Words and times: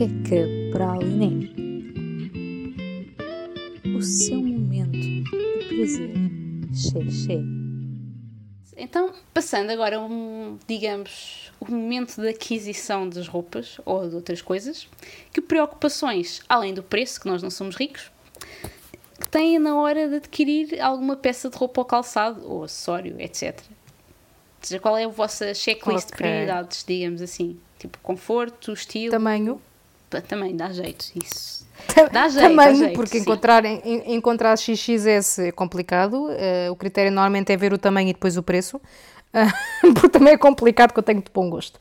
que 0.00 0.04
é 0.04 0.08
que 0.26 0.34
é 0.34 0.70
praliné? 0.70 1.50
O 3.94 4.00
seu 4.00 4.40
momento 4.40 4.92
de 4.92 5.24
prazer. 5.68 6.14
Xê. 6.72 7.44
Então, 8.78 9.12
passando 9.34 9.68
agora, 9.68 10.00
um, 10.00 10.58
digamos, 10.66 11.52
o 11.60 11.70
momento 11.70 12.16
da 12.16 12.30
aquisição 12.30 13.06
das 13.10 13.28
roupas 13.28 13.78
ou 13.84 14.08
de 14.08 14.14
outras 14.14 14.40
coisas, 14.40 14.88
que 15.34 15.42
preocupações, 15.42 16.40
além 16.48 16.72
do 16.72 16.82
preço, 16.82 17.20
que 17.20 17.28
nós 17.28 17.42
não 17.42 17.50
somos 17.50 17.76
ricos, 17.76 18.10
que 19.20 19.28
têm 19.28 19.58
na 19.58 19.76
hora 19.78 20.08
de 20.08 20.14
adquirir 20.14 20.80
alguma 20.80 21.14
peça 21.14 21.50
de 21.50 21.58
roupa 21.58 21.82
ou 21.82 21.84
calçado, 21.84 22.42
ou 22.50 22.64
acessório, 22.64 23.20
etc. 23.20 23.60
Ou 23.60 23.66
seja, 24.62 24.80
qual 24.80 24.96
é 24.96 25.04
a 25.04 25.08
vossa 25.08 25.52
checklist 25.52 26.06
de 26.06 26.14
Ok. 26.14 26.26
prioridades, 26.26 26.86
digamos 26.88 27.20
assim? 27.20 27.60
Tipo, 27.78 27.98
conforto, 27.98 28.72
estilo... 28.72 29.10
Tamanho. 29.10 29.60
Também 30.28 30.56
dá 30.56 30.70
jeito, 30.70 31.06
isso. 31.14 31.66
Dá 32.12 32.28
jeito, 32.28 32.48
Tamanho, 32.50 32.72
dá 32.72 32.84
jeito, 32.84 32.94
porque 32.94 33.16
sim. 33.18 33.22
encontrar, 33.22 33.64
en- 33.64 34.14
encontrar 34.14 34.56
XXS 34.56 35.38
é 35.38 35.52
complicado. 35.52 36.28
eh, 36.32 36.68
o 36.70 36.76
critério 36.76 37.10
normalmente 37.10 37.52
é 37.52 37.56
ver 37.56 37.72
o 37.72 37.78
tamanho 37.78 38.08
e 38.10 38.12
depois 38.12 38.36
o 38.36 38.42
preço. 38.42 38.80
Ah, 39.32 39.46
porque 39.94 40.08
também 40.08 40.34
é 40.34 40.38
complicado, 40.38 40.92
que 40.92 40.98
eu 40.98 41.02
tenho 41.02 41.22
de 41.22 41.30
bom 41.32 41.48
gosto. 41.48 41.78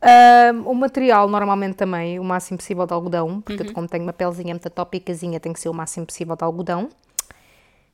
Ah, 0.00 0.52
o 0.64 0.74
material, 0.74 1.28
normalmente 1.28 1.74
também, 1.74 2.18
o 2.18 2.24
máximo 2.24 2.56
possível 2.58 2.86
de 2.86 2.92
algodão. 2.94 3.40
Portanto, 3.40 3.72
como 3.72 3.88
tenho 3.88 4.04
uma 4.04 4.12
pelezinha 4.12 4.54
muito 4.54 4.70
tópicazinha, 4.70 5.40
tem 5.40 5.52
que 5.52 5.60
ser 5.60 5.68
o 5.68 5.74
máximo 5.74 6.06
possível 6.06 6.36
de 6.36 6.44
algodão. 6.44 6.88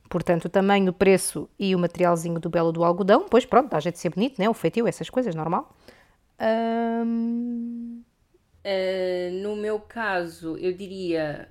Portanto, 0.07 0.45
o 0.45 0.49
tamanho, 0.49 0.91
o 0.91 0.93
preço 0.93 1.49
e 1.59 1.75
o 1.75 1.79
materialzinho 1.79 2.39
do 2.39 2.49
belo 2.49 2.71
do 2.71 2.83
algodão. 2.83 3.25
Pois 3.29 3.43
pronto, 3.45 3.69
dá 3.71 3.79
jeito 3.79 3.95
de 3.95 4.01
ser 4.01 4.09
bonito, 4.09 4.39
né? 4.39 4.47
O 4.47 4.53
feitio, 4.53 4.87
essas 4.87 5.09
coisas, 5.09 5.33
normal. 5.33 5.75
Uh, 8.65 9.31
no 9.43 9.55
meu 9.55 9.79
caso, 9.79 10.57
eu 10.57 10.73
diria 10.73 11.47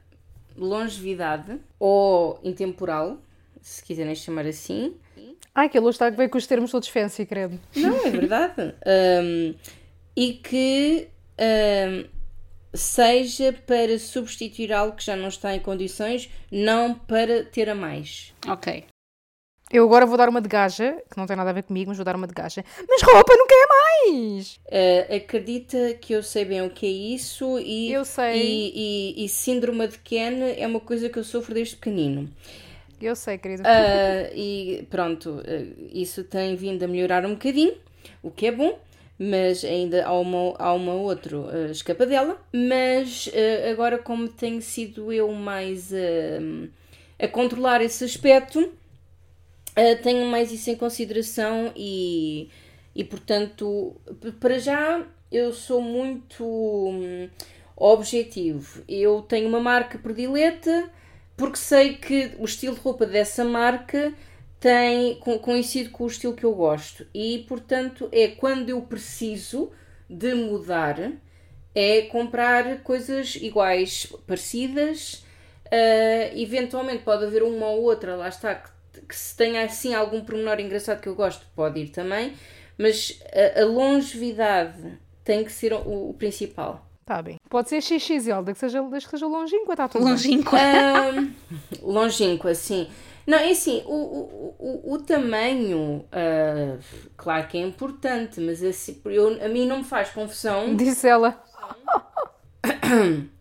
longevidade 0.56 1.60
ou 1.78 2.40
intemporal, 2.42 3.18
se 3.60 3.82
quiserem 3.82 4.14
chamar 4.16 4.46
assim. 4.46 4.96
Ai, 5.54 5.68
que 5.68 5.78
luz 5.78 5.94
está 5.94 6.10
que 6.10 6.16
veio 6.16 6.28
com 6.28 6.38
os 6.38 6.46
termos 6.46 6.72
todos 6.72 6.88
fancy, 6.88 7.24
credo. 7.24 7.60
Não, 7.76 8.06
é 8.06 8.10
verdade. 8.10 8.74
Um, 8.86 9.54
e 10.16 10.34
que 10.34 11.08
um, 11.40 12.04
seja 12.72 13.52
para 13.52 13.98
substituir 13.98 14.72
algo 14.72 14.96
que 14.96 15.04
já 15.04 15.16
não 15.16 15.28
está 15.28 15.54
em 15.54 15.60
condições, 15.60 16.30
não 16.50 16.94
para 16.94 17.44
ter 17.44 17.70
a 17.70 17.74
mais. 17.74 18.34
Ok. 18.46 18.84
Eu 19.74 19.86
agora 19.86 20.06
vou 20.06 20.16
dar 20.16 20.28
uma 20.28 20.40
de 20.40 20.48
gaja, 20.48 21.02
que 21.10 21.16
não 21.16 21.26
tem 21.26 21.34
nada 21.34 21.50
a 21.50 21.52
ver 21.52 21.64
comigo, 21.64 21.88
mas 21.88 21.98
vou 21.98 22.04
dar 22.04 22.14
uma 22.14 22.28
de 22.28 22.32
gaja. 22.32 22.64
Mas 22.88 23.02
roupa 23.02 23.34
não 23.36 23.44
quer 23.44 23.66
mais! 23.68 24.60
Uh, 24.66 25.16
acredita 25.16 25.94
que 26.00 26.12
eu 26.12 26.22
sei 26.22 26.44
bem 26.44 26.62
o 26.62 26.70
que 26.70 26.86
é 26.86 26.90
isso 26.90 27.58
e, 27.58 27.90
Eu 27.90 28.04
sei. 28.04 28.40
e, 28.40 28.72
e, 29.18 29.24
e 29.24 29.28
síndrome 29.28 29.88
de 29.88 29.98
Ken 29.98 30.54
é 30.56 30.64
uma 30.64 30.78
coisa 30.78 31.08
que 31.08 31.18
eu 31.18 31.24
sofro 31.24 31.52
desde 31.52 31.74
pequenino. 31.74 32.30
Eu 33.02 33.16
sei, 33.16 33.36
querida. 33.36 33.64
Ah, 33.66 34.30
e 34.32 34.86
pronto, 34.88 35.42
ah, 35.44 35.88
isso 35.92 36.22
tem 36.22 36.54
vindo 36.54 36.84
a 36.84 36.86
melhorar 36.86 37.26
um 37.26 37.32
bocadinho, 37.32 37.74
o 38.22 38.30
que 38.30 38.46
é 38.46 38.52
bom, 38.52 38.78
mas 39.18 39.64
ainda 39.64 40.06
há 40.06 40.16
uma, 40.16 40.54
há 40.56 40.72
uma 40.72 40.94
outra 40.94 41.36
ah, 41.36 41.70
escapadela. 41.72 42.40
Mas 42.52 43.28
ah, 43.34 43.72
agora, 43.72 43.98
como 43.98 44.28
tenho 44.28 44.62
sido 44.62 45.12
eu 45.12 45.32
mais 45.32 45.92
ah, 45.92 46.68
a 47.18 47.26
controlar 47.26 47.82
esse 47.82 48.04
aspecto, 48.04 48.72
tenho 50.02 50.26
mais 50.26 50.52
isso 50.52 50.70
em 50.70 50.76
consideração 50.76 51.72
e, 51.76 52.48
e 52.94 53.04
portanto, 53.04 53.96
para 54.40 54.58
já 54.58 55.04
eu 55.32 55.52
sou 55.52 55.80
muito 55.80 56.44
hum, 56.44 57.28
objetivo. 57.76 58.82
Eu 58.88 59.22
tenho 59.22 59.48
uma 59.48 59.60
marca 59.60 59.98
predileta 59.98 60.90
porque 61.36 61.56
sei 61.56 61.94
que 61.96 62.32
o 62.38 62.44
estilo 62.44 62.74
de 62.76 62.80
roupa 62.80 63.04
dessa 63.06 63.44
marca 63.44 64.12
tem 64.60 65.16
co- 65.16 65.38
coincide 65.40 65.90
com 65.90 66.04
o 66.04 66.06
estilo 66.06 66.34
que 66.34 66.44
eu 66.44 66.54
gosto 66.54 67.06
e 67.12 67.44
portanto 67.48 68.08
é 68.12 68.28
quando 68.28 68.70
eu 68.70 68.80
preciso 68.82 69.70
de 70.08 70.34
mudar 70.34 70.96
é 71.74 72.02
comprar 72.02 72.82
coisas 72.82 73.34
iguais, 73.36 74.06
parecidas. 74.26 75.24
Ah, 75.70 76.30
eventualmente 76.34 77.02
pode 77.02 77.24
haver 77.24 77.42
uma 77.42 77.66
ou 77.66 77.82
outra, 77.82 78.14
lá 78.16 78.28
está, 78.28 78.54
que, 78.54 78.70
que 79.08 79.14
se 79.16 79.36
tenha 79.36 79.64
assim 79.64 79.94
algum 79.94 80.24
pormenor 80.24 80.58
engraçado 80.60 81.00
que 81.00 81.08
eu 81.08 81.14
gosto, 81.14 81.46
pode 81.54 81.80
ir 81.80 81.88
também, 81.88 82.34
mas 82.78 83.20
a, 83.56 83.62
a 83.62 83.64
longevidade 83.64 84.98
tem 85.22 85.44
que 85.44 85.52
ser 85.52 85.72
o, 85.72 86.10
o 86.10 86.14
principal. 86.14 86.86
Tá 87.04 87.20
bem. 87.20 87.36
Pode 87.50 87.68
ser 87.68 87.82
XXL, 87.82 88.42
desde 88.42 88.52
que 88.54 88.58
seja, 88.60 88.82
desde 88.82 89.06
que 89.06 89.10
seja 89.10 89.26
longínqua, 89.26 89.74
está 89.74 89.88
tudo 89.88 90.04
bem. 90.04 90.12
Longínqua. 90.14 90.58
Ahm, 90.58 91.32
longínqua, 91.82 92.54
sim. 92.54 92.88
Não, 93.26 93.38
é 93.38 93.50
assim, 93.50 93.82
o, 93.86 93.92
o, 93.94 94.54
o, 94.58 94.92
o 94.94 94.98
tamanho, 95.02 96.04
ah, 96.12 96.78
claro 97.16 97.46
que 97.48 97.56
é 97.58 97.60
importante, 97.62 98.40
mas 98.40 98.62
assim, 98.62 99.00
eu, 99.06 99.42
a 99.42 99.48
mim 99.48 99.66
não 99.66 99.78
me 99.78 99.84
faz 99.84 100.10
confusão. 100.10 100.74
Disse 100.76 101.08
ela. 101.08 101.42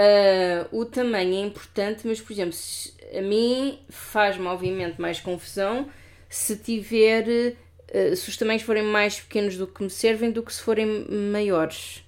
Ah, 0.00 0.68
o 0.70 0.84
tamanho 0.84 1.34
é 1.34 1.40
importante, 1.40 2.06
mas, 2.06 2.20
por 2.20 2.32
exemplo, 2.32 2.52
se- 2.52 2.94
a 3.16 3.20
mim 3.22 3.78
faz-me, 3.88 4.46
obviamente, 4.46 5.00
mais 5.00 5.20
confusão 5.20 5.88
se 6.28 6.56
tiver. 6.56 7.56
ah, 7.92 8.16
se 8.16 8.28
os 8.28 8.36
tamanhos 8.36 8.62
forem 8.62 8.82
mais 8.82 9.20
pequenos 9.20 9.56
do 9.56 9.66
que 9.66 9.82
me 9.82 9.90
servem 9.90 10.30
do 10.30 10.42
que 10.42 10.52
se 10.52 10.62
forem 10.62 11.06
maiores. 11.32 12.04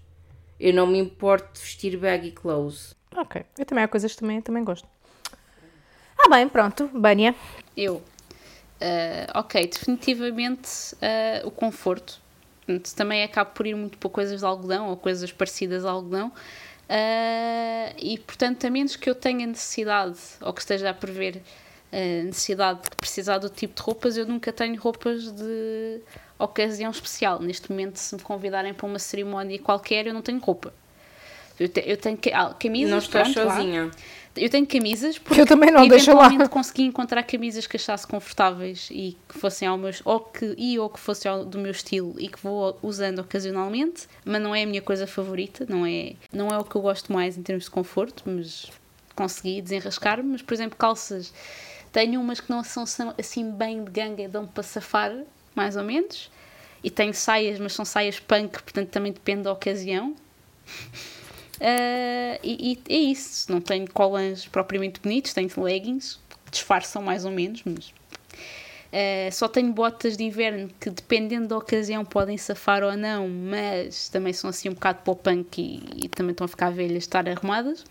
Eu 0.59 0.75
não 0.75 0.87
me 0.87 0.99
importo 0.99 1.55
de 1.55 1.61
vestir 1.61 1.97
baggy 1.97 2.33
clothes. 2.33 2.94
Ok. 3.16 3.43
Eu 3.59 3.65
também 3.65 3.83
há 3.83 3.88
coisas 3.88 4.12
que 4.12 4.21
também, 4.21 4.43
também 4.43 4.62
gosto. 4.62 4.87
Ah, 6.19 6.28
bem, 6.28 6.49
pronto. 6.49 6.88
Bânia. 6.93 7.34
Eu. 7.77 8.03
Ah, 8.81 9.41
ok, 9.41 9.67
definitivamente 9.67 10.94
ah, 11.00 11.47
o 11.47 11.50
conforto. 11.50 12.21
Portanto, 12.67 12.94
também 12.94 13.22
acabo 13.22 13.50
por 13.50 13.67
ir 13.67 13.75
muito 13.75 13.99
por 13.99 14.11
coisas 14.11 14.41
de 14.41 14.47
algodão 14.47 14.88
ou 14.88 14.97
coisas 14.97 15.32
parecidas 15.32 15.84
a 15.84 15.91
algodão. 15.91 16.32
Ah, 16.92 17.92
e 17.98 18.18
portanto, 18.18 18.66
a 18.66 18.70
menos 18.70 18.96
que 18.96 19.08
eu 19.08 19.14
tenha 19.14 19.46
necessidade 19.46 20.18
ou 20.40 20.52
que 20.52 20.60
esteja 20.60 20.90
a 20.90 20.94
prever 20.94 21.40
a 21.92 22.24
necessidade 22.24 22.82
de 22.82 22.96
precisar 22.96 23.38
do 23.38 23.48
tipo 23.48 23.74
de 23.74 23.82
roupas, 23.82 24.16
eu 24.16 24.26
nunca 24.26 24.52
tenho 24.52 24.80
roupas 24.80 25.30
de 25.30 26.00
ocasião 26.38 26.90
especial. 26.90 27.40
Neste 27.40 27.70
momento, 27.70 27.96
se 27.96 28.14
me 28.16 28.20
convidarem 28.22 28.74
para 28.74 28.86
uma 28.86 28.98
cerimónia 28.98 29.56
qualquer, 29.60 30.06
eu 30.06 30.14
não 30.14 30.22
tenho 30.22 30.38
roupa. 30.40 30.72
Eu, 31.58 31.68
te- 31.68 31.84
eu 31.86 31.96
tenho 31.96 32.18
ah, 32.32 32.54
camisas, 32.58 32.90
Não 32.90 32.98
estás 32.98 33.32
pronto, 33.32 33.46
lá. 33.46 33.54
Eu 34.42 34.48
tenho 34.50 34.66
camisas 34.66 35.18
porque 35.18 35.40
Eu 35.40 35.46
também 35.46 35.70
não, 35.70 35.86
deixa 35.86 36.14
lá. 36.14 36.48
consegui 36.48 36.82
encontrar 36.84 37.22
camisas 37.24 37.66
que 37.66 37.76
achasse 37.76 38.06
confortáveis 38.06 38.88
e 38.90 39.16
que 39.28 39.38
fossem 39.38 39.68
ao 39.68 39.76
meu, 39.76 39.90
ou 40.04 40.20
que, 40.20 40.54
e 40.56 40.78
ou 40.78 40.88
que 40.88 40.98
fossem 40.98 41.30
ao- 41.30 41.44
do 41.44 41.58
meu 41.58 41.70
estilo 41.70 42.14
e 42.18 42.28
que 42.28 42.38
vou 42.42 42.78
usando 42.82 43.18
ocasionalmente, 43.18 44.06
mas 44.24 44.40
não 44.42 44.54
é 44.54 44.62
a 44.62 44.66
minha 44.66 44.80
coisa 44.82 45.06
favorita, 45.06 45.66
não 45.68 45.84
é, 45.84 46.14
não 46.32 46.48
é 46.48 46.58
o 46.58 46.64
que 46.64 46.74
eu 46.76 46.80
gosto 46.80 47.12
mais 47.12 47.36
em 47.36 47.42
termos 47.42 47.64
de 47.64 47.70
conforto, 47.70 48.22
mas 48.26 48.70
consegui 49.14 49.60
desenrascar-me, 49.60 50.30
mas 50.32 50.42
por 50.42 50.54
exemplo 50.54 50.76
calças, 50.78 51.32
tenho 51.92 52.20
umas 52.20 52.40
que 52.40 52.48
não 52.50 52.64
são 52.64 52.86
são 52.86 53.12
assim 53.18 53.50
bem 53.50 53.84
de 53.84 53.90
ganga 53.90 54.22
e 54.22 54.28
dão 54.28 54.46
para 54.46 54.62
safar, 54.62 55.12
mais 55.54 55.76
ou 55.76 55.84
menos, 55.84 56.30
e 56.82 56.88
tenho 56.90 57.12
saias, 57.12 57.58
mas 57.60 57.74
são 57.74 57.84
saias 57.84 58.18
punk, 58.18 58.62
portanto 58.62 58.88
também 58.88 59.12
depende 59.12 59.42
da 59.42 59.52
ocasião. 59.52 60.14
Ah, 61.60 62.38
e, 62.43 62.78
e 62.88 62.93
é 62.93 62.98
isso, 62.98 63.53
não 63.53 63.60
tenho 63.60 63.91
colãs 63.93 64.47
propriamente 64.47 65.00
bonitos, 65.00 65.34
tenho 65.34 65.50
leggings, 65.59 66.19
disfarçam 66.50 67.03
mais 67.03 67.25
ou 67.25 67.31
menos, 67.31 67.62
mas 67.65 67.93
ah, 68.93 69.31
só 69.31 69.47
tenho 69.47 69.72
botas 69.72 70.16
de 70.16 70.25
inverno 70.25 70.70
que 70.81 70.91
dependendo 70.91 71.49
da 71.49 71.59
ocasião 71.59 72.04
podem 72.04 72.37
safar 72.38 72.82
ou 72.82 72.97
não, 72.97 73.28
mas 73.28 74.09
também 74.09 74.32
são 74.32 74.50
assim 74.50 74.69
um 74.69 74.75
bocado 74.75 75.00
para 75.05 75.12
o 75.12 75.17
punk 75.17 75.61
e, 75.61 76.06
e 76.06 76.08
também 76.08 76.32
estão 76.32 76.44
a 76.44 76.49
ficar 76.49 76.70
velhas 76.70 77.05
estar 77.05 77.29
arrumadas. 77.29 77.84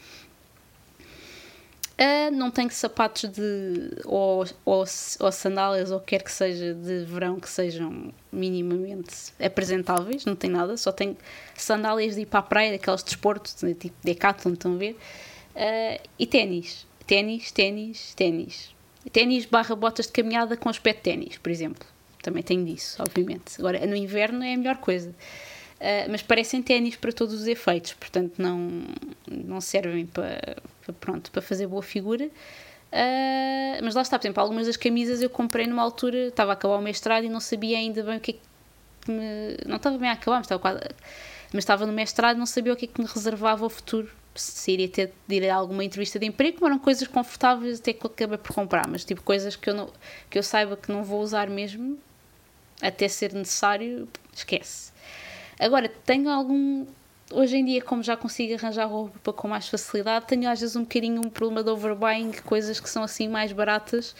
Ah, 2.02 2.32
não 2.32 2.50
tenho 2.50 2.72
sapatos 2.72 3.30
de 3.30 3.92
ou, 4.06 4.46
ou, 4.64 4.86
ou 5.20 5.32
sandálias 5.34 5.92
ou 5.92 5.98
o 5.98 6.00
que 6.00 6.18
quer 6.18 6.24
que 6.24 6.32
seja 6.32 6.74
de 6.74 7.04
verão 7.04 7.38
que 7.38 7.50
sejam 7.50 8.14
minimamente 8.32 9.34
apresentáveis, 9.38 10.24
não 10.24 10.34
tenho 10.34 10.54
nada, 10.54 10.78
só 10.78 10.94
tenho 10.94 11.18
sandálias 11.58 12.16
de 12.16 12.22
ir 12.22 12.26
para 12.26 12.40
a 12.40 12.44
praia, 12.44 12.72
daquelas 12.72 13.02
de 13.02 13.08
desporto, 13.08 13.54
de 13.66 13.74
tipo 13.74 13.96
Decathlon, 14.02 14.54
estão 14.54 14.76
a 14.76 14.78
ver? 14.78 14.98
Ah, 15.54 16.00
e 16.18 16.26
ténis, 16.26 16.88
ténis, 17.06 17.52
ténis, 17.52 18.14
ténis. 18.16 18.74
Ténis 19.12 19.46
barra 19.46 19.76
botas 19.76 20.06
de 20.06 20.14
caminhada 20.14 20.56
com 20.56 20.70
aspecto 20.70 21.04
ténis, 21.04 21.38
por 21.38 21.52
exemplo. 21.52 21.86
Também 22.22 22.44
tenho 22.44 22.64
disso, 22.64 23.02
obviamente. 23.02 23.60
Agora, 23.60 23.86
no 23.86 23.96
inverno 23.96 24.42
é 24.42 24.54
a 24.54 24.58
melhor 24.58 24.78
coisa. 24.78 25.14
Ah, 25.82 26.08
mas 26.10 26.22
parecem 26.22 26.64
ténis 26.64 26.96
para 26.96 27.12
todos 27.12 27.34
os 27.34 27.46
efeitos, 27.46 27.94
portanto 27.94 28.36
não, 28.38 28.84
não 29.30 29.60
servem 29.60 30.06
para, 30.06 30.58
pronto, 30.94 31.32
para 31.32 31.42
fazer 31.42 31.68
boa 31.68 31.82
figura. 31.84 32.30
mas 33.84 33.96
lá 33.96 34.02
está, 34.02 34.18
por 34.18 34.26
exemplo, 34.26 34.42
algumas 34.42 34.68
das 34.68 34.78
camisas 34.78 35.22
eu 35.22 35.30
comprei 35.30 35.68
numa 35.68 35.82
altura, 35.82 36.28
estava 36.28 36.52
a 36.52 36.54
acabar 36.54 36.78
o 36.78 36.82
mestrado 36.82 37.24
e 37.24 37.30
não 37.30 37.40
sabia 37.40 37.78
ainda 37.78 38.04
bem 38.04 38.18
o 38.18 38.20
que 38.20 38.32
é 38.32 38.34
que 38.34 39.12
me. 39.12 39.58
Não 39.66 39.78
estava 39.78 39.98
bem 39.98 40.10
a 40.10 40.14
acabar, 40.14 40.38
mas 40.38 40.46
estava 40.46 40.62
quase. 40.62 40.80
Mas 41.52 41.64
estava 41.64 41.86
no 41.86 41.94
mestrado 41.94 42.36
e 42.36 42.40
não 42.40 42.46
sabia 42.46 42.74
o 42.74 42.76
que 42.76 42.86
é 42.86 42.88
que 42.88 43.02
me 43.02 43.08
reservava 43.08 43.66
o 43.66 43.70
futuro. 43.70 44.10
Se 44.36 44.72
iria 44.72 44.88
ter 44.88 45.12
de 45.28 45.36
ir 45.36 45.50
a 45.50 45.56
alguma 45.56 45.84
entrevista 45.84 46.20
de 46.20 46.26
emprego, 46.26 46.66
eram 46.66 46.80
coisas 46.80 47.08
confortáveis 47.08 47.80
até 47.80 47.92
que 47.92 48.06
eu 48.06 48.12
acabei 48.12 48.38
por 48.38 48.54
comprar, 48.54 48.88
mas 48.88 49.04
tipo 49.04 49.24
coisas 49.24 49.56
que 49.56 49.70
eu, 49.70 49.74
não, 49.74 49.90
que 50.30 50.38
eu 50.38 50.44
saiba 50.44 50.78
que 50.78 50.92
não 50.92 51.04
vou 51.04 51.22
usar 51.22 51.50
mesmo, 51.50 51.98
até 52.82 53.08
ser 53.08 53.34
necessário, 53.34 54.08
esquece. 54.34 54.92
Agora, 55.60 55.90
tenho 56.06 56.30
algum. 56.30 56.86
Hoje 57.32 57.58
em 57.58 57.66
dia, 57.66 57.82
como 57.82 58.02
já 58.02 58.18
consigo 58.18 58.56
arranjar 58.56 58.88
roupa 58.88 59.32
com 59.32 59.48
mais 59.48 59.68
facilidade, 59.68 60.26
tenho 60.26 60.50
às 60.50 60.60
vezes 60.60 60.76
um 60.76 60.82
bocadinho 60.82 61.22
um 61.24 61.30
problema 61.30 61.64
de 61.64 61.70
overbuying, 61.70 62.32
coisas 62.44 62.80
que 62.80 62.90
são 62.90 63.04
assim 63.04 63.28
mais 63.28 63.52
baratas 63.52 64.16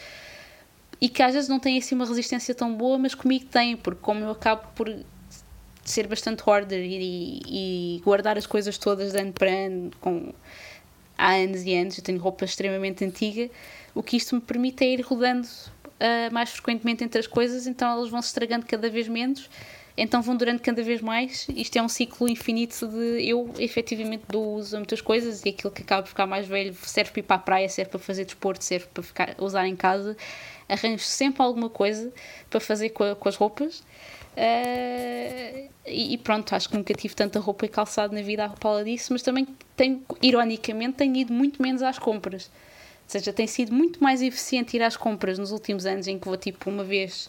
e 1.00 1.08
que 1.08 1.20
às 1.20 1.34
vezes 1.34 1.48
não 1.48 1.58
têm 1.58 1.78
assim 1.78 1.96
uma 1.96 2.06
resistência 2.06 2.54
tão 2.54 2.72
boa, 2.72 2.98
mas 2.98 3.12
comigo 3.14 3.46
têm, 3.46 3.76
porque 3.76 4.00
como 4.00 4.20
eu 4.20 4.30
acabo 4.30 4.68
por 4.76 4.94
ser 5.84 6.06
bastante 6.06 6.42
hoarder 6.46 6.84
e, 6.84 7.40
e 7.48 8.00
guardar 8.04 8.38
as 8.38 8.46
coisas 8.46 8.78
todas 8.78 9.10
de 9.12 9.18
ano 9.18 9.32
para 9.32 9.50
ano, 9.50 9.90
com, 10.00 10.32
há 11.18 11.34
anos 11.34 11.62
e 11.62 11.74
anos, 11.74 11.98
eu 11.98 12.04
tenho 12.04 12.20
roupa 12.20 12.44
extremamente 12.44 13.04
antiga, 13.04 13.50
o 13.92 14.04
que 14.04 14.16
isto 14.16 14.36
me 14.36 14.40
permite 14.40 14.84
é 14.84 14.92
ir 14.92 15.00
rodando 15.00 15.48
uh, 15.48 16.32
mais 16.32 16.50
frequentemente 16.50 17.02
entre 17.02 17.18
as 17.18 17.26
coisas, 17.26 17.66
então 17.66 17.90
elas 17.90 18.08
vão 18.08 18.22
se 18.22 18.28
estragando 18.28 18.66
cada 18.66 18.88
vez 18.88 19.08
menos 19.08 19.50
então 20.02 20.22
vão 20.22 20.34
durando 20.34 20.60
cada 20.60 20.82
vez 20.82 21.02
mais. 21.02 21.46
Isto 21.54 21.76
é 21.76 21.82
um 21.82 21.88
ciclo 21.88 22.26
infinito 22.26 22.88
de 22.88 23.28
eu 23.28 23.52
efetivamente 23.58 24.24
dou 24.28 24.54
uso 24.54 24.76
a 24.76 24.78
muitas 24.78 25.02
coisas 25.02 25.44
e 25.44 25.50
aquilo 25.50 25.70
que 25.70 25.82
acaba 25.82 26.02
de 26.02 26.08
ficar 26.08 26.26
mais 26.26 26.46
velho 26.46 26.74
serve 26.82 27.10
para 27.10 27.20
ir 27.20 27.22
para 27.22 27.36
a 27.36 27.38
praia, 27.38 27.68
serve 27.68 27.90
para 27.90 28.00
fazer 28.00 28.24
desporto, 28.24 28.64
serve 28.64 28.86
para 28.86 29.02
ficar, 29.02 29.34
usar 29.38 29.68
em 29.68 29.76
casa. 29.76 30.16
Arranjo 30.66 31.04
sempre 31.04 31.42
alguma 31.42 31.68
coisa 31.68 32.10
para 32.48 32.60
fazer 32.60 32.90
com, 32.90 33.04
a, 33.04 33.14
com 33.14 33.28
as 33.28 33.36
roupas. 33.36 33.80
Uh, 34.30 35.68
e, 35.84 36.16
pronto, 36.16 36.54
acho 36.54 36.70
que 36.70 36.76
nunca 36.76 36.94
tive 36.94 37.14
tanta 37.14 37.38
roupa 37.38 37.66
e 37.66 37.68
calçado 37.68 38.14
na 38.14 38.22
vida 38.22 38.46
à 38.46 38.48
pala 38.48 38.82
disso, 38.82 39.12
mas 39.12 39.20
também 39.20 39.46
tenho, 39.76 40.02
ironicamente, 40.22 40.96
tenho 40.96 41.14
ido 41.16 41.32
muito 41.32 41.60
menos 41.60 41.82
às 41.82 41.98
compras. 41.98 42.44
Ou 42.46 43.08
seja, 43.08 43.34
tem 43.34 43.46
sido 43.46 43.74
muito 43.74 44.02
mais 44.02 44.22
eficiente 44.22 44.76
ir 44.76 44.82
às 44.82 44.96
compras 44.96 45.38
nos 45.38 45.52
últimos 45.52 45.84
anos 45.84 46.06
em 46.06 46.18
que 46.18 46.26
vou 46.26 46.38
tipo 46.38 46.70
uma 46.70 46.84
vez 46.84 47.28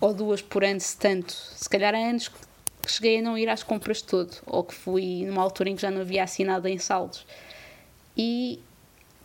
ou 0.00 0.14
duas 0.14 0.42
por 0.42 0.64
ano, 0.64 0.80
se 0.80 0.96
tanto. 0.96 1.32
Se 1.32 1.68
calhar 1.68 1.94
há 1.94 1.98
anos 1.98 2.28
que 2.28 2.92
cheguei 2.92 3.18
a 3.18 3.22
não 3.22 3.36
ir 3.36 3.48
às 3.48 3.62
compras 3.62 4.00
todo, 4.00 4.34
ou 4.46 4.64
que 4.64 4.74
fui 4.74 5.24
numa 5.26 5.42
altura 5.42 5.70
em 5.70 5.76
que 5.76 5.82
já 5.82 5.90
não 5.90 6.00
havia 6.00 6.24
assinado 6.24 6.66
em 6.68 6.78
saldos. 6.78 7.26
E 8.16 8.60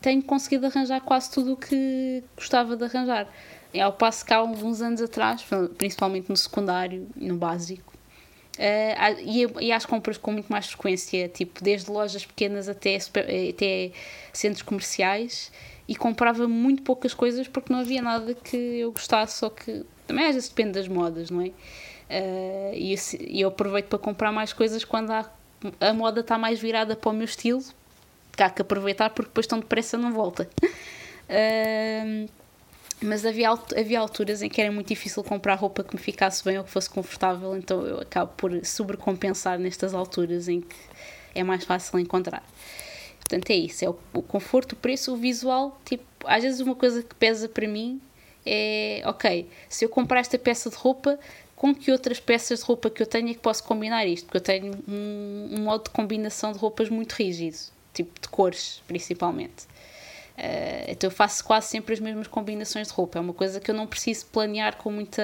tenho 0.01 0.21
conseguido 0.21 0.65
arranjar 0.65 1.01
quase 1.01 1.31
tudo 1.31 1.53
o 1.53 1.57
que 1.57 2.23
gostava 2.35 2.75
de 2.75 2.83
arranjar. 2.83 3.27
É 3.73 3.81
ao 3.81 3.93
passo 3.93 4.25
que 4.25 4.33
há 4.33 4.37
alguns 4.37 4.81
anos 4.81 5.01
atrás, 5.01 5.43
principalmente 5.77 6.29
no 6.29 6.37
secundário 6.37 7.07
e 7.15 7.27
no 7.27 7.37
básico, 7.37 7.93
uh, 8.57 9.61
ia, 9.61 9.75
às 9.75 9.85
compras 9.85 10.17
com 10.17 10.31
muito 10.31 10.51
mais 10.51 10.67
frequência, 10.67 11.27
tipo 11.29 11.63
desde 11.63 11.89
lojas 11.89 12.25
pequenas 12.25 12.69
até, 12.69 12.97
até 12.97 13.91
centros 14.31 14.61
comerciais 14.61 15.51
e 15.87 15.95
comprava 15.95 16.47
muito 16.47 16.83
poucas 16.83 17.13
coisas 17.13 17.47
porque 17.47 17.73
não 17.73 17.79
havia 17.79 18.01
nada 18.01 18.33
que 18.35 18.55
eu 18.55 18.91
gostasse 18.91 19.43
ou 19.43 19.51
que 19.51 19.85
também 20.07 20.25
às 20.25 20.35
vezes 20.35 20.50
depende 20.50 20.73
das 20.73 20.88
modas, 20.88 21.29
não 21.29 21.41
é? 21.41 21.47
Uh, 21.47 22.73
e, 22.73 22.95
e 23.19 23.41
eu 23.41 23.50
aproveito 23.50 23.88
para 23.88 24.00
comprar 24.00 24.31
mais 24.31 24.53
coisas 24.53 24.83
quando 24.83 25.11
há, 25.11 25.29
a 25.79 25.94
moda 25.94 26.21
está 26.21 26.38
mais 26.38 26.59
virada 26.59 26.95
para 26.95 27.09
o 27.09 27.13
meu 27.13 27.25
estilo, 27.25 27.63
que 28.35 28.44
há 28.44 28.50
que 28.50 28.61
aproveitar 28.61 29.09
porque 29.11 29.29
depois 29.29 29.47
tão 29.47 29.59
depressa 29.59 29.97
não 29.97 30.11
volta. 30.11 30.47
Uh, 31.29 32.29
mas 33.01 33.25
havia, 33.25 33.50
havia 33.50 34.00
alturas 34.00 34.41
em 34.41 34.50
que 34.50 34.61
era 34.61 34.71
muito 34.71 34.88
difícil 34.88 35.23
comprar 35.23 35.55
roupa 35.55 35.83
que 35.83 35.95
me 35.95 36.01
ficasse 36.01 36.44
bem 36.44 36.57
ou 36.57 36.63
que 36.63 36.69
fosse 36.69 36.89
confortável, 36.89 37.55
então 37.57 37.85
eu 37.85 38.00
acabo 38.00 38.31
por 38.38 38.65
sobrecompensar 38.65 39.59
nestas 39.59 39.94
alturas 39.94 40.47
em 40.47 40.61
que 40.61 40.75
é 41.35 41.44
mais 41.44 41.65
fácil 41.65 42.00
encontrar. 42.00 42.44
Portanto, 43.19 43.50
é 43.50 43.55
isso: 43.55 43.83
é 43.83 43.89
o, 43.89 43.97
o 44.13 44.21
conforto, 44.21 44.73
o 44.73 44.75
preço, 44.75 45.13
o 45.13 45.17
visual. 45.17 45.79
Tipo, 45.85 46.03
às 46.25 46.44
vezes, 46.44 46.59
uma 46.59 46.75
coisa 46.75 47.01
que 47.01 47.15
pesa 47.15 47.50
para 47.50 47.67
mim 47.67 48.01
é 48.45 49.01
ok, 49.05 49.49
se 49.69 49.85
eu 49.85 49.89
comprar 49.89 50.19
esta 50.19 50.37
peça 50.37 50.69
de 50.69 50.75
roupa, 50.75 51.19
com 51.55 51.73
que 51.73 51.91
outras 51.91 52.19
peças 52.19 52.59
de 52.59 52.65
roupa 52.65 52.89
que 52.89 53.01
eu 53.01 53.05
tenho 53.05 53.29
é 53.29 53.33
que 53.33 53.39
posso 53.39 53.63
combinar 53.63 54.05
isto? 54.05 54.25
Porque 54.25 54.37
eu 54.37 54.41
tenho 54.41 54.73
um, 54.87 55.49
um 55.51 55.63
modo 55.63 55.85
de 55.85 55.89
combinação 55.91 56.51
de 56.51 56.57
roupas 56.57 56.89
muito 56.89 57.13
rígido, 57.13 57.57
tipo 57.93 58.19
de 58.19 58.27
cores 58.27 58.81
principalmente. 58.87 59.63
Uh, 60.37 60.89
então 60.89 61.09
eu 61.09 61.11
faço 61.15 61.43
quase 61.43 61.67
sempre 61.67 61.93
as 61.93 61.99
mesmas 61.99 62.27
combinações 62.27 62.87
de 62.87 62.93
roupa. 62.93 63.17
É 63.17 63.21
uma 63.21 63.33
coisa 63.33 63.59
que 63.59 63.69
eu 63.71 63.75
não 63.75 63.87
preciso 63.87 64.25
planear 64.25 64.75
com 64.77 64.91
muita 64.91 65.23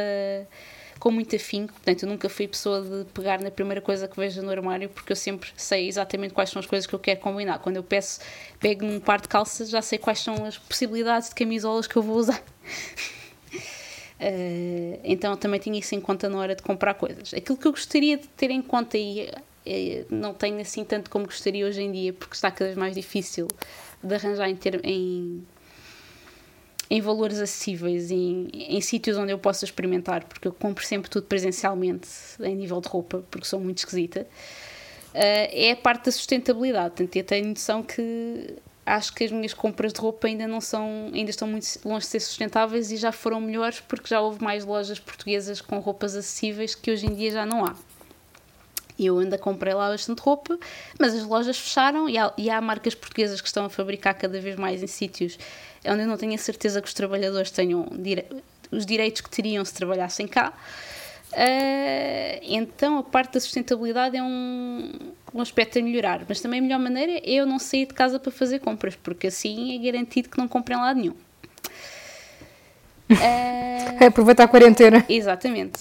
com 0.99 1.11
muito 1.11 1.35
afinco, 1.35 1.73
portanto 1.73 2.03
eu 2.03 2.09
nunca 2.09 2.27
fui 2.27 2.47
pessoa 2.47 2.81
de 2.81 3.05
pegar 3.13 3.41
na 3.41 3.49
primeira 3.49 3.79
coisa 3.81 4.07
que 4.07 4.19
vejo 4.19 4.41
no 4.41 4.51
armário 4.51 4.89
porque 4.89 5.11
eu 5.11 5.15
sempre 5.15 5.49
sei 5.55 5.87
exatamente 5.87 6.33
quais 6.33 6.49
são 6.49 6.59
as 6.59 6.65
coisas 6.65 6.85
que 6.85 6.93
eu 6.93 6.99
quero 6.99 7.19
combinar. 7.19 7.59
Quando 7.59 7.77
eu 7.77 7.83
peço, 7.83 8.19
pego 8.59 8.85
num 8.85 8.99
par 8.99 9.21
de 9.21 9.27
calças, 9.27 9.69
já 9.69 9.81
sei 9.81 9.97
quais 9.97 10.19
são 10.19 10.45
as 10.45 10.57
possibilidades 10.57 11.29
de 11.29 11.35
camisolas 11.35 11.87
que 11.87 11.95
eu 11.95 12.01
vou 12.01 12.17
usar. 12.17 12.43
Uh, 14.19 14.99
então 15.03 15.37
também 15.37 15.59
tinha 15.59 15.79
isso 15.79 15.95
em 15.95 16.01
conta 16.01 16.27
na 16.27 16.37
hora 16.37 16.55
de 16.55 16.61
comprar 16.61 16.93
coisas. 16.95 17.33
Aquilo 17.33 17.57
que 17.57 17.67
eu 17.67 17.71
gostaria 17.71 18.17
de 18.17 18.27
ter 18.27 18.51
em 18.51 18.61
conta 18.61 18.97
e 18.97 19.31
é, 19.65 20.05
não 20.09 20.33
tenho 20.33 20.59
assim 20.59 20.83
tanto 20.83 21.09
como 21.09 21.25
gostaria 21.25 21.65
hoje 21.65 21.81
em 21.81 21.91
dia, 21.91 22.13
porque 22.13 22.35
está 22.35 22.49
cada 22.51 22.65
vez 22.65 22.77
mais 22.77 22.95
difícil 22.95 23.47
de 24.03 24.15
arranjar 24.15 24.49
em, 24.49 24.55
ter, 24.55 24.83
em, 24.83 25.45
em 26.89 27.01
valores 27.01 27.39
acessíveis, 27.39 28.09
em, 28.09 28.47
em 28.51 28.81
sítios 28.81 29.17
onde 29.17 29.31
eu 29.31 29.37
possa 29.37 29.63
experimentar, 29.63 30.23
porque 30.23 30.47
eu 30.47 30.53
compro 30.53 30.83
sempre 30.83 31.09
tudo 31.09 31.27
presencialmente 31.27 32.09
em 32.41 32.55
nível 32.55 32.81
de 32.81 32.87
roupa, 32.87 33.23
porque 33.29 33.45
sou 33.45 33.59
muito 33.59 33.77
esquisita. 33.77 34.25
Uh, 35.13 35.49
é 35.51 35.71
a 35.71 35.75
parte 35.75 36.05
da 36.05 36.11
sustentabilidade. 36.11 36.95
Portanto, 36.95 37.15
eu 37.15 37.23
tenho 37.23 37.47
noção 37.47 37.83
que 37.83 38.55
acho 38.85 39.13
que 39.13 39.23
as 39.23 39.31
minhas 39.31 39.53
compras 39.53 39.93
de 39.93 39.99
roupa 39.99 40.27
ainda 40.27 40.47
não 40.47 40.59
são, 40.59 41.11
ainda 41.13 41.29
estão 41.29 41.47
muito 41.47 41.67
longe 41.85 42.05
de 42.05 42.11
ser 42.11 42.19
sustentáveis 42.19 42.91
e 42.91 42.97
já 42.97 43.11
foram 43.11 43.39
melhores 43.39 43.79
porque 43.79 44.07
já 44.07 44.19
houve 44.19 44.43
mais 44.43 44.65
lojas 44.65 44.99
portuguesas 44.99 45.61
com 45.61 45.77
roupas 45.79 46.15
acessíveis 46.15 46.73
que 46.73 46.91
hoje 46.91 47.05
em 47.05 47.13
dia 47.13 47.31
já 47.31 47.45
não 47.45 47.65
há. 47.65 47.75
Eu 48.97 49.19
ainda 49.19 49.37
comprei 49.37 49.73
lá 49.73 49.89
bastante 49.89 50.19
roupa, 50.19 50.59
mas 50.99 51.13
as 51.13 51.23
lojas 51.23 51.57
fecharam 51.57 52.09
e 52.09 52.17
há, 52.17 52.33
e 52.37 52.49
há 52.49 52.59
marcas 52.59 52.93
portuguesas 52.93 53.39
que 53.39 53.47
estão 53.47 53.65
a 53.65 53.69
fabricar 53.69 54.13
cada 54.15 54.41
vez 54.41 54.57
mais 54.57 54.83
em 54.83 54.87
sítios 54.87 55.37
onde 55.85 56.03
eu 56.03 56.07
não 56.07 56.17
tenho 56.17 56.33
a 56.33 56.37
certeza 56.37 56.81
que 56.81 56.87
os 56.87 56.93
trabalhadores 56.93 57.51
tenham 57.51 57.87
dire 57.91 58.25
os 58.71 58.85
direitos 58.85 59.21
que 59.21 59.29
teriam 59.29 59.63
se 59.65 59.73
trabalhassem 59.73 60.27
cá. 60.27 60.53
Uh, 61.31 62.39
então 62.41 62.97
a 62.97 63.03
parte 63.03 63.33
da 63.33 63.39
sustentabilidade 63.39 64.17
é 64.17 64.23
um, 64.23 64.91
um 65.33 65.41
aspecto 65.41 65.77
a 65.77 65.81
melhorar, 65.81 66.25
mas 66.27 66.41
também 66.41 66.59
a 66.59 66.63
melhor 66.63 66.79
maneira 66.79 67.11
é 67.13 67.21
eu 67.25 67.45
não 67.45 67.59
sair 67.59 67.85
de 67.85 67.93
casa 67.93 68.19
para 68.19 68.31
fazer 68.31 68.59
compras, 68.59 68.95
porque 68.95 69.27
assim 69.27 69.75
é 69.75 69.91
garantido 69.91 70.29
que 70.29 70.37
não 70.37 70.47
comprem 70.47 70.77
lá 70.77 70.93
nenhum. 70.93 71.13
Uh, 73.11 73.97
é 74.01 74.07
aproveitar 74.07 74.43
a 74.43 74.47
quarentena. 74.47 75.05
Exatamente. 75.07 75.79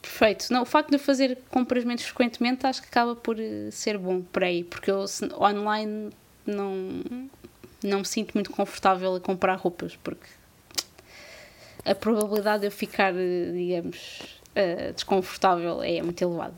Perfeito. 0.00 0.52
Não, 0.52 0.62
o 0.62 0.66
facto 0.66 0.90
de 0.90 0.96
eu 0.96 1.00
fazer 1.00 1.38
compras 1.50 1.84
menos 1.84 2.02
frequentemente 2.02 2.66
acho 2.66 2.82
que 2.82 2.88
acaba 2.88 3.16
por 3.16 3.40
eh, 3.40 3.70
ser 3.70 3.96
bom 3.98 4.20
por 4.20 4.44
aí, 4.44 4.62
porque 4.62 4.90
eu 4.90 5.04
online 5.40 6.10
não, 6.46 7.02
não 7.82 8.00
me 8.00 8.04
sinto 8.04 8.32
muito 8.34 8.50
confortável 8.50 9.14
a 9.14 9.20
comprar 9.20 9.54
roupas, 9.56 9.96
porque 9.96 10.26
a 11.84 11.94
probabilidade 11.94 12.60
de 12.60 12.66
eu 12.66 12.70
ficar, 12.70 13.12
digamos, 13.12 14.20
uh, 14.56 14.92
desconfortável 14.92 15.82
é 15.82 16.00
muito 16.02 16.22
elevado. 16.22 16.54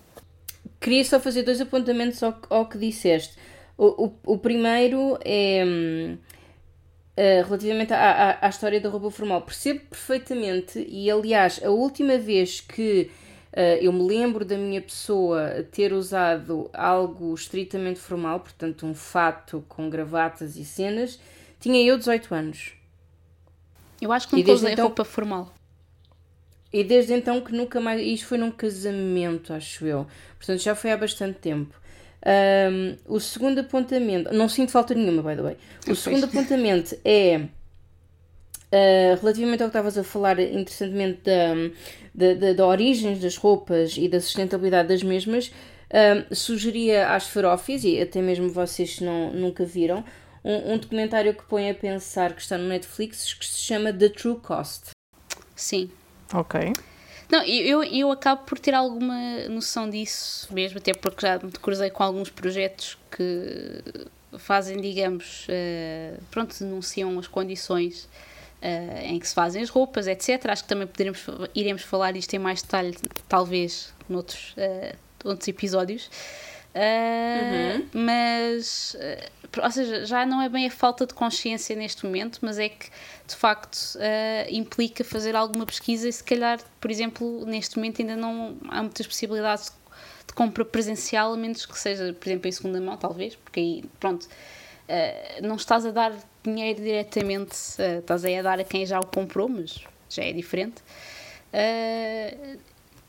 Queria 0.81 1.05
só 1.05 1.19
fazer 1.19 1.43
dois 1.43 1.61
apontamentos 1.61 2.23
ao, 2.23 2.39
ao 2.51 2.67
que 2.67 2.77
disseste. 2.77 3.37
O, 3.77 4.07
o, 4.07 4.35
o 4.35 4.39
primeiro 4.39 5.19
é 5.25 5.65
uh, 5.65 7.47
relativamente 7.47 7.93
à, 7.93 7.99
à, 7.99 8.47
à, 8.47 8.49
história 8.49 8.81
da 8.81 8.89
roupa 8.89 9.11
formal. 9.11 9.43
Percebo 9.43 9.81
perfeitamente, 9.89 10.85
e 10.89 11.11
aliás, 11.11 11.61
a 11.65 11.71
última 11.71 12.19
vez 12.19 12.61
que 12.61 13.11
eu 13.81 13.93
me 13.93 14.03
lembro 14.03 14.45
da 14.45 14.57
minha 14.57 14.81
pessoa 14.81 15.65
ter 15.71 15.93
usado 15.93 16.69
algo 16.73 17.33
estritamente 17.35 18.01
formal, 18.01 18.41
portanto, 18.41 18.85
um 18.85 18.95
fato 18.95 19.65
com 19.69 19.89
gravatas 19.89 20.57
e 20.57 20.65
cenas, 20.65 21.19
tinha 21.61 21.81
eu 21.83 21.97
18 21.97 22.35
anos. 22.35 22.73
Eu 24.01 24.13
acho 24.13 24.29
que 24.29 24.37
nunca 24.37 24.53
usei 24.53 24.73
então... 24.73 24.87
roupa 24.87 25.05
formal. 25.05 25.55
E 26.73 26.83
desde 26.83 27.15
então 27.15 27.41
que 27.41 27.53
nunca 27.53 27.81
mais. 27.81 28.01
Isto 28.01 28.27
foi 28.27 28.39
num 28.39 28.51
casamento, 28.51 29.53
acho 29.53 29.87
eu. 29.87 30.07
Portanto, 30.37 30.61
já 30.61 30.75
foi 30.75 30.91
há 30.91 30.97
bastante 30.97 31.39
tempo. 31.39 31.73
Um, 32.27 32.97
o 33.07 33.21
segundo 33.21 33.61
apontamento. 33.61 34.35
Não 34.35 34.49
sinto 34.49 34.73
falta 34.73 34.93
nenhuma, 34.93 35.23
by 35.23 35.37
the 35.37 35.43
way. 35.43 35.57
O 35.89 35.95
segundo 35.95 36.25
apontamento 36.25 36.97
é. 37.05 37.43
Uh, 38.75 39.21
relativamente 39.21 39.63
ao 39.63 39.69
que 39.69 39.77
estavas 39.77 39.97
a 39.97 40.03
falar 40.03 40.41
interessantemente 40.41 41.21
da, 41.23 41.55
da, 42.13 42.35
da, 42.35 42.53
da 42.55 42.67
origens 42.67 43.21
das 43.21 43.37
roupas 43.37 43.97
e 43.97 44.09
da 44.09 44.21
sustentabilidade 44.21 44.89
das 44.89 45.03
mesmas, 45.03 45.53
uh, 45.91 46.35
sugeria 46.35 47.15
às 47.15 47.29
farófias, 47.29 47.85
e 47.85 48.01
até 48.01 48.21
mesmo 48.21 48.49
vocês 48.49 48.99
não, 48.99 49.33
nunca 49.33 49.65
viram, 49.65 50.05
um, 50.43 50.73
um 50.73 50.79
documentário 50.79 51.33
que 51.35 51.45
põe 51.45 51.71
a 51.71 51.75
pensar 51.75 52.35
que 52.35 52.43
está 52.43 52.59
no 52.59 52.67
Netflix 52.67 53.35
que 53.35 53.47
se 53.47 53.61
chama 53.61 53.93
The 53.93 54.09
True 54.09 54.41
Cost. 54.41 54.91
Sim, 55.55 55.89
Ok. 56.33 56.73
Não, 57.31 57.43
eu, 57.45 57.83
eu, 57.83 57.85
eu 57.85 58.11
acabo 58.11 58.43
por 58.45 58.59
ter 58.59 58.75
alguma 58.75 59.49
noção 59.49 59.89
disso 59.89 60.53
mesmo, 60.53 60.79
até 60.79 60.93
porque 60.93 61.27
já 61.27 61.39
me 61.39 61.51
cruzei 61.53 61.91
com 61.91 62.03
alguns 62.03 62.31
projetos 62.31 62.99
que 63.11 63.83
fazem, 64.39 64.81
digamos, 64.81 65.47
uh, 65.49 66.21
pronto, 66.31 66.57
denunciam 66.59 67.19
as 67.19 67.27
condições 67.27 68.09
uh, 68.65 68.99
em 69.03 69.19
que 69.19 69.29
se 69.29 69.35
fazem 69.35 69.63
as 69.63 69.69
roupas, 69.69 70.07
etc. 70.07 70.47
Acho 70.49 70.63
que 70.63 70.69
também 70.69 70.87
poderemos, 70.87 71.27
iremos 71.55 71.83
falar 71.83 72.17
isto 72.17 72.33
em 72.35 72.39
mais 72.39 72.63
detalhe, 72.63 72.97
talvez, 73.29 73.93
noutros 74.09 74.55
uh, 74.57 74.97
outros 75.23 75.47
episódios. 75.49 76.11
Uh, 76.75 77.77
uhum. 77.77 77.87
Mas, 77.93 78.97
ou 79.63 79.71
seja, 79.71 80.05
já 80.05 80.27
não 80.27 80.43
é 80.43 80.49
bem 80.49 80.67
a 80.67 80.71
falta 80.71 81.07
de 81.07 81.15
consciência 81.15 81.77
neste 81.77 82.05
momento, 82.05 82.41
mas 82.43 82.59
é 82.59 82.69
que 82.69 82.91
de 83.29 83.37
facto 83.37 83.79
implica 84.51 85.05
fazer 85.05 85.37
alguma 85.37 85.65
pesquisa 85.65 86.09
e 86.09 86.13
se 86.13 86.25
calhar, 86.25 86.59
por 86.81 86.91
exemplo, 86.91 87.47
neste 87.47 87.77
momento 87.77 88.03
ainda 88.03 88.17
não 88.17 88.57
há 88.69 88.83
muitas 88.83 89.07
possibilidades 89.07 89.73
de 90.27 90.35
compra 90.35 90.65
presencial, 90.65 91.33
a 91.33 91.37
menos 91.37 91.65
que 91.65 91.79
seja, 91.79 92.13
por 92.13 92.29
exemplo, 92.29 92.49
em 92.49 92.53
segunda 92.53 92.81
mão, 92.81 92.97
talvez, 92.97 93.37
porque 93.37 93.61
aí, 93.61 93.85
pronto, 94.01 94.29
não 95.43 95.55
estás 95.55 95.87
a 95.87 95.93
dar 95.93 96.13
dinheiro 96.45 96.83
diretamente, 96.83 97.57
estás 97.99 98.25
aí 98.25 98.39
a 98.39 98.43
dar 98.43 98.61
a 98.61 98.65
quem 98.65 98.85
já 98.87 99.01
o 99.01 99.07
comprou, 99.07 99.49
mas 99.49 99.85
já 100.09 100.25
é 100.25 100.33
diferente. 100.33 100.83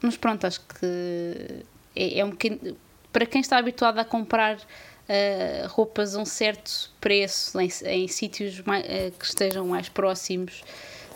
mas 0.01 0.17
pronto, 0.17 0.47
acho 0.47 0.61
que 0.61 1.65
é, 1.95 2.19
é 2.19 2.25
um 2.25 2.31
bocadinho 2.31 2.77
para 3.15 3.25
quem 3.25 3.39
está 3.39 3.57
habituado 3.57 3.97
a 3.97 4.03
comprar 4.03 4.57
uh, 4.57 5.67
roupas 5.69 6.17
a 6.17 6.19
um 6.19 6.25
certo 6.25 6.91
preço 6.99 7.57
em, 7.61 7.69
em 7.85 8.09
sítios 8.09 8.59
mais, 8.59 8.83
uh, 8.83 9.11
que 9.17 9.23
estejam 9.23 9.65
mais 9.65 9.87
próximos, 9.87 10.59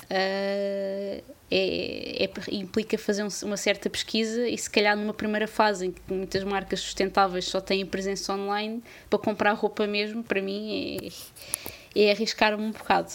uh, 0.05 1.23
é, 1.51 2.23
é, 2.23 2.29
implica 2.51 2.97
fazer 2.97 3.21
um, 3.21 3.27
uma 3.43 3.57
certa 3.57 3.89
pesquisa 3.89 4.47
e 4.47 4.57
se 4.57 4.69
calhar 4.69 4.95
numa 4.95 5.13
primeira 5.13 5.45
fase 5.45 5.87
em 5.87 5.91
que 5.91 6.01
muitas 6.07 6.41
marcas 6.45 6.79
sustentáveis 6.79 7.45
só 7.45 7.59
têm 7.59 7.85
presença 7.85 8.33
online 8.33 8.81
para 9.09 9.19
comprar 9.19 9.51
roupa 9.51 9.85
mesmo, 9.85 10.23
para 10.23 10.41
mim 10.41 11.01
é, 11.03 11.09
é 11.95 12.11
arriscar-me 12.11 12.63
um 12.63 12.71
bocado. 12.71 13.11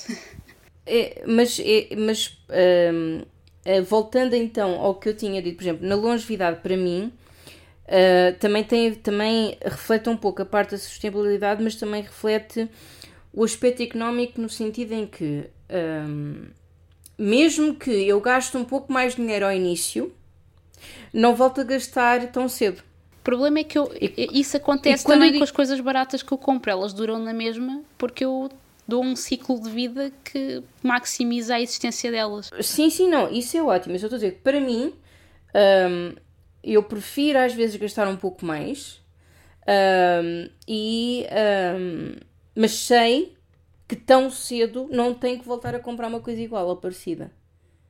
É, 0.87 1.23
mas 1.27 1.59
é, 1.65 1.97
mas 1.97 2.37
um, 2.51 3.23
voltando 3.85 4.35
então 4.35 4.75
ao 4.81 4.95
que 4.97 5.09
eu 5.09 5.17
tinha 5.17 5.41
dito, 5.41 5.57
por 5.57 5.63
exemplo, 5.63 5.87
na 5.87 5.95
longevidade 5.95 6.61
para 6.61 6.77
mim 6.77 7.13
Uh, 7.85 8.39
também, 8.39 8.65
tem, 8.65 8.95
também 8.95 9.59
reflete 9.63 10.09
um 10.09 10.17
pouco 10.17 10.41
a 10.41 10.47
parte 10.47 10.71
da 10.71 10.79
sustentabilidade, 10.79 11.63
mas 11.63 11.75
também 11.75 12.03
reflete 12.03 12.69
o 13.31 13.45
aspecto 13.45 13.83
económico 13.83 14.41
no 14.41 14.49
sentido 14.49 14.93
em 14.93 15.07
que, 15.07 15.45
um, 16.09 16.47
mesmo 17.19 17.75
que 17.75 17.91
eu 17.91 18.21
gaste 18.21 18.57
um 18.57 18.65
pouco 18.65 18.91
mais 18.91 19.15
de 19.15 19.21
dinheiro 19.21 19.45
ao 19.45 19.53
início, 19.53 20.15
não 21.13 21.35
volto 21.35 21.61
a 21.61 21.65
gastar 21.65 22.27
tão 22.33 22.49
cedo. 22.49 22.83
O 23.21 23.25
problema 23.25 23.59
é 23.59 23.65
que 23.65 23.77
eu, 23.77 23.91
isso 24.33 24.57
acontece 24.57 25.05
também 25.05 25.29
digo... 25.29 25.39
com 25.39 25.45
as 25.45 25.51
coisas 25.51 25.79
baratas 25.81 26.23
que 26.23 26.33
eu 26.33 26.39
compro, 26.39 26.71
elas 26.71 26.93
duram 26.93 27.19
na 27.19 27.33
mesma 27.35 27.83
porque 27.99 28.25
eu 28.25 28.51
dou 28.87 29.03
um 29.03 29.17
ciclo 29.17 29.61
de 29.61 29.71
vida 29.71 30.13
que 30.23 30.63
maximiza 30.83 31.55
a 31.55 31.61
existência 31.61 32.11
delas. 32.11 32.51
Sim, 32.61 32.91
sim, 32.91 33.09
não, 33.09 33.31
isso 33.31 33.57
é 33.57 33.63
ótimo, 33.63 33.93
mas 33.93 34.03
eu 34.03 34.07
estou 34.07 34.17
a 34.17 34.21
dizer 34.21 34.33
que 34.33 34.41
para 34.41 34.61
mim. 34.61 34.95
Um, 35.55 36.25
eu 36.65 36.83
prefiro 36.83 37.39
às 37.39 37.53
vezes 37.53 37.77
gastar 37.77 38.09
um 38.09 38.17
pouco 38.17 38.45
mais, 38.45 39.01
um, 39.69 40.49
e, 40.67 41.27
um, 41.79 42.17
mas 42.55 42.73
sei 42.73 43.37
que 43.87 43.95
tão 43.95 44.31
cedo 44.31 44.89
não 44.91 45.13
tenho 45.13 45.39
que 45.39 45.47
voltar 45.47 45.75
a 45.75 45.79
comprar 45.79 46.09
uma 46.09 46.21
coisa 46.21 46.41
igual 46.41 46.67
ou 46.67 46.77
parecida. 46.77 47.31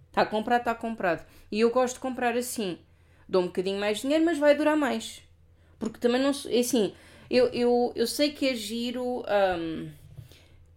Está 0.08 0.26
comprado, 0.26 0.60
está 0.60 0.74
comprado. 0.74 1.24
E 1.50 1.60
eu 1.60 1.70
gosto 1.70 1.94
de 1.94 2.00
comprar 2.00 2.36
assim. 2.36 2.78
Dou 3.28 3.42
um 3.42 3.46
bocadinho 3.46 3.80
mais 3.80 3.98
de 3.98 4.02
dinheiro, 4.02 4.24
mas 4.24 4.38
vai 4.38 4.54
durar 4.54 4.76
mais. 4.76 5.22
Porque 5.78 5.98
também 5.98 6.20
não. 6.20 6.30
É 6.48 6.58
assim, 6.58 6.92
eu, 7.30 7.46
eu, 7.48 7.92
eu 7.96 8.06
sei 8.06 8.30
que 8.30 8.48
é 8.48 8.54
giro. 8.54 9.24
Um, 9.28 9.88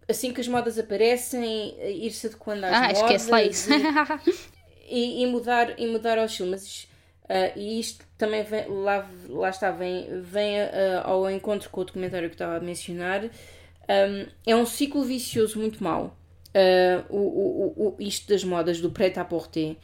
assim 0.08 0.32
que 0.32 0.40
as 0.40 0.48
modas 0.48 0.78
aparecem, 0.78 1.76
ir-se 1.82 2.28
adequando 2.28 2.64
às 2.64 2.72
ah, 2.72 2.80
modas. 2.80 2.98
esquece 2.98 3.30
lá 3.30 3.42
isso. 3.42 3.70
E, 4.90 5.22
e, 5.22 5.26
mudar, 5.26 5.78
e 5.78 5.86
mudar 5.86 6.16
aos 6.16 6.34
filmes. 6.34 6.88
Uh, 7.24 7.52
e 7.56 7.78
isto 7.78 8.06
também 8.16 8.42
vem, 8.42 8.66
lá, 8.68 9.06
lá 9.28 9.50
está, 9.50 9.70
vem, 9.70 10.22
vem 10.22 10.62
uh, 10.62 11.02
ao 11.04 11.30
encontro 11.30 11.68
com 11.68 11.82
o 11.82 11.84
documentário 11.84 12.30
que 12.30 12.34
estava 12.34 12.56
a 12.56 12.60
mencionar. 12.60 13.24
Um, 13.24 14.26
é 14.46 14.56
um 14.56 14.64
ciclo 14.64 15.04
vicioso 15.04 15.58
muito 15.58 15.84
mau. 15.84 16.16
Uh, 16.54 17.04
o, 17.14 17.18
o, 17.18 17.88
o, 17.88 17.96
isto 17.98 18.30
das 18.30 18.42
modas 18.42 18.80
do 18.80 18.90
prêt-à-porter. 18.90 19.76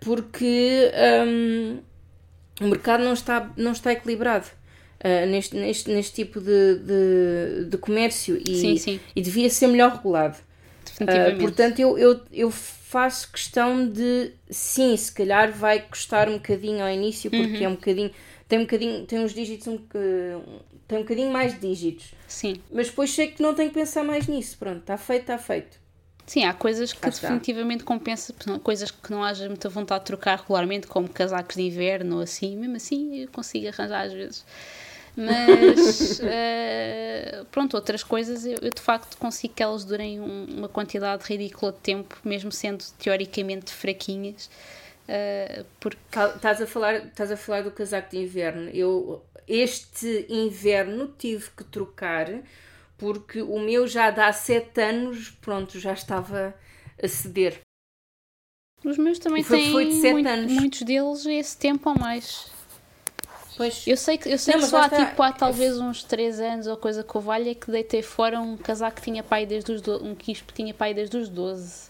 porque 0.00 0.92
um, 1.26 1.78
o 2.60 2.68
mercado 2.68 3.02
não 3.02 3.14
está, 3.14 3.50
não 3.56 3.72
está 3.72 3.92
equilibrado. 3.92 4.48
Neste, 5.26 5.56
neste, 5.56 5.90
neste 5.90 6.14
tipo 6.14 6.40
de, 6.40 6.78
de, 6.78 7.64
de 7.70 7.78
comércio 7.78 8.36
e, 8.36 8.56
sim, 8.56 8.76
sim. 8.76 9.00
e 9.14 9.22
devia 9.22 9.48
ser 9.48 9.68
melhor 9.68 9.92
regulado. 9.92 10.36
portanto, 11.38 11.78
eu, 11.78 11.96
eu, 11.96 12.20
eu 12.32 12.50
faço 12.50 13.30
questão 13.30 13.86
de 13.86 14.32
sim, 14.50 14.96
se 14.96 15.12
calhar 15.12 15.52
vai 15.52 15.80
custar 15.80 16.28
um 16.28 16.34
bocadinho 16.34 16.82
ao 16.82 16.90
início, 16.90 17.30
porque 17.30 17.58
uhum. 17.58 17.64
é 17.64 17.68
um 17.68 17.74
bocadinho. 17.74 18.10
Tem 18.48 18.58
um 18.58 18.62
bocadinho, 18.62 19.04
tem 19.04 19.18
uns 19.20 19.34
dígitos, 19.34 19.66
um, 19.66 19.76
tem 20.88 20.98
um 20.98 21.02
bocadinho 21.02 21.30
mais 21.30 21.52
de 21.52 21.60
dígitos. 21.68 22.14
Sim. 22.26 22.56
Mas 22.72 22.88
depois 22.88 23.10
sei 23.10 23.28
que 23.28 23.42
não 23.42 23.54
tenho 23.54 23.68
que 23.68 23.74
pensar 23.74 24.02
mais 24.02 24.26
nisso. 24.26 24.56
Pronto, 24.58 24.78
está 24.78 24.96
feito, 24.96 25.20
está 25.20 25.36
feito. 25.36 25.78
Sim, 26.26 26.44
há 26.44 26.52
coisas 26.52 26.92
que 26.92 27.08
definitivamente 27.08 27.84
compensa, 27.84 28.34
coisas 28.62 28.90
que 28.90 29.10
não 29.10 29.22
haja 29.24 29.48
muita 29.48 29.68
vontade 29.68 30.00
de 30.00 30.06
trocar 30.06 30.38
regularmente, 30.38 30.86
como 30.86 31.08
casacos 31.08 31.56
de 31.56 31.62
inverno 31.62 32.16
ou 32.16 32.22
assim, 32.22 32.54
mesmo 32.54 32.76
assim 32.76 33.20
eu 33.20 33.28
consigo 33.28 33.68
arranjar 33.68 34.06
às 34.06 34.12
vezes. 34.12 34.44
Mas 35.18 36.20
uh, 36.20 37.44
pronto, 37.50 37.74
outras 37.74 38.04
coisas 38.04 38.46
eu, 38.46 38.56
eu, 38.62 38.70
de 38.70 38.80
facto 38.80 39.18
consigo 39.18 39.52
que 39.52 39.62
elas 39.62 39.84
durem 39.84 40.20
um, 40.20 40.44
uma 40.44 40.68
quantidade 40.68 41.24
ridícula 41.24 41.72
de 41.72 41.78
tempo, 41.78 42.16
mesmo 42.24 42.52
sendo 42.52 42.84
teoricamente 42.98 43.72
fraquinhas. 43.72 44.48
Uh, 45.08 45.64
porque... 45.80 45.98
Estás 46.36 46.62
a, 46.62 46.66
falar, 46.66 47.06
estás 47.06 47.32
a 47.32 47.36
falar 47.36 47.62
do 47.62 47.72
casaco 47.72 48.10
de 48.10 48.18
inverno. 48.18 48.70
Eu 48.70 49.24
este 49.48 50.26
inverno 50.28 51.12
tive 51.18 51.50
que 51.56 51.64
trocar 51.64 52.28
porque 52.96 53.40
o 53.40 53.58
meu 53.58 53.86
já 53.88 54.10
dá 54.10 54.32
7 54.32 54.80
anos, 54.80 55.30
pronto, 55.40 55.80
já 55.80 55.92
estava 55.92 56.54
a 57.02 57.08
ceder. 57.08 57.60
Os 58.84 58.98
meus 58.98 59.18
também 59.18 59.42
foi, 59.42 59.58
têm 59.58 59.72
foi 59.72 59.86
de 59.86 60.12
muito, 60.12 60.28
anos. 60.28 60.52
muitos 60.52 60.82
deles 60.82 61.26
esse 61.26 61.56
tempo 61.56 61.88
ou 61.88 61.98
mais. 61.98 62.50
Pois. 63.58 63.84
Eu 63.88 63.96
sei 63.96 64.16
que, 64.16 64.28
eu 64.28 64.38
sei 64.38 64.54
não, 64.54 64.60
que 64.60 64.68
só 64.68 64.82
há, 64.82 64.88
tipo, 64.88 65.20
há 65.20 65.32
talvez 65.32 65.76
uns 65.80 66.04
3 66.04 66.38
anos 66.38 66.68
ou 66.68 66.76
coisa 66.76 67.02
que 67.02 67.12
eu 67.12 67.20
valha 67.20 67.52
que 67.56 67.68
deitei 67.72 68.02
fora 68.02 68.40
um 68.40 68.56
casaco 68.56 68.98
que 68.98 69.02
tinha 69.02 69.20
pai 69.20 69.44
desde 69.46 69.72
os 69.72 69.82
do... 69.82 70.00
um 70.06 70.14
quispo 70.14 70.46
que 70.46 70.54
tinha 70.54 70.72
pai 70.72 70.94
desde 70.94 71.16
os 71.16 71.28
12. 71.28 71.88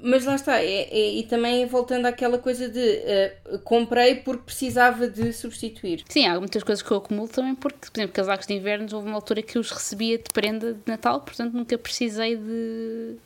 Mas 0.00 0.24
lá 0.24 0.36
está, 0.36 0.60
é, 0.62 0.82
é, 0.82 1.14
e 1.14 1.24
também 1.24 1.66
voltando 1.66 2.06
àquela 2.06 2.38
coisa 2.38 2.68
de 2.68 2.78
uh, 2.78 3.58
comprei 3.64 4.16
porque 4.16 4.44
precisava 4.44 5.08
de 5.08 5.32
substituir. 5.32 6.04
Sim, 6.08 6.26
há 6.26 6.38
muitas 6.38 6.62
coisas 6.62 6.80
que 6.80 6.92
eu 6.92 6.98
acumulo 6.98 7.26
também 7.26 7.56
porque, 7.56 7.90
por 7.90 7.98
exemplo, 7.98 8.14
casacos 8.14 8.46
de 8.46 8.54
inverno, 8.54 8.86
houve 8.92 9.08
uma 9.08 9.16
altura 9.16 9.42
que 9.42 9.58
eu 9.58 9.62
os 9.62 9.72
recebia 9.72 10.16
de 10.16 10.30
prenda 10.32 10.74
de 10.74 10.80
Natal, 10.86 11.22
portanto 11.22 11.54
nunca 11.54 11.76
precisei 11.76 12.36
de 12.36 13.16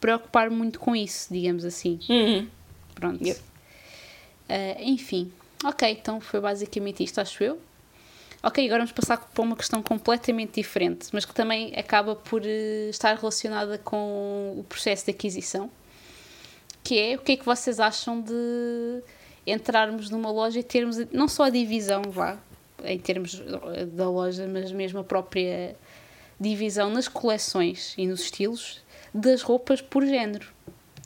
preocupar 0.00 0.48
muito 0.48 0.80
com 0.80 0.96
isso, 0.96 1.30
digamos 1.30 1.66
assim. 1.66 1.98
Uhum. 2.08 2.48
Pronto. 2.94 3.22
Yep. 3.22 3.40
Uh, 4.48 4.82
enfim, 4.82 5.30
Ok, 5.64 5.90
então 5.90 6.20
foi 6.20 6.40
basicamente 6.40 7.02
isto, 7.02 7.20
acho 7.20 7.42
eu. 7.42 7.58
Ok, 8.42 8.62
agora 8.66 8.80
vamos 8.80 8.92
passar 8.92 9.16
para 9.16 9.42
uma 9.42 9.56
questão 9.56 9.82
completamente 9.82 10.60
diferente, 10.60 11.08
mas 11.10 11.24
que 11.24 11.34
também 11.34 11.72
acaba 11.74 12.14
por 12.14 12.42
uh, 12.42 12.90
estar 12.90 13.16
relacionada 13.16 13.78
com 13.78 14.56
o 14.58 14.64
processo 14.64 15.06
de 15.06 15.12
aquisição, 15.12 15.70
que 16.82 16.98
é 16.98 17.16
o 17.16 17.18
que 17.20 17.32
é 17.32 17.36
que 17.38 17.44
vocês 17.46 17.80
acham 17.80 18.20
de 18.20 19.02
entrarmos 19.46 20.10
numa 20.10 20.30
loja 20.30 20.60
e 20.60 20.62
termos 20.62 20.98
não 21.10 21.26
só 21.26 21.44
a 21.44 21.50
divisão, 21.50 22.02
vá, 22.08 22.38
em 22.84 22.98
termos 22.98 23.42
da 23.92 24.10
loja, 24.10 24.46
mas 24.46 24.70
mesmo 24.70 24.98
a 24.98 25.04
própria 25.04 25.74
divisão 26.38 26.90
nas 26.90 27.08
coleções 27.08 27.94
e 27.96 28.06
nos 28.06 28.20
estilos 28.20 28.82
das 29.14 29.40
roupas 29.40 29.80
por 29.80 30.04
género. 30.04 30.46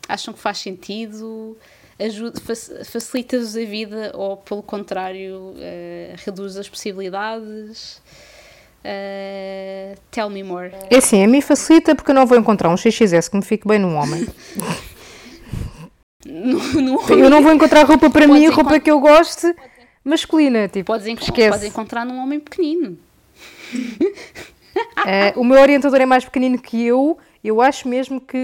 Acham 0.08 0.34
que 0.34 0.40
faz 0.40 0.58
sentido? 0.58 1.56
Ajuda, 1.98 2.40
facilita-vos 2.84 3.56
a 3.56 3.64
vida 3.64 4.12
ou, 4.14 4.36
pelo 4.36 4.62
contrário, 4.62 5.54
uh, 5.54 6.14
reduz 6.24 6.56
as 6.56 6.68
possibilidades? 6.68 8.00
Uh, 8.84 9.98
tell 10.10 10.30
me 10.30 10.42
more. 10.42 10.70
É 10.88 10.96
assim, 10.96 11.22
a 11.22 11.28
mim 11.28 11.40
facilita 11.40 11.94
porque 11.94 12.10
eu 12.10 12.14
não 12.14 12.26
vou 12.26 12.38
encontrar 12.38 12.68
um 12.68 12.76
XXS 12.76 13.28
que 13.28 13.36
me 13.36 13.42
fique 13.42 13.66
bem 13.66 13.78
num 13.78 13.96
homem. 13.96 14.26
no, 16.24 16.58
no 16.80 17.00
eu 17.10 17.28
não 17.28 17.42
vou 17.42 17.52
encontrar 17.52 17.84
roupa 17.84 18.08
para 18.08 18.26
mim, 18.26 18.46
roupa 18.46 18.78
que 18.78 18.90
eu 18.90 19.00
goste, 19.00 19.52
masculina. 20.04 20.68
Tipo, 20.68 20.86
podes, 20.86 21.06
enco 21.06 21.22
esquece. 21.22 21.50
podes 21.50 21.64
encontrar 21.64 22.06
num 22.06 22.18
homem 22.18 22.38
pequenino. 22.38 22.96
uh, 23.74 25.34
o 25.40 25.44
meu 25.44 25.60
orientador 25.60 26.00
é 26.00 26.06
mais 26.06 26.24
pequenino 26.24 26.58
que 26.58 26.82
eu. 26.82 27.18
Eu 27.42 27.60
acho 27.60 27.88
mesmo 27.88 28.20
que 28.20 28.38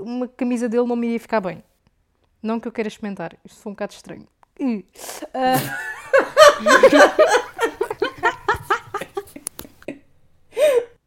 uma 0.00 0.28
camisa 0.28 0.68
dele 0.68 0.86
não 0.86 0.96
me 0.96 1.08
ia 1.08 1.20
ficar 1.20 1.40
bem. 1.40 1.62
Não 2.48 2.58
que 2.58 2.66
eu 2.66 2.72
queira 2.72 2.88
experimentar, 2.88 3.36
isto 3.44 3.60
foi 3.60 3.72
um 3.72 3.74
bocado 3.74 3.92
estranho. 3.92 4.26
Ah. 5.34 5.58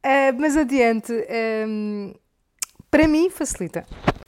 Ah, 0.04 0.32
mas 0.36 0.58
adiante, 0.58 1.14
ahm, 1.30 2.14
para 2.90 3.08
mim 3.08 3.30
facilita. 3.30 3.86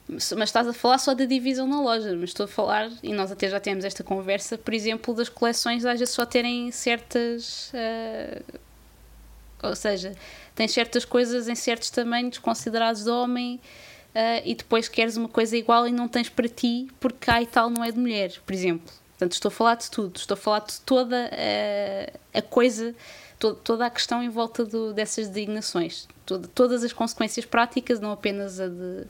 Mas 0.08 0.32
mas 0.32 0.48
estás 0.48 0.68
a 0.68 0.72
falar 0.72 0.98
só 0.98 1.14
da 1.14 1.24
divisão 1.24 1.66
na 1.66 1.80
loja, 1.80 2.14
mas 2.14 2.30
estou 2.30 2.44
a 2.44 2.48
falar, 2.48 2.92
e 3.02 3.12
nós 3.12 3.32
até 3.32 3.48
já 3.48 3.58
temos 3.58 3.84
esta 3.84 4.04
conversa, 4.04 4.56
por 4.56 4.72
exemplo, 4.72 5.12
das 5.12 5.28
coleções 5.28 5.84
às 5.84 5.98
vezes 5.98 6.14
só 6.14 6.24
terem 6.24 6.70
certas. 6.70 7.72
ah, 7.74 8.40
ou 9.64 9.74
seja, 9.74 10.14
tens 10.54 10.72
certas 10.72 11.04
coisas 11.04 11.48
em 11.48 11.56
certos 11.56 11.90
tamanhos 11.90 12.38
considerados 12.38 13.02
de 13.02 13.10
homem 13.10 13.60
ah, 14.14 14.40
e 14.44 14.54
depois 14.54 14.88
queres 14.88 15.16
uma 15.16 15.28
coisa 15.28 15.56
igual 15.56 15.86
e 15.88 15.92
não 15.92 16.08
tens 16.08 16.28
para 16.28 16.48
ti 16.48 16.88
porque 17.00 17.26
cá 17.26 17.42
e 17.42 17.46
tal 17.46 17.68
não 17.70 17.82
é 17.84 17.90
de 17.90 17.98
mulher, 17.98 18.32
por 18.46 18.52
exemplo. 18.52 18.92
Portanto, 19.10 19.32
estou 19.32 19.48
a 19.48 19.52
falar 19.52 19.74
de 19.76 19.90
tudo, 19.90 20.16
estou 20.16 20.34
a 20.34 20.38
falar 20.38 20.60
de 20.60 20.80
toda 20.80 21.30
ah, 21.32 22.12
a 22.38 22.42
coisa, 22.42 22.94
to- 23.38 23.54
toda 23.54 23.86
a 23.86 23.90
questão 23.90 24.22
em 24.22 24.28
volta 24.28 24.64
do- 24.64 24.92
dessas 24.92 25.28
designações, 25.28 26.08
todas 26.54 26.82
as 26.84 26.92
consequências 26.92 27.44
práticas, 27.44 28.00
não 28.00 28.12
apenas 28.12 28.58
a 28.60 28.68
de 28.68 29.04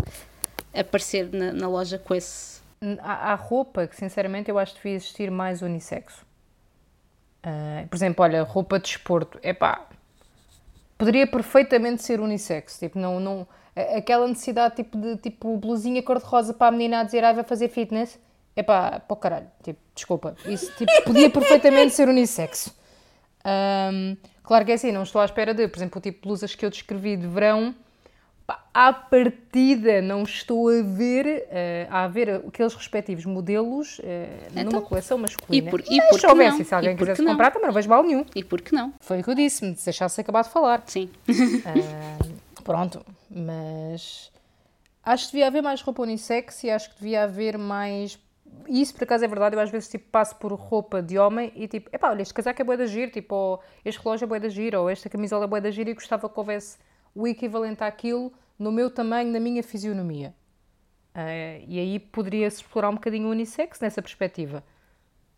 aparecer 0.75 1.29
na, 1.33 1.53
na 1.53 1.69
loja 1.69 1.99
com 1.99 2.15
esse. 2.15 2.61
Há, 3.01 3.35
roupa 3.35 3.87
que, 3.87 3.97
sinceramente, 3.97 4.51
eu 4.51 4.59
acho 4.59 4.75
que 4.75 4.81
devia 4.83 4.97
existir 4.97 5.31
mais 5.31 5.63
unissexo. 5.63 6.25
Ah, 7.43 7.85
por 7.89 7.97
exemplo, 7.97 8.23
olha, 8.25 8.43
roupa 8.43 8.79
de 8.79 8.87
desporto. 8.87 9.39
Epá, 9.43 9.87
poderia 10.99 11.27
perfeitamente 11.27 12.03
ser 12.03 12.21
unissex. 12.21 12.79
Tipo, 12.79 12.99
não, 12.99 13.19
não, 13.21 13.43
a- 13.43 13.47
aquela 13.77 14.27
necessidade 14.29 14.77
tipo, 14.77 14.97
de 14.99 15.17
tipo, 15.17 15.57
blusinha 15.57 16.03
cor-de-rosa 16.03 16.55
para 16.55 16.69
a 16.69 16.71
menina 16.71 17.01
a 17.01 17.05
dizer 17.05 17.25
ah, 17.25 17.33
vai 17.33 17.45
fazer 17.45 17.69
fitness. 17.69 18.19
Epá, 18.57 19.01
para 19.01 19.15
o 19.15 19.17
caralho. 19.17 19.47
Tipo, 19.63 19.81
desculpa. 19.95 20.37
Isso 20.47 20.71
tipo, 20.79 20.93
podia 21.05 21.29
perfeitamente 21.29 21.93
ser 21.95 22.09
unissex. 22.09 22.73
Ahm, 23.45 24.17
claro 24.43 24.65
que 24.65 24.71
é 24.73 24.75
assim, 24.75 24.93
não 24.93 25.03
estou 25.03 25.21
à 25.21 25.25
espera 25.25 25.53
de, 25.53 25.67
por 25.69 25.77
exemplo, 25.79 25.99
o 25.99 26.01
tipo 26.01 26.21
de 26.23 26.29
blusas 26.29 26.55
que 26.55 26.65
eu 26.65 26.71
descrevi 26.71 27.17
de 27.17 27.27
verão. 27.27 27.75
Pá, 28.47 28.63
à 28.75 28.93
partida 28.93 30.03
não 30.03 30.23
estou 30.23 30.69
a 30.69 30.83
ver, 30.83 31.47
eh, 31.51 31.87
a 31.91 32.07
ver 32.07 32.43
aqueles 32.47 32.75
respectivos 32.75 33.25
modelos 33.25 33.99
numa 34.53 34.63
Então, 34.69 34.83
coleção 34.83 35.17
masculina. 35.17 35.67
e 35.67 35.71
por- 35.71 35.81
e 35.81 35.97
Mas 35.97 36.09
por 36.11 36.21
se 36.21 36.27
houvesse, 36.27 36.59
não? 36.59 36.65
se 36.67 36.75
alguém 36.75 36.95
quisesse 36.97 37.23
não? 37.23 37.33
comprar, 37.33 37.51
também 37.53 37.69
não 37.69 37.75
vejo 37.75 37.89
mal 37.89 38.03
nenhum. 38.05 38.25
E 38.37 38.45
por 38.45 38.61
que 38.61 38.75
não? 38.75 38.93
Foi 39.01 39.21
o 39.21 39.25
que 39.25 39.31
eu 39.31 39.35
disse, 39.35 39.65
me 39.65 39.73
deixasse 39.73 40.21
acabar 40.21 40.43
de 40.43 40.51
falar. 40.51 40.83
Sim. 40.87 41.09
Ah, 41.65 42.25
pronto, 42.63 43.01
mas 43.35 44.33
acho 45.03 45.27
que 45.27 45.33
devia 45.33 45.47
haver 45.49 45.63
mais 45.63 45.81
roupa 45.83 46.03
unissex 46.03 46.65
e 46.65 46.71
acho 46.71 46.91
que 46.91 46.97
devia 46.97 47.25
haver 47.25 47.59
mais. 47.59 48.19
E 48.69 48.81
isso 48.81 48.95
por 48.95 49.05
acaso 49.05 49.25
é 49.25 49.29
verdade, 49.29 49.57
eu 49.57 49.61
às 49.61 49.71
vezes 49.71 49.89
tipo, 49.89 50.09
passo 50.11 50.37
por 50.37 50.53
roupa 50.53 51.03
de 51.03 51.19
homem 51.19 51.53
e 51.57 51.67
tipo, 51.67 51.91
epá, 51.93 52.11
olha, 52.11 52.23
este 52.23 52.33
casaco 52.33 52.63
é 52.63 52.65
bué 52.65 52.77
da 52.77 52.87
giro, 52.87 53.11
tipo, 53.11 53.35
ou 53.35 53.63
este 53.85 54.01
relógio 54.01 54.25
é 54.25 54.29
bué 54.29 54.41
da 54.41 54.49
giro, 54.49 54.81
ou 54.81 54.89
esta 54.89 55.09
camisola 55.09 55.45
é 55.45 55.49
bué 55.49 55.61
da 55.61 55.71
giro 55.71 55.91
e 55.91 55.95
gostava 55.95 56.29
que 56.29 56.39
houvesse 56.39 56.79
o 57.15 57.27
equivalente 57.27 57.83
àquilo 57.83 58.33
no 58.59 58.71
meu 58.71 58.91
tamanho, 58.91 59.33
na 59.33 59.41
minha 59.41 59.63
fisionomia. 59.63 60.35
Ah, 61.15 61.59
e 61.67 61.79
aí 61.79 61.99
poderia-se 61.99 62.59
explorar 62.59 62.91
um 62.91 62.95
bocadinho 62.95 63.29
o 63.29 63.31
unissex 63.31 63.81
nessa 63.81 64.01
perspectiva. 64.01 64.65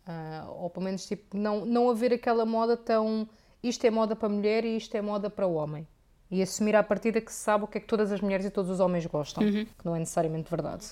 Ah, 0.05 0.47
ou 0.49 0.69
pelo 0.69 0.85
menos 0.85 1.05
tipo, 1.05 1.35
não, 1.35 1.65
não 1.65 1.89
haver 1.89 2.13
aquela 2.13 2.45
moda 2.45 2.77
tão 2.77 3.27
isto 3.63 3.85
é 3.85 3.89
moda 3.89 4.15
para 4.15 4.29
mulher 4.29 4.63
e 4.65 4.77
isto 4.77 4.95
é 4.95 5.01
moda 5.01 5.29
para 5.29 5.47
o 5.47 5.55
homem. 5.55 5.87
E 6.29 6.41
assumir 6.41 6.75
à 6.75 6.83
partida 6.83 7.21
que 7.21 7.31
se 7.31 7.39
sabe 7.39 7.63
o 7.63 7.67
que 7.67 7.77
é 7.77 7.81
que 7.81 7.87
todas 7.87 8.11
as 8.11 8.19
mulheres 8.19 8.45
e 8.45 8.49
todos 8.49 8.69
os 8.69 8.79
homens 8.79 9.05
gostam, 9.05 9.43
que 9.43 9.85
não 9.85 9.95
é 9.95 9.99
necessariamente 9.99 10.49
verdade. 10.49 10.85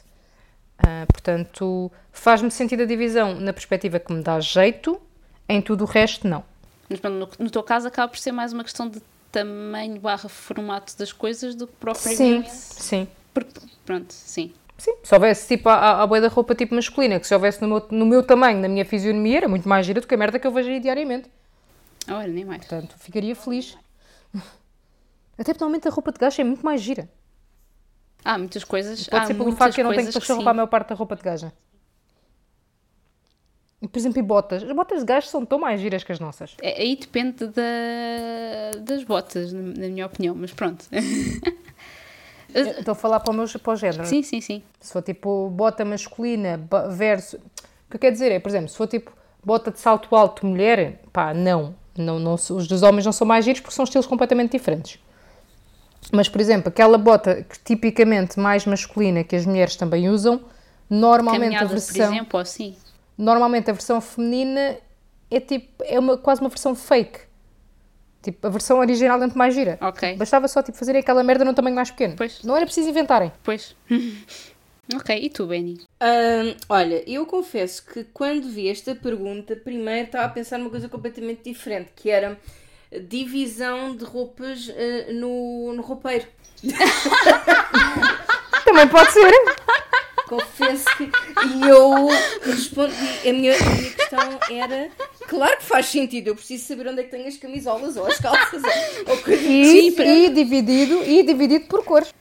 Ah, 0.77 1.05
portanto, 1.11 1.91
faz-me 2.11 2.51
sentido 2.51 2.83
a 2.83 2.85
divisão 2.85 3.39
na 3.39 3.53
perspectiva 3.53 3.99
que 3.99 4.11
me 4.13 4.21
dá 4.21 4.39
jeito, 4.39 4.99
em 5.47 5.61
tudo 5.61 5.83
o 5.83 5.87
resto, 5.87 6.27
não. 6.27 6.43
Mas 6.89 7.01
no, 7.01 7.29
no 7.39 7.49
teu 7.49 7.63
caso 7.63 7.87
acaba 7.87 8.09
por 8.09 8.17
ser 8.17 8.31
mais 8.31 8.53
uma 8.53 8.63
questão 8.63 8.87
de 8.87 9.01
tamanho 9.31 9.99
barra 9.99 10.29
formato 10.29 10.97
das 10.97 11.11
coisas 11.11 11.55
do 11.55 11.67
que 11.67 11.73
Sim, 11.73 11.77
propriamente. 11.79 12.51
sim. 12.51 13.07
Porque, 13.33 13.59
pronto, 13.85 14.13
sim. 14.13 14.53
Sim, 14.77 14.93
se 15.03 15.13
houvesse 15.13 15.47
tipo 15.47 15.69
a, 15.69 15.73
a, 15.75 16.03
a 16.03 16.07
boia 16.07 16.21
da 16.21 16.27
roupa 16.27 16.53
tipo 16.53 16.75
masculina, 16.75 17.19
que 17.19 17.25
se 17.25 17.33
houvesse 17.33 17.61
no 17.61 17.67
meu, 17.67 17.87
no 17.91 18.05
meu 18.05 18.23
tamanho, 18.23 18.59
na 18.59 18.67
minha 18.67 18.85
fisionomia, 18.85 19.37
era 19.37 19.47
muito 19.47 19.67
mais 19.67 19.85
gira 19.85 20.01
do 20.01 20.07
que 20.07 20.13
a 20.13 20.17
merda 20.17 20.37
que 20.37 20.45
eu 20.45 20.51
vejo 20.51 20.69
aí 20.69 20.79
diariamente. 20.79 21.29
Olha, 22.09 22.27
nem 22.27 22.45
mais. 22.45 22.59
Portanto, 22.59 22.95
ficaria 22.99 23.35
feliz. 23.35 23.77
Até 25.37 25.51
normalmente 25.53 25.87
a 25.87 25.91
roupa 25.91 26.11
de 26.11 26.19
gajo 26.19 26.41
é 26.41 26.43
muito 26.43 26.63
mais 26.63 26.81
gira. 26.81 27.09
Há 28.23 28.37
muitas 28.37 28.63
coisas. 28.63 29.07
Pode 29.07 29.23
há 29.23 29.27
ser 29.27 29.33
pelo 29.35 29.51
facto 29.51 29.75
que 29.75 29.81
eu 29.81 29.85
não 29.85 29.93
tenho 29.93 30.11
paixão 30.11 30.37
sim. 30.37 30.43
para 30.43 30.51
a 30.51 30.53
maior 30.53 30.67
parte 30.67 30.89
da 30.89 30.95
roupa 30.95 31.15
de 31.15 31.21
gaja. 31.21 31.53
Por 33.79 33.99
exemplo, 33.99 34.19
e 34.19 34.21
botas. 34.21 34.63
As 34.63 34.71
botas 34.71 34.99
de 34.99 35.05
gajo 35.05 35.27
são 35.27 35.45
tão 35.45 35.59
mais 35.59 35.79
giras 35.79 36.03
que 36.03 36.11
as 36.11 36.19
nossas. 36.19 36.55
É, 36.61 36.81
Aí 36.81 36.95
depende 36.95 37.47
da, 37.47 38.79
das 38.81 39.03
botas, 39.03 39.53
na, 39.53 39.87
minha 39.87 40.05
opinião, 40.05 40.33
mas 40.33 40.51
pronto. 40.51 40.85
Estou 42.53 42.93
a 42.93 42.95
falar 42.95 43.19
para 43.19 43.31
o, 43.31 43.35
meu, 43.35 43.45
para 43.47 43.73
o 43.73 43.75
género. 43.75 44.05
sim, 44.05 44.23
sim, 44.23 44.39
sim. 44.39 44.63
Se 44.79 44.93
for 44.93 45.01
tipo 45.01 45.49
bota 45.49 45.83
masculina 45.83 46.59
versus. 46.91 47.33
O 47.33 47.89
que 47.89 47.97
eu 47.97 47.99
quero 47.99 48.13
dizer 48.13 48.31
é, 48.31 48.39
por 48.39 48.49
exemplo, 48.49 48.69
se 48.69 48.77
for 48.77 48.87
tipo 48.87 49.11
bota 49.43 49.69
de 49.69 49.79
salto 49.79 50.15
alto 50.15 50.45
mulher, 50.45 51.01
pá, 51.11 51.33
não. 51.33 51.75
não, 51.97 52.17
não 52.17 52.33
os 52.33 52.67
dos 52.67 52.81
homens 52.81 53.05
não 53.05 53.11
são 53.11 53.27
mais 53.27 53.43
giros 53.45 53.59
porque 53.59 53.75
são 53.75 53.83
estilos 53.83 54.07
completamente 54.07 54.53
diferentes. 54.53 54.99
Mas, 56.11 56.29
por 56.29 56.39
exemplo, 56.39 56.69
aquela 56.69 56.97
bota 56.97 57.43
que 57.43 57.59
tipicamente 57.59 58.39
mais 58.39 58.65
masculina 58.65 59.23
que 59.23 59.35
as 59.35 59.45
mulheres 59.45 59.75
também 59.75 60.09
usam, 60.09 60.41
normalmente 60.89 61.55
a 61.55 61.59
Caminhada, 61.59 61.65
por 61.65 61.71
versão. 61.73 62.13
exemplo, 62.13 62.29
ou 62.33 62.41
assim. 62.41 62.75
Normalmente 63.17 63.69
a 63.69 63.73
versão 63.73 63.99
feminina 64.01 64.77
é 65.31 65.39
tipo, 65.39 65.83
é 65.83 65.99
uma, 65.99 66.17
quase 66.17 66.41
uma 66.41 66.49
versão 66.49 66.75
fake. 66.75 67.19
Tipo, 68.21 68.47
a 68.47 68.49
versão 68.49 68.79
original 68.79 69.17
é 69.17 69.19
muito 69.21 69.37
mais 69.37 69.53
gira. 69.53 69.77
Ok. 69.81 70.15
Bastava 70.15 70.47
só 70.47 70.61
tipo, 70.63 70.77
fazerem 70.77 71.01
aquela 71.01 71.23
merda 71.23 71.45
num 71.45 71.53
tamanho 71.53 71.75
mais 71.75 71.91
pequeno. 71.91 72.15
Pois. 72.17 72.41
Não 72.43 72.55
era 72.55 72.65
preciso 72.65 72.89
inventarem. 72.89 73.31
Pois. 73.43 73.75
ok, 74.95 75.15
e 75.15 75.29
tu, 75.29 75.45
Benny? 75.45 75.79
Hum, 76.01 76.55
olha, 76.67 77.03
eu 77.09 77.25
confesso 77.25 77.85
que 77.85 78.03
quando 78.05 78.49
vi 78.49 78.67
esta 78.67 78.95
pergunta, 78.95 79.55
primeiro 79.55 80.07
estava 80.07 80.25
a 80.25 80.29
pensar 80.29 80.57
numa 80.57 80.71
coisa 80.71 80.89
completamente 80.89 81.43
diferente, 81.43 81.91
que 81.95 82.09
era 82.09 82.37
divisão 82.99 83.95
de 83.95 84.03
roupas 84.03 84.69
eh, 84.75 85.07
no, 85.13 85.73
no 85.73 85.81
roupeiro. 85.81 86.25
Também 88.65 88.87
pode 88.87 89.11
ser. 89.11 89.31
Confesso 90.27 90.85
que 90.97 91.03
e 91.03 91.69
eu 91.69 92.07
respondi, 92.41 92.95
a 93.29 93.33
minha, 93.33 93.55
a 93.55 93.69
minha 93.69 93.91
questão 93.91 94.39
era, 94.49 94.89
claro 95.27 95.57
que 95.57 95.63
faz 95.63 95.85
sentido, 95.85 96.29
eu 96.29 96.35
preciso 96.35 96.65
saber 96.65 96.87
onde 96.87 97.01
é 97.01 97.03
que 97.03 97.11
tenho 97.11 97.27
as 97.27 97.37
camisolas 97.37 97.95
ou 97.95 98.07
as 98.07 98.17
calças 98.17 98.63
ou, 98.63 99.11
ou 99.11 99.17
coisas 99.19 99.45
E, 99.45 99.89
assim. 99.89 100.25
e 100.25 100.29
dividido, 100.31 101.03
e 101.03 101.21
dividido 101.21 101.65
por 101.67 101.85
cores. 101.85 102.11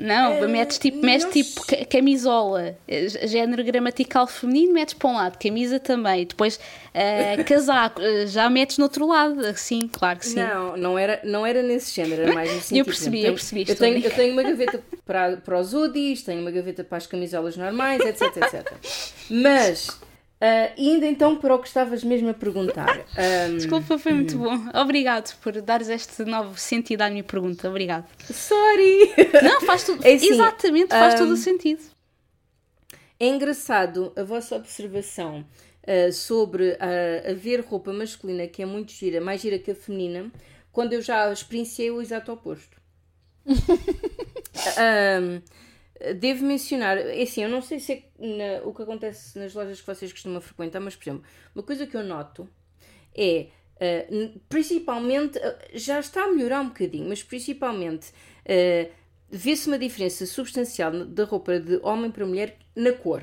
Não, 0.00 0.32
Eh, 0.42 0.46
metes 0.46 0.78
tipo, 0.78 1.04
metes 1.04 1.24
não 1.24 1.30
tipo 1.32 1.66
ca- 1.66 1.84
camisola, 1.86 2.76
eh, 2.86 3.08
género 3.26 3.62
gramatical 3.64 4.26
feminino, 4.26 4.72
metes 4.72 4.94
para 4.94 5.10
um 5.10 5.14
lado, 5.14 5.38
camisa 5.38 5.78
também, 5.80 6.24
depois 6.26 6.58
eh, 6.94 7.36
casaco, 7.44 8.00
já 8.26 8.48
metes 8.48 8.78
no 8.78 8.84
outro 8.84 9.06
lado, 9.06 9.40
sim, 9.56 9.88
claro 9.92 10.18
que 10.18 10.26
sim. 10.26 10.40
Não, 10.40 10.76
não 10.76 10.98
era, 10.98 11.20
não 11.24 11.44
era 11.46 11.62
nesse 11.62 11.94
género, 11.94 12.22
era 12.22 12.34
mais 12.34 12.52
no 12.52 12.60
sentido. 12.62 12.84
percebi, 12.84 13.24
eu 13.24 13.32
percebi, 13.34 13.64
Eu 13.68 13.76
tenho, 13.76 13.98
eu 13.98 14.10
tenho 14.10 14.32
uma 14.32 14.42
gaveta 14.42 14.82
para, 15.06 15.36
para 15.38 15.58
os 15.58 15.72
hoodies, 15.74 16.22
tenho 16.22 16.40
uma 16.40 16.50
gaveta 16.50 16.84
para 16.84 16.98
as 16.98 17.06
camisolas 17.06 17.56
normais, 17.56 18.00
etc, 18.06 18.36
etc. 18.36 18.72
Mas, 19.30 19.98
ah, 20.40 20.72
indo 20.76 21.04
então 21.04 21.36
para 21.36 21.54
o 21.54 21.58
que 21.58 21.66
estavas 21.66 22.04
mesmo 22.04 22.28
a 22.30 22.34
perguntar. 22.34 23.00
ah, 23.16 23.48
Desculpa, 23.54 23.98
foi 23.98 24.12
muito 24.12 24.38
bom. 24.38 24.56
Obrigado 24.74 25.36
por 25.38 25.60
dares 25.60 25.88
este 25.88 26.24
novo 26.24 26.58
sentido 26.58 27.02
à 27.02 27.10
minha 27.10 27.24
pergunta. 27.24 27.68
Obrigado. 27.68 28.06
sorry! 28.32 29.12
Não, 29.42 29.60
faz 29.62 29.84
tudo. 29.84 30.00
um, 30.00 30.06
É 30.06 30.14
assim, 30.14 30.30
exatamente, 30.30 30.90
faz 30.90 31.14
ahm, 31.14 31.18
todo 31.18 31.32
o 31.32 31.36
sentido. 31.36 31.82
É 33.18 33.26
engraçado 33.26 34.12
a 34.16 34.22
vossa 34.22 34.54
observação 34.54 35.44
ah, 35.86 36.12
sobre 36.12 36.76
ah, 36.78 37.30
haver 37.30 37.60
roupa 37.62 37.92
masculina 37.92 38.46
que 38.46 38.62
é 38.62 38.66
muito 38.66 38.92
gira, 38.92 39.20
mais 39.20 39.40
gira 39.40 39.58
que 39.58 39.72
a 39.72 39.74
feminina, 39.74 40.30
quando 40.70 40.92
eu 40.92 41.02
já 41.02 41.32
experienciei 41.32 41.90
o 41.90 42.00
exato 42.00 42.30
oposto. 42.30 42.78
Ahm, 44.76 45.40
devo 46.14 46.44
mencionar, 46.44 46.96
é 46.98 47.22
assim, 47.22 47.42
eu 47.42 47.48
não 47.48 47.60
sei 47.62 47.80
se 47.80 47.92
é 47.92 48.02
na- 48.18 48.62
o 48.64 48.74
que 48.74 48.82
acontece 48.82 49.38
nas 49.38 49.54
lojas 49.54 49.80
que 49.80 49.86
vocês 49.86 50.12
costumam 50.12 50.40
frequentar, 50.40 50.80
mas, 50.80 50.94
por 50.96 51.02
exemplo, 51.04 51.24
uma 51.54 51.62
coisa 51.62 51.86
que 51.86 51.96
eu 51.96 52.02
noto 52.04 52.48
é, 53.16 53.46
n- 54.10 54.40
principalmente, 54.48 55.38
ah, 55.38 55.58
já 55.74 55.98
está 56.00 56.24
a 56.24 56.28
melhorar 56.28 56.60
um 56.60 56.68
bocadinho, 56.68 57.08
mas 57.08 57.22
principalmente 57.22 58.12
ah, 58.46 58.88
vê-se 59.30 59.66
uma 59.68 59.78
diferença 59.78 60.24
substancial 60.26 61.04
da 61.06 61.24
roupa 61.24 61.58
de 61.60 61.78
homem 61.82 62.10
para 62.10 62.24
mulher 62.26 62.56
na 62.74 62.92
cor. 62.92 63.22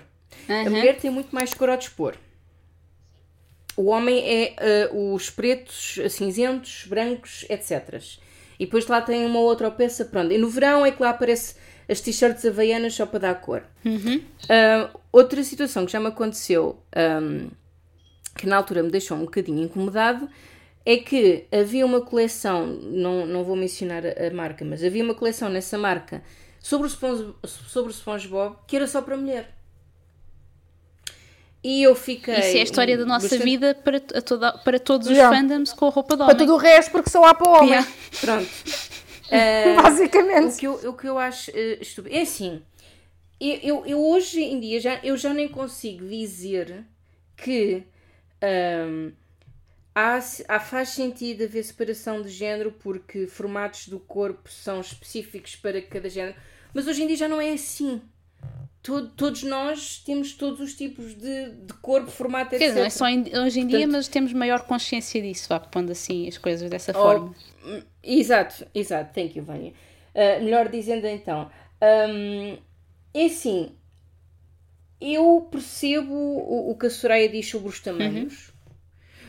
A 0.49 0.53
Aham. 0.53 0.69
mulher 0.69 0.97
tem 0.97 1.09
muito 1.11 1.33
mais 1.33 1.53
cor 1.53 1.69
ao 1.69 1.77
dispor. 1.77 2.15
O 3.77 3.85
homem 3.88 4.23
é 4.25 4.89
os 4.93 5.29
pretos, 5.29 5.97
cinzentos, 6.09 6.85
brancos, 6.88 7.45
etc. 7.49 8.01
E 8.57 8.65
depois 8.65 8.88
lá 8.88 9.01
tem 9.01 9.25
uma 9.25 9.39
outra 9.39 9.69
peça, 9.69 10.05
pronto. 10.05 10.31
E 10.31 10.38
no 10.38 10.49
verão 10.49 10.85
é 10.85 10.91
que 10.91 11.01
lá 11.01 11.09
aparece 11.09 11.55
as 11.89 11.99
t-shirts 12.01 12.45
havaianas 12.45 12.93
só 12.93 13.05
para 13.05 13.19
dar 13.19 13.35
cor. 13.35 13.63
Uh, 13.85 14.99
outra 15.11 15.43
situação 15.43 15.85
que 15.85 15.91
já 15.91 15.99
me 15.99 16.07
aconteceu, 16.07 16.79
um, 17.21 17.49
que 18.37 18.47
na 18.47 18.57
altura 18.57 18.83
me 18.83 18.89
deixou 18.91 19.15
um 19.17 19.21
bocadinho 19.25 19.63
incomodado, 19.63 20.27
é 20.85 20.97
que 20.97 21.45
havia 21.51 21.85
uma 21.85 22.01
coleção, 22.01 22.67
não, 22.67 23.25
não 23.25 23.43
vou 23.43 23.55
mencionar 23.55 24.03
a, 24.05 24.33
marca, 24.33 24.63
mas 24.65 24.83
havia 24.83 25.03
uma 25.03 25.15
coleção 25.15 25.49
nessa 25.49 25.77
marca 25.77 26.21
sobre 26.59 26.87
o, 26.87 26.89
Spon 26.89 27.33
sobre 27.45 27.91
o 27.91 27.93
SpongeBob 27.93 28.55
que 28.67 28.75
era 28.75 28.87
só 28.87 29.01
para 29.01 29.15
mulher. 29.17 29.51
E 31.63 31.81
eu 31.81 31.95
fiquei. 31.95 32.35
Isso 32.35 32.57
é 32.57 32.59
a 32.59 32.63
história 32.63 32.95
da 32.95 33.05
nossa 33.05 33.27
bastante- 33.27 33.43
vida 33.43 33.73
para, 33.73 33.97
a 33.97 34.21
toda, 34.21 34.51
para 34.59 34.77
todos 34.79 35.07
os 35.07 35.13
Yeah. 35.13 35.35
fandoms 35.35 35.73
com 35.73 35.87
a 35.87 35.89
roupa 35.89 36.13
de 36.13 36.17
Para 36.19 36.25
homem. 36.25 36.37
tudo 36.37 36.53
o 36.53 36.57
resto, 36.57 36.91
porque 36.91 37.09
só 37.09 37.23
há 37.25 37.33
para 37.33 37.49
o 37.49 37.53
homem. 37.55 37.69
Yeah. 37.69 37.91
Pronto. 38.21 38.47
O, 39.77 39.81
Basicamente. 39.81 40.57
que 40.57 40.67
eu, 40.67 40.73
o 40.89 40.93
que 40.93 41.07
eu 41.07 41.17
acho 41.17 41.51
eh, 41.53 41.77
estúpido. 41.81 42.15
É 42.15 42.21
assim. 42.21 42.61
Eu, 43.39 43.55
eu, 43.61 43.85
eu 43.85 44.05
hoje 44.05 44.41
em 44.41 44.59
dia 44.59 44.79
já, 44.79 44.99
eu 45.03 45.17
já 45.17 45.33
nem 45.33 45.47
consigo 45.47 46.07
dizer 46.07 46.85
que 47.35 47.83
ahm, 48.41 49.11
há, 49.93 50.19
há, 50.47 50.59
faz 50.59 50.89
sentido 50.89 51.43
haver 51.43 51.63
separação 51.63 52.21
de 52.21 52.29
género 52.29 52.71
porque 52.79 53.27
formatos 53.27 53.88
do 53.88 53.99
corpo 53.99 54.49
são 54.49 54.79
específicos 54.79 55.55
para 55.55 55.81
cada 55.81 56.09
género, 56.09 56.35
mas 56.73 56.88
hoje 56.88 57.03
em 57.03 57.07
dia 57.07 57.17
já 57.17 57.27
não 57.27 57.41
é 57.41 57.51
assim. 57.51 58.01
Todo- 58.81 59.09
todos 59.09 59.41
nós 59.41 59.97
temos 60.05 60.33
todos 60.33 60.59
os 60.59 60.75
tipos 60.75 61.15
de, 61.15 61.49
de 61.49 61.73
corpo, 61.81 62.11
formato, 62.11 62.51
Quer 62.51 62.57
etc. 62.57 62.67
dizer, 62.67 62.79
não 62.79 62.85
é 62.85 62.89
só 62.91 63.07
em- 63.07 63.38
hoje 63.38 63.59
em 63.59 63.65
dia, 63.67 63.79
Portanto- 63.79 63.91
mas 63.97 64.07
temos 64.07 64.31
maior 64.31 64.61
consciência 64.61 65.19
disso, 65.21 65.47
vá, 65.49 65.59
pondo 65.59 65.91
assim 65.91 66.27
as 66.27 66.38
coisas 66.38 66.69
dessa 66.69 66.93
forma. 66.93 67.33
Exato, 68.04 68.65
exato, 68.73 69.13
thank 69.13 69.38
you, 69.38 69.43
Vânia. 69.43 69.73
Uh, 70.13 70.43
melhor 70.43 70.69
dizendo 70.69 71.08
então, 71.08 71.49
hum, 71.82 72.58
é 73.13 73.25
assim, 73.25 73.71
eu 75.01 75.47
percebo 75.51 76.13
o, 76.13 76.71
o 76.71 76.78
que 76.78 76.86
a 76.86 76.89
Soraya 76.89 77.28
diz 77.28 77.49
sobre 77.49 77.69
os 77.69 77.80
tamanhos, 77.80 78.51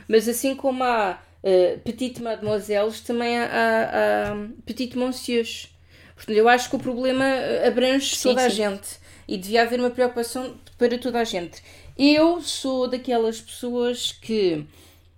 mas 0.09 0.29
assim 0.29 0.55
como 0.55 0.85
há 0.85 1.21
uh, 1.43 1.81
petite 1.81 2.23
mademoiselles, 2.23 3.01
também 3.01 3.39
há, 3.39 3.45
há, 3.45 4.33
há 4.33 4.49
petite 4.65 4.97
monsieurs. 4.97 5.73
Portanto, 6.15 6.37
eu 6.37 6.49
acho 6.49 6.71
que 6.71 6.77
o 6.77 6.79
problema 6.79 7.25
abrange 7.67 8.17
Sim, 8.17 8.31
toda 8.31 8.47
a 8.47 8.51
sim. 8.51 8.57
gente 8.57 8.99
e 9.29 9.37
devia 9.37 9.63
haver 9.63 9.79
uma 9.81 9.91
preocupação 9.91 10.57
para 10.79 10.97
toda 10.99 11.21
a 11.21 11.25
gente. 11.25 11.63
Eu 11.99 12.41
sou 12.41 12.89
daquelas 12.89 13.41
pessoas 13.41 14.13
que, 14.13 14.65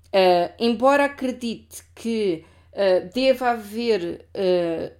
uh, 0.06 0.52
embora 0.58 1.04
acredite 1.04 1.82
que 1.94 2.44
uh, 2.78 3.12
deva 3.12 3.50
haver 3.50 4.24
uh, 4.34 4.92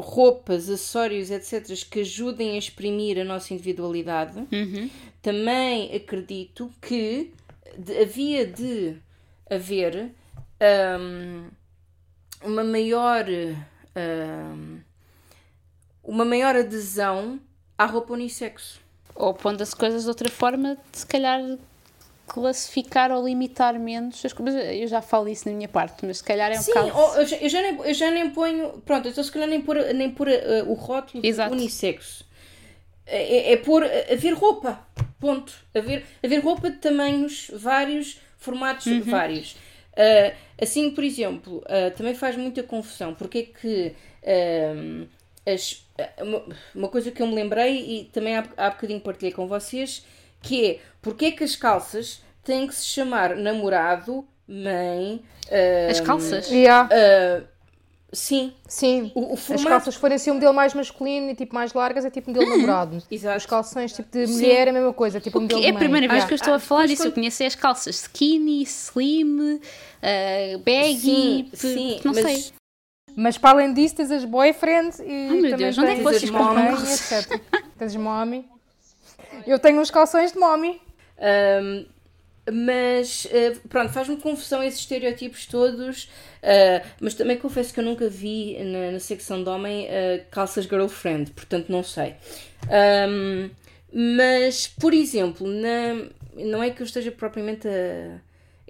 roupas, 0.00 0.68
acessórios, 0.70 1.30
etc., 1.30 1.66
que 1.90 2.00
ajudem 2.00 2.54
a 2.54 2.58
exprimir 2.58 3.18
a 3.20 3.24
nossa 3.24 3.52
individualidade, 3.54 4.38
Uhum. 4.52 4.88
também 5.20 5.94
acredito 5.94 6.70
que 6.80 7.32
de- 7.76 7.98
havia 7.98 8.46
de 8.46 8.96
haver 9.50 10.10
hum, 11.00 11.48
uma 12.44 12.62
maior 12.64 13.24
hum, 13.96 14.78
uma 16.04 16.24
maior 16.24 16.56
adesão 16.56 17.40
à 17.76 17.84
roupa 17.84 18.12
unissexo. 18.14 18.80
Ou 19.14 19.34
pondo 19.34 19.60
as 19.62 19.74
coisas 19.74 20.04
de 20.04 20.08
outra 20.08 20.30
forma, 20.30 20.78
se 20.92 21.04
calhar 21.04 21.40
classificar 22.28 23.10
ou 23.10 23.26
limitar 23.26 23.78
menos 23.78 24.24
as 24.24 24.32
coisas. 24.32 24.62
Eu 24.76 24.86
já 24.86 25.00
falo 25.02 25.28
isso 25.28 25.48
na 25.48 25.54
minha 25.54 25.68
parte, 25.68 26.04
mas 26.06 26.18
se 26.18 26.24
calhar 26.24 26.50
é 26.52 26.58
um 26.58 26.62
Sim, 26.62 26.72
bocado. 26.74 26.96
ou- 26.98 27.14
eu, 27.16 27.26
já, 27.26 27.36
eu 27.36 27.48
já 27.48 27.62
nem, 27.62 27.76
eu 27.76 27.94
já 27.94 28.10
nem 28.10 28.30
ponho. 28.30 28.82
Pronto, 28.84 29.08
então 29.08 29.24
se 29.24 29.32
calhar 29.32 29.48
nem 29.48 29.60
pôr, 29.60 29.76
nem 29.94 30.10
pôr 30.10 30.28
uh, 30.28 30.70
o 30.70 30.74
rótulo 30.74 31.22
de 31.22 31.28
Exato. 31.28 31.52
unissexo. 31.54 32.24
É, 33.06 33.52
é 33.52 33.56
pôr. 33.56 33.82
uh, 33.82 34.12
haver 34.12 34.34
roupa. 34.34 34.86
Ponto. 35.18 35.52
Haver, 35.74 36.04
haver 36.22 36.38
roupa 36.44 36.70
de 36.70 36.76
tamanhos 36.76 37.50
vários, 37.54 38.20
formatos 38.36 38.86
vários. 39.06 39.52
Uh, 39.52 40.34
assim, 40.60 40.90
por 40.92 41.02
exemplo, 41.02 41.56
uh, 41.64 41.90
também 41.96 42.14
faz 42.14 42.36
muita 42.36 42.62
confusão. 42.62 43.14
Porque 43.14 43.38
é 43.38 43.42
que. 43.42 43.94
as- 45.46 45.84
uma, 46.20 46.42
uma 46.74 46.88
coisa 46.88 47.10
que 47.10 47.20
eu 47.20 47.26
me 47.26 47.34
lembrei 47.34 47.78
e 48.00 48.04
também 48.12 48.36
há, 48.36 48.44
há 48.56 48.70
bocadinho 48.70 49.00
partilhei 49.00 49.32
com 49.32 49.48
vocês, 49.48 50.04
que 50.42 50.66
é 50.66 50.78
porque 51.02 51.26
é 51.26 51.30
que 51.32 51.44
as 51.44 51.56
calças 51.56 52.20
têm 52.44 52.66
que 52.66 52.74
se 52.74 52.84
chamar 52.86 53.36
namorado, 53.36 54.26
mãe. 54.46 55.22
As 55.90 56.00
um, 56.00 56.04
calças? 56.04 56.50
Yeah. 56.50 56.88
Uh, 56.92 57.44
sim, 58.12 58.52
Sim. 58.66 59.12
o, 59.14 59.30
o 59.30 59.34
As 59.34 59.40
formato. 59.40 59.68
calças 59.68 59.94
forem 59.94 60.16
assim 60.16 60.30
um 60.30 60.34
modelo 60.34 60.54
mais 60.54 60.72
masculino 60.74 61.30
e 61.30 61.34
tipo 61.34 61.54
mais 61.54 61.72
largas 61.72 62.04
é 62.04 62.10
tipo 62.10 62.30
modelo 62.30 62.48
namorado. 62.50 63.02
Exato. 63.10 63.36
Os 63.38 63.46
calções 63.46 63.92
tipo 63.92 64.10
de 64.10 64.26
Sim. 64.26 64.32
mulher 64.34 64.66
é 64.66 64.70
a 64.70 64.72
mesma 64.72 64.92
coisa, 64.92 65.20
tipo 65.20 65.38
um 65.38 65.42
modelo 65.42 65.62
é 65.62 65.68
a 65.68 65.72
mãe. 65.72 65.78
primeira 65.78 66.08
vez 66.08 66.24
que 66.24 66.32
eu 66.32 66.36
estou 66.36 66.52
a 66.54 66.56
Ah, 66.56 66.60
falar 66.60 66.80
mas 66.82 66.90
disso. 66.90 67.02
Eu 67.02 67.06
quando- 67.06 67.14
conheço 67.16 67.42
é 67.42 67.46
as 67.46 67.54
calças 67.54 67.96
skinny, 68.02 68.62
slim, 68.62 69.54
uh, 69.56 70.58
baggy, 70.64 70.98
Sim, 71.00 71.48
p- 71.50 71.56
sim, 71.56 72.00
não 72.04 72.12
mas 72.14 72.24
sei. 72.24 72.44
Mas 73.16 73.36
para 73.36 73.50
além 73.50 73.74
disso 73.74 73.96
tens 73.96 74.10
as 74.12 74.24
boyfriends 74.24 75.00
e 75.00 75.04
meu 75.04 75.50
também 75.50 75.56
Deus, 75.56 75.78
onde 75.78 75.90
é 75.90 75.94
que 75.96 76.02
vocês 76.02 76.24
as 76.24 76.30
mommy, 76.30 76.54
calças? 76.68 77.12
etc. 77.12 77.40
Tens 77.76 77.96
mommy. 77.96 78.48
Eu 79.46 79.58
tenho 79.58 79.80
uns 79.80 79.90
calções 79.90 80.32
de 80.32 80.38
mommy. 80.38 80.80
Um, 81.18 81.86
mas 82.50 83.26
uh, 83.26 83.68
pronto, 83.68 83.92
faz-me 83.92 84.16
confusão 84.16 84.62
esses 84.62 84.80
estereótipos 84.80 85.46
todos. 85.46 86.04
uh, 86.04 86.86
mas 87.00 87.14
também 87.14 87.36
confesso 87.36 87.72
que 87.72 87.80
eu 87.80 87.84
nunca 87.84 88.08
vi 88.08 88.56
na, 88.62 88.92
na 88.92 89.00
secção 89.00 89.42
de 89.42 89.48
homem 89.48 89.86
uh, 89.86 90.24
calças 90.30 90.64
girlfriend, 90.64 91.30
portanto 91.32 91.68
não 91.68 91.82
sei. 91.82 92.14
Um, 93.08 93.50
mas, 93.92 94.66
por 94.66 94.92
exemplo, 94.92 95.46
na, 95.46 96.08
não 96.34 96.62
é 96.62 96.70
que 96.70 96.82
eu 96.82 96.86
esteja 96.86 97.10
propriamente 97.10 97.66
a, 97.66 98.16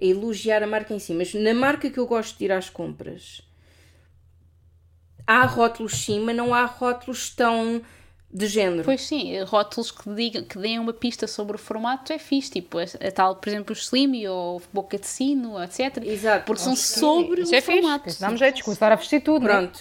a 0.01 0.05
elogiar 0.05 0.63
a 0.63 0.67
marca 0.67 0.93
em 0.93 0.99
si, 0.99 1.13
mas 1.13 1.33
na 1.33 1.53
marca 1.53 1.89
que 1.89 1.99
eu 1.99 2.07
gosto 2.07 2.37
de 2.37 2.45
ir 2.45 2.51
às 2.51 2.69
compras, 2.69 3.41
há 5.27 5.45
rótulos 5.45 6.03
sim, 6.03 6.19
mas 6.21 6.35
não 6.35 6.53
há 6.53 6.65
rótulos 6.65 7.29
tão 7.29 7.81
de 8.31 8.47
género. 8.47 8.83
Pois 8.83 9.01
sim, 9.01 9.41
rótulos 9.43 9.89
que, 9.89 10.09
digam, 10.13 10.43
que 10.43 10.57
deem 10.57 10.77
uma 10.77 10.93
pista 10.93 11.25
sobre 11.27 11.55
o 11.55 11.59
formato 11.59 12.13
é 12.13 12.19
fixe, 12.19 12.51
tipo 12.51 12.77
a, 12.77 12.83
a 12.83 13.11
tal, 13.11 13.35
por 13.35 13.49
exemplo, 13.49 13.73
o 13.73 13.77
slim 13.77 14.27
ou 14.27 14.61
boca 14.71 14.97
de 14.99 15.07
sino, 15.07 15.61
etc. 15.63 15.97
Exato. 16.03 16.45
Porque 16.45 16.61
são 16.61 16.75
sobre 16.75 17.41
Isso 17.41 17.51
o 17.51 17.55
é 17.55 17.61
fixe. 17.61 17.81
formato. 17.81 18.19
Dá-me 18.19 18.37
jeito 18.37 18.57
de 18.57 18.63
começar 18.63 18.91
a 18.91 18.95
vestir 18.95 19.21
tudo. 19.21 19.45
não 19.45 19.51
é? 19.51 19.57
Pronto. 19.57 19.79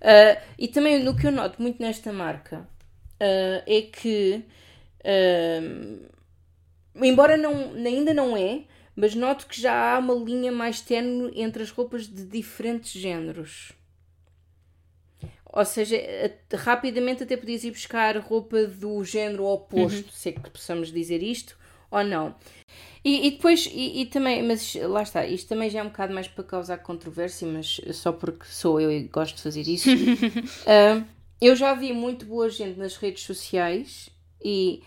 Uh, 0.00 0.40
e 0.58 0.68
também 0.68 1.04
no 1.04 1.14
que 1.14 1.26
eu 1.26 1.30
noto 1.30 1.60
muito 1.60 1.82
nesta 1.82 2.10
marca 2.10 2.60
uh, 2.60 3.62
é 3.66 3.82
que, 3.82 4.42
uh, 5.04 6.08
embora 7.04 7.36
não, 7.36 7.74
ainda 7.74 8.14
não 8.14 8.34
é, 8.34 8.62
mas 8.96 9.14
noto 9.14 9.46
que 9.46 9.60
já 9.60 9.94
há 9.94 9.98
uma 9.98 10.14
linha 10.14 10.50
mais 10.50 10.80
tenue 10.80 11.32
entre 11.38 11.62
as 11.62 11.70
roupas 11.70 12.06
de 12.06 12.24
diferentes 12.24 12.92
géneros. 12.92 13.72
Ou 15.52 15.64
seja, 15.64 15.96
a- 15.96 16.56
rapidamente 16.56 17.22
até 17.24 17.36
podias 17.36 17.64
ir 17.64 17.72
buscar 17.72 18.16
roupa 18.18 18.64
do 18.66 19.02
género 19.04 19.44
oposto, 19.46 20.12
se 20.12 20.30
é 20.30 20.32
que 20.32 20.50
possamos 20.50 20.92
dizer 20.92 21.22
isto, 21.22 21.56
ou 21.90 22.04
não. 22.04 22.34
E, 23.04 23.28
e 23.28 23.30
depois, 23.32 23.66
e, 23.72 24.02
e 24.02 24.06
também, 24.06 24.42
mas 24.42 24.74
lá 24.76 25.02
está, 25.02 25.26
isto 25.26 25.48
também 25.48 25.70
já 25.70 25.80
é 25.80 25.82
um 25.82 25.88
bocado 25.88 26.14
mais 26.14 26.28
para 26.28 26.44
causar 26.44 26.78
controvérsia, 26.78 27.48
mas 27.48 27.80
só 27.94 28.12
porque 28.12 28.44
sou 28.46 28.80
eu 28.80 28.90
e 28.92 29.04
gosto 29.04 29.36
de 29.36 29.42
fazer 29.42 29.62
isso. 29.68 29.88
Ah, 30.66 31.02
eu 31.40 31.56
já 31.56 31.74
vi 31.74 31.92
muito 31.92 32.26
boa 32.26 32.50
gente 32.50 32.78
nas 32.78 32.96
redes 32.96 33.24
sociais 33.24 34.10
e 34.44 34.82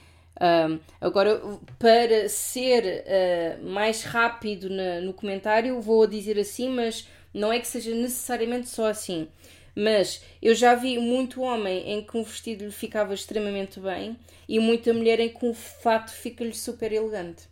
agora 1.02 1.41
para 1.80 2.28
ser 2.30 3.04
ah, 3.08 3.58
mais 3.63 4.04
rápido 4.04 4.69
na- 4.69 5.02
no 5.02 5.13
comentário 5.13 5.80
vou 5.82 6.06
dizer 6.08 6.38
assim, 6.39 6.69
mas 6.69 7.08
não 7.34 7.52
é 7.52 7.60
que 7.60 7.67
seja 7.67 7.93
necessariamente 7.95 8.69
só 8.69 8.88
assim. 8.88 9.28
Mas 9.75 10.21
eu 10.41 10.53
já 10.53 10.75
vi 10.75 10.97
muito 10.99 11.41
homem 11.41 11.91
em 11.91 12.03
que 12.05 12.15
um 12.17 12.23
vestido 12.23 12.65
lhe 12.65 12.71
ficava 12.71 13.13
extremamente 13.13 13.79
bem 13.79 14.17
e 14.47 14.59
muita 14.59 14.93
mulher 14.93 15.19
em 15.19 15.29
que 15.29 15.45
um 15.45 15.53
fato 15.53 16.12
fica-lhe 16.12 16.53
super 16.53 16.91
elegante. 16.91 17.51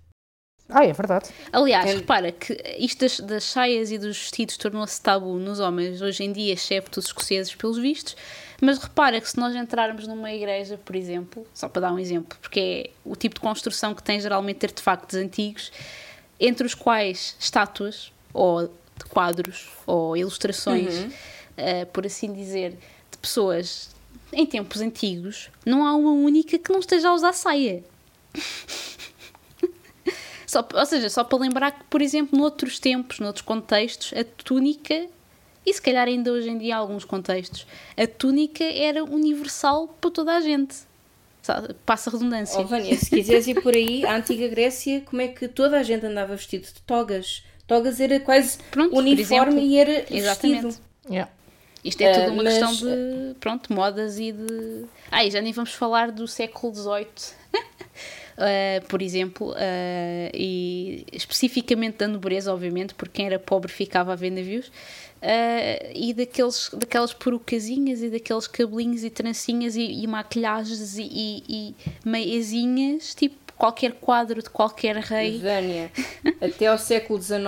Ah, 0.69 0.85
é 0.85 0.93
verdade. 0.93 1.29
Aliás, 1.51 1.89
É- 1.89 1.95
repara 1.95 2.31
que 2.31 2.53
isto 2.77 2.99
das, 2.99 3.19
das 3.19 3.43
saias 3.43 3.91
e 3.91 3.97
dos 3.97 4.17
vestidos 4.17 4.55
tornou-se 4.55 5.01
tabu 5.01 5.33
nos 5.37 5.59
homens 5.59 6.01
hoje 6.01 6.23
em 6.23 6.31
dia, 6.31 6.53
excepto 6.53 6.99
os 6.99 7.07
escoceses, 7.07 7.53
pelos 7.53 7.77
vistos. 7.77 8.15
Mas 8.61 8.77
repara 8.77 9.19
que 9.19 9.29
se 9.29 9.37
nós 9.37 9.53
entrarmos 9.53 10.07
numa 10.07 10.31
igreja, 10.31 10.77
por 10.77 10.95
exemplo, 10.95 11.45
só 11.53 11.67
para 11.67 11.81
dar 11.81 11.93
um 11.93 11.99
exemplo, 11.99 12.37
porque 12.39 12.59
é 12.59 12.89
o 13.03 13.15
tipo 13.17 13.35
de 13.35 13.41
construção 13.41 13.93
que 13.93 14.01
tem 14.03 14.21
geralmente 14.21 14.65
artefactos 14.65 15.17
antigos, 15.17 15.71
entre 16.39 16.65
os 16.65 16.73
quais 16.73 17.35
estátuas 17.39 18.11
ou 18.33 18.73
quadros 19.09 19.67
ou 19.85 20.15
ilustrações, 20.15 20.93
eh, 21.61 21.85
por 21.85 22.05
assim 22.05 22.33
dizer, 22.33 22.71
de 23.11 23.17
pessoas 23.17 23.89
em 24.33 24.45
tempos 24.45 24.81
antigos, 24.81 25.49
não 25.65 25.85
há 25.85 25.95
uma 25.95 26.11
única 26.11 26.57
que 26.57 26.71
não 26.71 26.79
esteja 26.79 27.09
a 27.09 27.13
usar 27.13 27.33
saia. 27.33 27.83
Só, 30.47 30.67
ou 30.73 30.85
seja, 30.85 31.09
só 31.09 31.23
para 31.23 31.39
lembrar 31.39 31.71
que, 31.71 31.85
por 31.85 32.01
exemplo, 32.01 32.37
noutros 32.37 32.77
tempos, 32.77 33.19
noutros 33.19 33.41
contextos, 33.41 34.11
a 34.17 34.21
túnica 34.43 35.07
E 35.65 35.73
se 35.73 35.81
calhar 35.81 36.07
ainda 36.09 36.29
hoje 36.29 36.49
em 36.49 36.57
dia, 36.57 36.73
em 36.73 36.73
alguns 36.73 37.05
contextos, 37.05 37.65
a 37.95 38.05
túnica 38.05 38.63
era 38.65 39.01
universal 39.01 39.87
para 40.01 40.11
toda 40.11 40.35
a 40.35 40.41
gente. 40.41 40.75
Passa 41.85 42.09
a 42.09 42.13
redundância. 42.13 42.59
Oh, 42.59 42.65
Vânia, 42.65 42.97
se 42.97 43.09
quiseres 43.09 43.47
ir 43.47 43.61
por 43.61 43.73
aí, 43.75 44.05
a 44.05 44.15
antiga 44.17 44.47
Grécia, 44.49 45.01
como 45.01 45.21
é 45.21 45.29
que 45.29 45.47
toda 45.47 45.79
a 45.79 45.83
gente 45.83 46.05
andava 46.05 46.35
vestido 46.35 46.65
de 46.65 46.81
togas? 46.81 47.43
Togas 47.65 48.01
era 48.01 48.19
quase 48.19 48.57
Pronto, 48.69 48.93
uniforme 48.97 49.53
exemplo. 49.53 49.59
e 49.59 49.77
era 49.77 50.05
Exatamente. 50.13 50.63
vestido. 50.65 50.85
Yeah. 51.09 51.31
Isto 51.83 52.01
é 52.01 52.11
tudo 52.13 52.29
Ah, 52.29 52.33
uma 52.33 52.43
mas, 52.43 52.53
questão 52.53 52.73
de, 52.73 53.35
pronto, 53.39 53.73
modas 53.73 54.19
e 54.19 54.31
de... 54.31 54.85
Ah, 55.09 55.25
e 55.25 55.31
já 55.31 55.41
nem 55.41 55.51
vamos 55.51 55.73
falar 55.73 56.11
do 56.11 56.27
século 56.27 56.73
XVIII. 56.73 57.05
Uh, 58.37 58.85
por 58.87 59.01
exemplo, 59.01 59.51
uh, 59.51 59.55
e 60.33 61.05
especificamente 61.11 61.97
da 61.97 62.07
nobreza, 62.07 62.53
obviamente, 62.53 62.93
porque 62.93 63.13
quem 63.13 63.25
era 63.25 63.39
pobre 63.39 63.71
ficava 63.71 64.13
a 64.13 64.15
ver 64.15 64.29
navios, 64.29 64.67
uh, 64.67 65.91
e 65.93 66.13
daqueles, 66.13 66.69
daquelas 66.73 67.13
perucazinhas 67.13 68.01
e 68.03 68.09
daqueles 68.09 68.47
cabelinhos 68.47 69.03
e 69.03 69.09
trancinhas 69.09 69.75
e, 69.75 70.03
e 70.03 70.07
maquilhagens 70.07 70.97
e, 70.97 71.03
e, 71.03 71.43
e 71.49 71.75
meiazinhas, 72.05 73.15
tipo 73.15 73.35
qualquer 73.61 73.91
quadro 73.93 74.41
de 74.41 74.49
qualquer 74.49 74.95
rei. 74.97 75.37
Vânia, 75.37 75.91
até 76.41 76.65
ao 76.65 76.79
século 76.79 77.21
XIX 77.21 77.39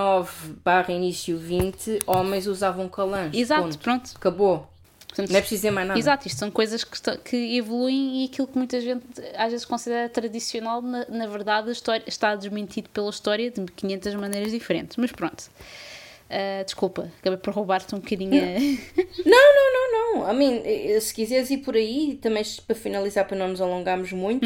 barra 0.64 0.94
início 0.94 1.40
XX, 1.40 1.98
homens 2.06 2.46
usavam 2.46 2.88
colãs. 2.88 3.34
Exato, 3.34 3.64
Ponto. 3.64 3.80
pronto. 3.80 4.12
Acabou. 4.16 4.68
Portanto, 5.08 5.30
Não 5.32 5.38
é 5.38 5.42
preciso 5.42 5.60
dizer 5.62 5.72
mais 5.72 5.88
nada. 5.88 6.00
Exato, 6.00 6.28
isto 6.28 6.38
são 6.38 6.52
coisas 6.52 6.84
que, 6.84 7.18
que 7.18 7.58
evoluem 7.58 8.22
e 8.22 8.26
aquilo 8.26 8.48
que 8.48 8.58
muita 8.58 8.80
gente 8.80 9.04
às 9.36 9.52
vezes 9.52 9.66
considera 9.66 10.08
tradicional, 10.08 10.82
na, 10.84 11.06
na 11.10 11.26
verdade, 11.28 11.70
a 11.70 11.72
história, 11.72 12.04
está 12.08 12.36
desmentido 12.36 12.90
pela 12.90 13.10
história 13.10 13.50
de 13.50 13.64
500 13.76 14.14
maneiras 14.16 14.52
diferentes. 14.52 14.98
Mas 14.98 15.12
pronto. 15.12 15.46
Ah, 16.30 16.64
desculpa, 16.64 17.12
acabei 17.20 17.38
por 17.38 17.54
roubar-te 17.54 17.94
um 17.94 18.00
bocadinho. 18.00 18.34
a- 18.34 18.60
Não, 19.26 19.56
não, 19.56 19.74
não. 20.16 20.32
I 20.32 20.36
mean, 20.36 20.62
eh, 20.66 21.00
se 21.00 21.14
quiseres 21.14 21.50
ir 21.50 21.58
por 21.60 21.76
aí, 21.76 22.18
também 22.22 22.44
para 22.68 22.76
finalizar, 22.76 23.28
para 23.28 23.38
não 23.38 23.48
nos 23.50 23.62
alongarmos 23.62 24.12
muito, 24.12 24.46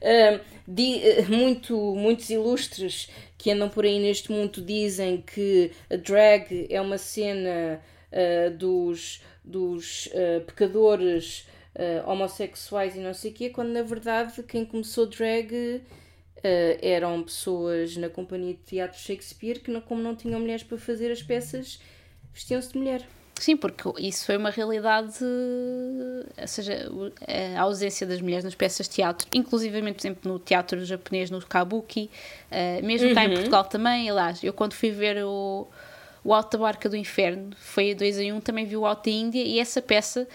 eh, 0.00 0.40
di- 0.66 1.02
eh, 1.02 1.22
muito, 1.28 1.76
muitos 1.94 2.28
ilustres 2.30 3.08
que 3.38 3.50
andam 3.50 3.68
por 3.68 3.84
aí 3.84 3.98
neste 3.98 4.30
mundo 4.30 4.60
dizem 4.62 5.20
que 5.20 5.70
a 5.90 5.96
drag 5.96 6.66
é 6.70 6.80
uma 6.80 6.98
cena 6.98 7.80
eh, 8.10 8.50
dos, 8.50 9.22
dos 9.44 10.08
eh, 10.12 10.40
pecadores 10.40 11.46
eh, 11.74 12.02
homossexuais 12.06 12.94
e 12.94 12.98
não 13.00 13.14
sei 13.14 13.30
o 13.30 13.34
quê, 13.34 13.50
quando 13.50 13.70
na 13.70 13.82
verdade 13.82 14.42
quem 14.44 14.64
começou 14.64 15.06
drag 15.06 15.80
eh, 16.44 16.78
eram 16.82 17.22
pessoas 17.22 17.96
na 17.96 18.08
companhia 18.08 18.54
de 18.54 18.60
teatro 18.60 18.98
Shakespeare 18.98 19.60
que, 19.60 19.70
não, 19.70 19.80
como 19.80 20.02
não 20.02 20.14
tinham 20.14 20.38
mulheres 20.40 20.62
para 20.62 20.76
fazer 20.78 21.10
as 21.10 21.22
peças, 21.22 21.80
vestiam-se 22.34 22.72
de 22.72 22.78
mulher. 22.78 23.02
Sim, 23.42 23.56
porque 23.56 23.82
isso 23.98 24.24
foi 24.24 24.36
uma 24.36 24.50
realidade, 24.50 25.16
ou 26.40 26.46
seja, 26.46 26.88
a 27.58 27.62
ausência 27.62 28.06
das 28.06 28.20
mulheres 28.20 28.44
nas 28.44 28.54
peças 28.54 28.86
de 28.86 28.94
teatro, 28.94 29.26
inclusivamente, 29.34 29.96
por 29.96 30.02
exemplo, 30.02 30.32
no 30.32 30.38
teatro 30.38 30.84
japonês, 30.84 31.28
no 31.28 31.44
kabuki, 31.44 32.08
eh, 32.52 32.80
mesmo 32.82 33.12
cá 33.12 33.24
em 33.24 33.34
Portugal 33.34 33.64
também, 33.64 34.08
aliás, 34.08 34.44
eu 34.44 34.52
quando 34.52 34.74
fui 34.74 34.92
ver 34.92 35.24
o, 35.24 35.66
o 36.22 36.32
Alto 36.32 36.56
da 36.56 36.62
Barca 36.62 36.88
do 36.88 36.96
Inferno, 36.96 37.50
foi 37.56 37.90
a 37.90 37.94
2 37.96 38.20
em 38.20 38.32
1, 38.32 38.40
também 38.42 38.64
vi 38.64 38.76
o 38.76 38.86
Alto 38.86 39.10
da 39.10 39.10
Índia, 39.10 39.42
e 39.42 39.58
essa 39.58 39.82
peça, 39.82 40.28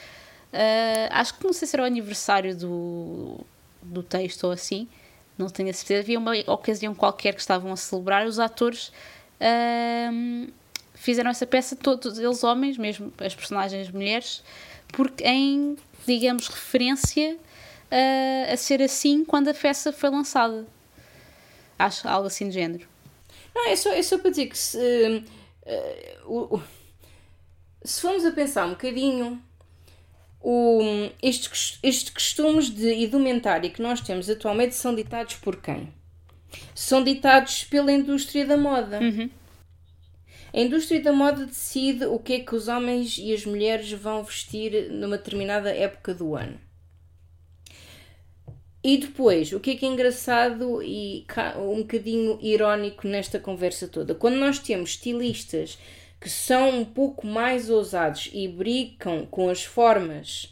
eh, 0.51 1.07
acho 1.09 1.33
que 1.35 1.45
não 1.45 1.53
sei 1.53 1.65
se 1.65 1.77
era 1.77 1.83
o 1.83 1.85
aniversário 1.85 2.57
do, 2.57 3.39
do 3.81 4.03
texto 4.03 4.43
ou 4.43 4.51
assim, 4.51 4.85
não 5.37 5.47
tenho 5.47 5.69
a 5.69 5.73
certeza, 5.73 6.01
havia 6.01 6.19
uma 6.19 6.33
ocasião 6.45 6.93
qualquer 6.93 7.33
que 7.33 7.39
estavam 7.39 7.71
a 7.71 7.77
celebrar, 7.77 8.27
os 8.27 8.37
atores... 8.37 8.91
ahm, 9.39 10.47
fizeram 11.07 11.31
essa 11.31 11.47
peça, 11.47 11.73
todos 11.73 12.19
eles 12.19 12.43
homens, 12.43 12.77
mesmo 12.77 13.13
as 13.19 13.33
personagens 13.33 13.89
mulheres, 13.89 14.43
porque 14.89 15.23
em, 15.23 15.77
digamos, 16.05 16.47
referência 16.49 17.37
a, 17.89 18.51
a 18.53 18.57
ser 18.57 18.81
assim 18.81 19.23
quando 19.23 19.47
a 19.47 19.53
peça 19.53 19.93
foi 19.93 20.09
lançada. 20.09 20.67
Acho 21.79 22.07
algo 22.09 22.27
assim 22.27 22.49
de 22.49 22.55
género. 22.55 22.85
Não, 23.55 23.69
é 23.69 23.75
só, 23.77 23.91
é 23.93 24.03
só 24.03 24.17
para 24.17 24.29
dizer 24.31 24.47
que 24.47 24.57
se, 24.57 25.23
eh, 25.65 26.17
o- 26.25 26.57
o- 26.57 26.63
se 27.85 28.01
formos 28.01 28.25
a 28.25 28.31
pensar 28.31 28.65
um 28.65 28.71
bocadinho, 28.71 29.41
o, 30.41 30.81
estes, 31.23 31.79
estes 31.81 32.09
costumes 32.09 32.69
de 32.69 32.93
indumentária 32.95 33.69
que 33.69 33.81
nós 33.81 34.01
temos 34.01 34.29
atualmente 34.29 34.75
são 34.75 34.93
ditados 34.93 35.35
por 35.35 35.55
quem? 35.61 35.87
São 36.75 37.03
ditados 37.03 37.63
pela 37.63 37.91
indústria 37.93 38.45
da 38.45 38.57
moda. 38.57 38.99
A 40.57 40.59
indústria 40.59 40.99
da 40.99 41.13
moda 41.13 41.45
decide 41.45 42.07
o 42.07 42.17
que 42.17 42.33
é 42.33 42.39
que 42.39 42.55
os 42.55 42.67
homens 42.67 43.19
e 43.19 43.31
as 43.31 43.45
mulheres 43.45 43.91
vão 43.91 44.23
vestir 44.23 44.89
numa 44.91 45.15
determinada 45.15 45.69
época 45.69 46.15
do 46.15 46.33
ano. 46.35 46.59
E 48.83 48.97
depois, 48.97 49.53
o 49.53 49.59
que 49.59 49.69
é 49.69 49.75
que 49.75 49.85
é 49.85 49.89
engraçado 49.89 50.81
e 50.81 51.27
um 51.57 51.81
bocadinho 51.83 52.39
irónico 52.41 53.07
nesta 53.07 53.39
conversa 53.39 53.87
toda? 53.87 54.15
Quando 54.15 54.37
nós 54.37 54.57
temos 54.57 54.89
estilistas 54.89 55.77
que 56.19 56.27
são 56.27 56.79
um 56.79 56.85
pouco 56.85 57.27
mais 57.27 57.69
ousados 57.69 58.31
e 58.33 58.47
brincam 58.47 59.27
com 59.27 59.51
as 59.51 59.63
formas, 59.63 60.51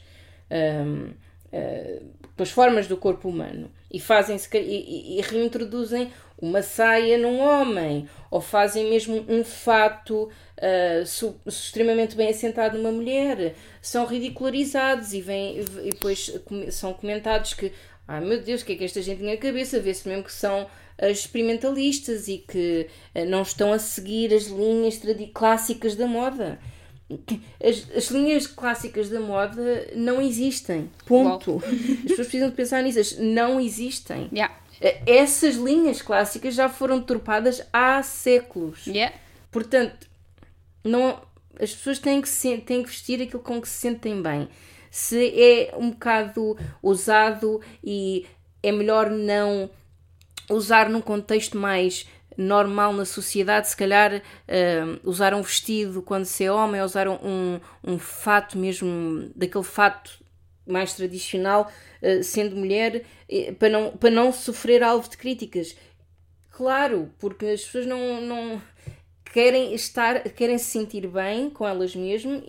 hum, 0.52 1.14
eh, 1.52 2.04
com 2.38 2.44
as 2.44 2.52
formas 2.52 2.86
do 2.88 2.96
corpo 2.96 3.28
humano 3.28 3.72
e 3.92 4.00
fazem 4.00 4.38
e- 4.54 5.18
e 5.18 5.22
reintroduzem 5.22 6.12
uma 6.38 6.62
saia 6.62 7.18
num 7.18 7.40
homem 7.40 8.08
ou 8.30 8.42
fazem 8.42 8.90
mesmo 8.90 9.26
um 9.30 9.44
fato 9.44 10.30
ah, 10.62 11.06
su- 11.06 11.36
extremamente 11.46 12.16
bem 12.16 12.30
assentado 12.30 12.78
numa 12.78 12.92
mulher 12.92 13.56
são 13.82 14.06
ridicularizados 14.06 15.14
e, 15.14 15.22
vêm, 15.22 15.60
e 15.84 15.90
depois 15.92 16.34
são 16.72 16.94
comentados 16.94 17.54
que 17.54 17.72
ai 18.08 18.22
meu 18.24 18.42
Deus, 18.42 18.62
o 18.62 18.66
que 18.66 18.74
é 18.74 18.76
que 18.76 18.84
esta 18.84 19.02
gente 19.02 19.20
tem 19.20 19.30
na 19.32 19.38
cabeça 19.38 19.80
vê-se 19.80 20.08
mesmo 20.08 20.24
que 20.24 20.34
são 20.34 20.68
ah, 20.98 21.10
experimentalistas 21.10 22.28
e 22.28 22.40
que 22.40 22.88
ah, 23.14 23.24
não 23.26 23.42
estão 23.42 23.72
a 23.72 23.80
seguir 23.80 24.34
as 24.34 24.46
linhas 24.48 25.00
clássicas 25.34 25.96
da 25.96 26.06
moda 26.06 26.60
as, 27.64 27.96
as 27.96 28.08
linhas 28.10 28.48
clássicas 28.48 29.10
da 29.10 29.20
moda 29.20 29.88
não 29.96 30.20
existem. 30.20 30.90
Ponto. 31.06 31.62
As 31.64 32.02
pessoas 32.02 32.28
precisam 32.28 32.50
de 32.50 32.56
pensar 32.56 32.82
nisso. 32.82 33.00
As 33.00 33.18
Não 33.20 33.60
existem. 33.60 34.28
Yeah. 34.34 34.56
Eh, 34.82 35.02
Essas 35.06 35.56
linhas 35.56 36.02
clássicas 36.02 36.56
já 36.56 36.70
foram 36.70 37.00
deturpadas 37.00 37.62
há 37.72 38.02
séculos. 38.04 38.86
Yeah. 38.88 39.16
Portanto, 39.52 40.08
não, 40.84 41.22
as 41.60 41.74
pessoas 41.74 42.00
têm 42.00 42.22
que, 42.22 42.30
se, 42.30 42.58
têm 42.60 42.84
que 42.84 42.90
vestir 42.90 43.22
aquilo 43.22 43.42
com 43.42 43.62
que 43.62 43.70
se 43.70 43.76
sentem 43.76 44.22
bem. 44.22 44.48
Se 44.92 45.28
é 45.42 45.74
um 45.78 45.92
bocado 45.92 46.58
ousado 46.82 47.62
e 47.84 48.26
é 48.64 48.72
melhor 48.72 49.10
não 49.10 49.70
usar 50.50 50.90
num 50.90 51.02
contexto 51.02 51.58
mais 51.58 52.08
normal 52.38 52.94
na 52.94 53.06
sociedade, 53.06 53.70
se 53.70 53.76
calhar 53.78 54.22
ah, 54.48 55.00
usar 55.04 55.34
um 55.34 55.42
vestido 55.42 56.02
quando 56.02 56.26
se 56.26 56.44
é 56.44 56.52
homem, 56.52 56.82
usar 56.82 57.08
um, 57.08 57.60
um 57.84 57.98
fato 57.98 58.58
mesmo, 58.58 59.30
daquele 59.36 59.64
fato 59.64 60.25
mais 60.66 60.94
tradicional, 60.94 61.72
ah, 62.02 62.24
sendo 62.24 62.56
mulher, 62.56 63.04
eh, 63.30 63.52
para 63.54 63.70
não, 63.70 63.92
para 63.98 64.10
não 64.10 64.32
sofrer 64.32 64.82
alvo 64.84 65.10
de 65.10 65.18
críticas. 65.18 65.76
Claro, 66.52 67.12
porque 67.20 67.46
as 67.48 67.64
pessoas 67.66 67.86
não, 67.86 68.22
não 68.22 68.62
querem 69.34 69.74
estar, 69.76 70.22
querem 70.30 70.58
se 70.58 70.66
sentir 70.66 71.08
bem 71.08 71.50
com 71.50 71.68
elas 71.68 71.96
mesmas, 71.96 72.42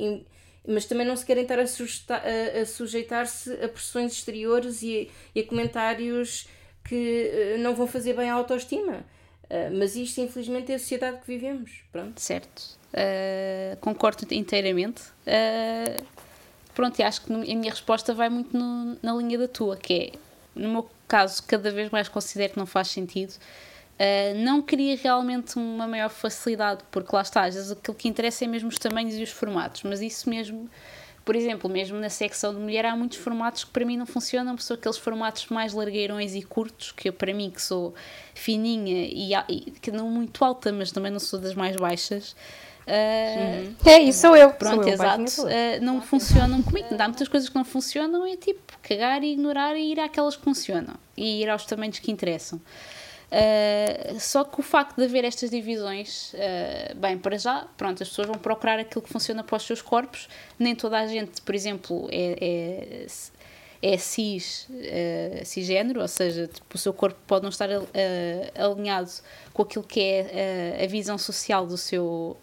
mas 0.66 0.84
também 0.86 1.06
não 1.06 1.16
se 1.16 1.24
querem 1.26 1.42
estar 1.42 1.58
a, 1.58 1.62
a- 1.62 2.60
a 2.62 2.66
sujeitar-se 2.66 3.52
a 3.54 3.68
pressões 3.68 4.12
exteriores 4.12 4.82
e, 4.82 5.10
e 5.34 5.40
a 5.40 5.44
comentários 5.44 6.48
que 6.84 7.30
eh, 7.32 7.56
não 7.58 7.74
vão 7.74 7.86
fazer 7.86 8.14
bem 8.14 8.30
à 8.30 8.34
autoestima. 8.34 9.04
Mas 9.78 9.94
isto, 9.94 10.20
infelizmente, 10.20 10.72
é 10.72 10.74
a 10.74 10.78
sociedade 10.80 11.20
que 11.20 11.26
vivemos. 11.28 11.70
Pronto. 11.92 12.20
Certo. 12.20 12.76
Uh, 12.92 13.76
concordo 13.80 14.26
inteiramente. 14.34 15.02
Uh, 15.24 16.02
pronto, 16.76 16.96
e 17.00 17.02
acho 17.02 17.22
que 17.22 17.32
a 17.32 17.36
minha 17.36 17.70
resposta 17.70 18.14
vai 18.14 18.28
muito 18.28 18.56
no- 18.56 18.96
na 19.02 19.14
linha 19.14 19.38
da 19.38 19.48
tua, 19.48 19.76
que 19.76 19.94
é, 19.94 20.12
no 20.54 20.68
meu 20.68 20.90
caso, 21.08 21.42
cada 21.44 21.70
vez 21.70 21.90
mais 21.90 22.08
considero 22.08 22.52
que 22.52 22.58
não 22.58 22.66
faz 22.66 22.88
sentido. 22.88 23.32
Uh, 23.98 24.36
não 24.44 24.60
queria 24.60 24.94
realmente 24.94 25.56
uma 25.56 25.88
maior 25.88 26.10
facilidade, 26.10 26.82
porque 26.90 27.16
lá 27.16 27.22
está, 27.22 27.44
às 27.44 27.54
vezes 27.54 27.70
aquilo 27.72 27.96
que 27.96 28.06
interessa 28.06 28.44
é 28.44 28.46
mesmo 28.46 28.68
os 28.68 28.78
tamanhos 28.78 29.14
e 29.14 29.22
os 29.22 29.30
formatos, 29.30 29.84
mas 29.84 30.02
isso 30.02 30.28
mesmo, 30.28 30.68
por 31.24 31.34
exemplo, 31.34 31.70
mesmo 31.70 31.98
na 31.98 32.10
secção 32.10 32.52
de 32.52 32.60
mulher 32.60 32.84
há 32.84 32.94
muitos 32.94 33.16
formatos 33.16 33.64
que 33.64 33.70
para 33.70 33.86
mim 33.86 33.96
não 33.96 34.04
funcionam, 34.04 34.58
são 34.58 34.76
aqueles 34.76 34.98
formatos 34.98 35.46
mais 35.46 35.72
largueirões 35.72 36.34
e 36.34 36.42
curtos, 36.42 36.92
que 36.92 37.08
eu, 37.08 37.12
para 37.14 37.32
mim, 37.32 37.48
que 37.48 37.62
sou 37.62 37.94
fininha 38.34 39.06
e, 39.10 39.32
e 39.48 39.70
que 39.80 39.90
não 39.90 40.10
muito 40.10 40.44
alta, 40.44 40.70
mas 40.70 40.92
também 40.92 41.10
não 41.10 41.18
sou 41.18 41.38
das 41.40 41.54
mais 41.54 41.74
baixas, 41.76 42.36
uh, 42.86 43.88
É, 43.88 43.98
isso 44.00 44.20
sou 44.20 44.36
eu. 44.36 44.50
Pronto, 44.50 44.76
sou 44.76 44.84
eu, 44.84 44.94
exato. 44.94 45.42
Uh, 45.42 45.82
não 45.82 46.00
funcionam 46.00 46.62
comigo. 46.62 46.88
Há 46.98 47.08
muitas 47.08 47.28
coisas 47.28 47.48
que 47.48 47.54
não 47.54 47.64
funcionam, 47.64 48.26
é 48.26 48.36
tipo 48.36 48.60
cagar 48.82 49.22
e 49.22 49.32
ignorar 49.32 49.76
e 49.76 49.92
ir 49.92 50.00
àquelas 50.00 50.36
que 50.36 50.42
funcionam 50.42 50.94
e 51.16 51.42
ir 51.42 51.50
aos 51.50 51.64
tamanhos 51.64 51.98
que 51.98 52.10
interessam. 52.10 52.60
Uh, 53.26 54.20
só 54.20 54.44
que 54.44 54.60
o 54.60 54.62
facto 54.62 54.96
de 54.96 55.04
haver 55.04 55.24
estas 55.24 55.50
divisões, 55.50 56.32
uh, 56.34 56.94
bem, 56.94 57.18
para 57.18 57.36
já, 57.36 57.66
pronto, 57.76 58.02
as 58.02 58.08
pessoas 58.08 58.28
vão 58.28 58.38
procurar 58.38 58.78
aquilo 58.78 59.02
que 59.02 59.12
funciona 59.12 59.42
para 59.42 59.56
os 59.56 59.64
seus 59.64 59.82
corpos. 59.82 60.28
Nem 60.58 60.74
toda 60.74 60.98
a 60.98 61.06
gente, 61.06 61.42
por 61.42 61.54
exemplo, 61.54 62.08
é, 62.12 62.36
é, 62.40 63.06
é 63.82 63.98
cis, 63.98 64.68
uh, 64.70 65.44
cisgênero, 65.44 66.00
ou 66.00 66.08
seja, 66.08 66.46
tipo, 66.46 66.76
o 66.76 66.78
seu 66.78 66.92
corpo 66.92 67.18
pode 67.26 67.42
não 67.42 67.50
estar 67.50 67.68
alinhado 68.54 69.10
com 69.52 69.62
aquilo 69.62 69.84
que 69.84 70.00
é 70.00 70.84
a 70.84 70.86
visão 70.86 71.18
social 71.18 71.66
do 71.66 71.76
seu, 71.76 72.36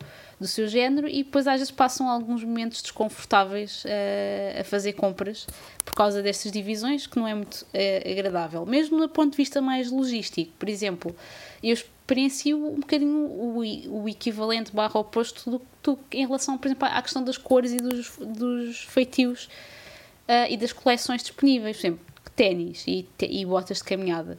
do 0.44 0.48
seu 0.48 0.68
género 0.68 1.08
e 1.08 1.24
depois 1.24 1.48
às 1.48 1.60
vezes 1.60 1.72
passam 1.72 2.10
alguns 2.10 2.44
momentos 2.44 2.82
desconfortáveis 2.82 3.86
uh, 3.86 4.60
a 4.60 4.64
fazer 4.66 4.92
compras 4.92 5.48
por 5.86 5.94
causa 5.94 6.22
destas 6.22 6.52
divisões, 6.52 7.08
que 7.08 7.18
não 7.18 7.26
é 7.26 7.34
muito 7.34 7.62
uh, 7.62 8.12
agradável. 8.12 8.66
Mesmo 8.66 9.00
do 9.00 9.08
ponto 9.08 9.32
de 9.32 9.38
vista 9.38 9.62
mais 9.62 9.90
logístico, 9.90 10.52
por 10.60 10.68
exemplo, 10.68 11.16
eu 11.64 11.74
experiencio 11.74 12.58
um 12.58 12.82
bocadinho 12.82 13.26
o, 13.26 13.60
o 14.04 14.10
equivalente 14.10 14.74
barra 14.76 15.00
oposto 15.00 15.50
do, 15.50 15.62
do, 15.82 16.00
em 16.12 16.26
relação, 16.26 16.58
por 16.58 16.68
exemplo, 16.68 16.88
à 16.92 17.02
questão 17.02 17.24
das 17.24 17.38
cores 17.38 17.72
e 17.72 17.78
dos, 17.78 18.18
dos 18.18 18.80
feitios 18.80 19.46
uh, 20.28 20.50
e 20.50 20.58
das 20.58 20.74
coleções 20.74 21.22
disponíveis, 21.22 21.78
por 21.78 21.88
exemplo, 21.88 22.06
ténis 22.36 22.86
e, 22.86 23.08
e 23.22 23.46
botas 23.46 23.78
de 23.78 23.86
caminhada. 23.86 24.38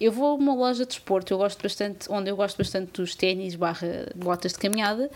Eu 0.00 0.12
vou 0.12 0.28
a 0.28 0.34
uma 0.34 0.54
loja 0.54 0.86
de 0.86 0.92
esporte, 0.92 1.32
eu 1.32 1.38
gosto 1.38 1.62
bastante, 1.62 2.10
onde 2.10 2.30
eu 2.30 2.36
gosto 2.36 2.56
bastante 2.56 2.92
dos 2.92 3.14
ténis 3.14 3.54
barra 3.54 4.06
botas 4.14 4.52
de 4.52 4.58
caminhada, 4.58 5.10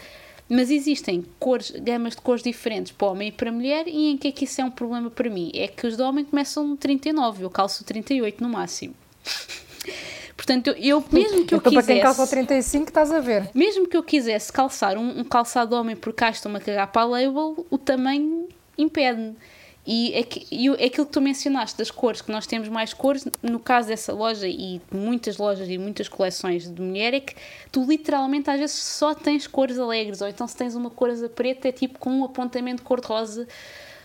mas 0.48 0.70
existem 0.70 1.24
cores, 1.38 1.70
gamas 1.70 2.14
de 2.14 2.20
cores 2.20 2.42
diferentes 2.42 2.92
para 2.92 3.08
homem 3.08 3.28
e 3.28 3.32
para 3.32 3.50
mulher, 3.52 3.86
e 3.86 4.10
em 4.10 4.18
que 4.18 4.28
é 4.28 4.32
que 4.32 4.44
isso 4.44 4.60
é 4.60 4.64
um 4.64 4.70
problema 4.70 5.10
para 5.10 5.30
mim? 5.30 5.50
É 5.54 5.68
que 5.68 5.86
os 5.86 5.96
de 5.96 6.02
homem 6.02 6.24
começam 6.24 6.66
no 6.66 6.76
39, 6.76 7.44
eu 7.44 7.50
calço 7.50 7.84
38 7.84 8.42
no 8.42 8.48
máximo. 8.48 8.94
Portanto, 10.36 10.68
eu, 10.68 10.74
eu 10.76 11.04
mesmo 11.12 11.46
que 11.46 11.54
eu, 11.54 11.58
eu 11.58 11.62
quisesse. 11.62 11.86
para 11.86 11.94
quem 11.94 12.02
calça 12.02 12.26
35, 12.26 12.88
estás 12.88 13.12
a 13.12 13.20
ver. 13.20 13.48
Mesmo 13.54 13.86
que 13.86 13.96
eu 13.96 14.02
quisesse 14.02 14.52
calçar 14.52 14.98
um, 14.98 15.20
um 15.20 15.24
calçado 15.24 15.76
homem 15.76 15.94
por 15.94 16.12
cá 16.12 16.30
estou-me 16.30 16.58
a 16.58 16.60
cagar 16.60 16.90
para 16.90 17.02
a 17.02 17.04
label, 17.04 17.64
o 17.70 17.78
tamanho 17.78 18.48
impede-me. 18.76 19.36
E, 19.84 20.14
e 20.50 20.68
aquilo 20.68 21.06
que 21.06 21.12
tu 21.12 21.20
mencionaste 21.20 21.76
das 21.76 21.90
cores, 21.90 22.22
que 22.22 22.30
nós 22.30 22.46
temos 22.46 22.68
mais 22.68 22.94
cores, 22.94 23.26
no 23.42 23.58
caso 23.58 23.88
dessa 23.88 24.12
loja 24.12 24.46
e 24.46 24.80
muitas 24.92 25.38
lojas 25.38 25.68
e 25.68 25.76
muitas 25.76 26.08
coleções 26.08 26.72
de 26.72 26.80
mulher, 26.80 27.14
é 27.14 27.20
que 27.20 27.34
tu 27.72 27.84
literalmente 27.84 28.48
às 28.48 28.60
vezes 28.60 28.76
só 28.76 29.12
tens 29.12 29.48
cores 29.48 29.80
alegres, 29.80 30.20
ou 30.20 30.28
então 30.28 30.46
se 30.46 30.56
tens 30.56 30.76
uma 30.76 30.88
cor 30.88 31.10
preta 31.34 31.68
é 31.68 31.72
tipo 31.72 31.98
com 31.98 32.10
um 32.10 32.24
apontamento 32.24 32.84
cor-de-rosa 32.84 33.48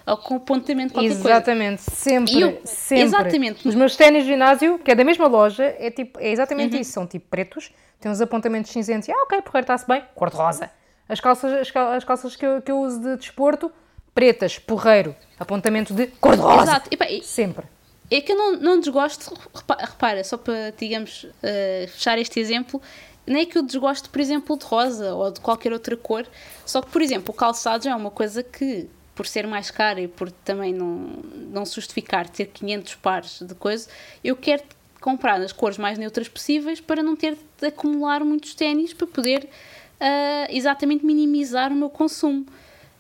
ou 0.07 0.17
com 0.17 0.33
um 0.33 0.37
apontamento 0.37 0.93
qualquer 0.93 1.11
exatamente, 1.11 1.83
coisa. 1.83 2.01
sempre, 2.01 2.41
eu, 2.41 2.61
sempre. 2.63 3.03
Exatamente. 3.03 3.67
Os 3.67 3.75
meus 3.75 3.95
ténis 3.95 4.23
de 4.23 4.29
ginásio, 4.29 4.79
que 4.79 4.89
é 4.89 4.95
da 4.95 5.03
mesma 5.03 5.27
loja, 5.27 5.63
é, 5.77 5.91
tipo, 5.91 6.19
é 6.19 6.31
exatamente 6.31 6.75
uhum. 6.75 6.81
isso, 6.81 6.91
são 6.91 7.05
tipo 7.05 7.27
pretos, 7.29 7.71
tem 7.99 8.11
uns 8.11 8.19
apontamentos 8.19 8.71
cinzentos, 8.71 9.07
e 9.09 9.11
ah 9.11 9.23
ok, 9.23 9.41
porreiro 9.43 9.65
está-se 9.65 9.85
bem, 9.85 10.01
cor-de-rosa. 10.15 10.71
As 11.07 11.19
calças, 11.19 11.53
as, 11.53 11.75
as 11.75 12.03
calças 12.03 12.35
que 12.35 12.45
eu, 12.45 12.61
que 12.61 12.71
eu 12.71 12.79
uso 12.79 12.99
de 12.99 13.17
desporto 13.17 13.71
pretas, 14.17 14.57
porreiro, 14.57 15.15
apontamento 15.39 15.93
de 15.93 16.07
cor-de-rosa. 16.07 16.63
Exato. 16.63 16.89
E, 16.91 17.23
Sempre. 17.23 17.67
É 18.09 18.19
que 18.19 18.31
eu 18.31 18.35
não, 18.35 18.53
não 18.55 18.79
desgosto, 18.79 19.31
repara, 19.79 20.23
só 20.23 20.37
para, 20.37 20.73
digamos, 20.75 21.25
uh, 21.25 21.87
fechar 21.87 22.17
este 22.17 22.39
exemplo, 22.39 22.81
nem 23.27 23.43
é 23.43 23.45
que 23.45 23.55
eu 23.55 23.61
desgosto, 23.61 24.09
por 24.09 24.19
exemplo, 24.19 24.57
de 24.57 24.65
rosa 24.65 25.13
ou 25.13 25.29
de 25.29 25.39
qualquer 25.39 25.71
outra 25.71 25.95
cor, 25.95 26.25
só 26.65 26.81
que, 26.81 26.89
por 26.89 26.99
exemplo, 26.99 27.31
o 27.31 27.37
calçado 27.37 27.83
já 27.83 27.91
é 27.91 27.95
uma 27.95 28.09
coisa 28.09 28.41
que, 28.41 28.87
por 29.13 29.27
ser 29.27 29.45
mais 29.45 29.69
caro 29.69 29.99
e 29.99 30.07
por 30.07 30.31
também 30.31 30.73
não, 30.73 31.11
não 31.51 31.63
justificar 31.63 32.27
ter 32.27 32.47
500 32.47 32.95
pares 32.95 33.39
de 33.43 33.53
coisa, 33.53 33.87
eu 34.23 34.35
quero 34.35 34.63
comprar 34.99 35.39
as 35.41 35.51
cores 35.51 35.77
mais 35.77 35.99
neutras 35.99 36.27
possíveis 36.27 36.81
para 36.81 37.03
não 37.03 37.15
ter 37.15 37.37
de 37.61 37.67
acumular 37.67 38.23
muitos 38.23 38.55
ténis 38.55 38.93
para 38.93 39.05
poder 39.05 39.43
uh, 39.43 40.47
exatamente 40.49 41.05
minimizar 41.05 41.71
o 41.71 41.75
meu 41.75 41.89
consumo. 41.91 42.47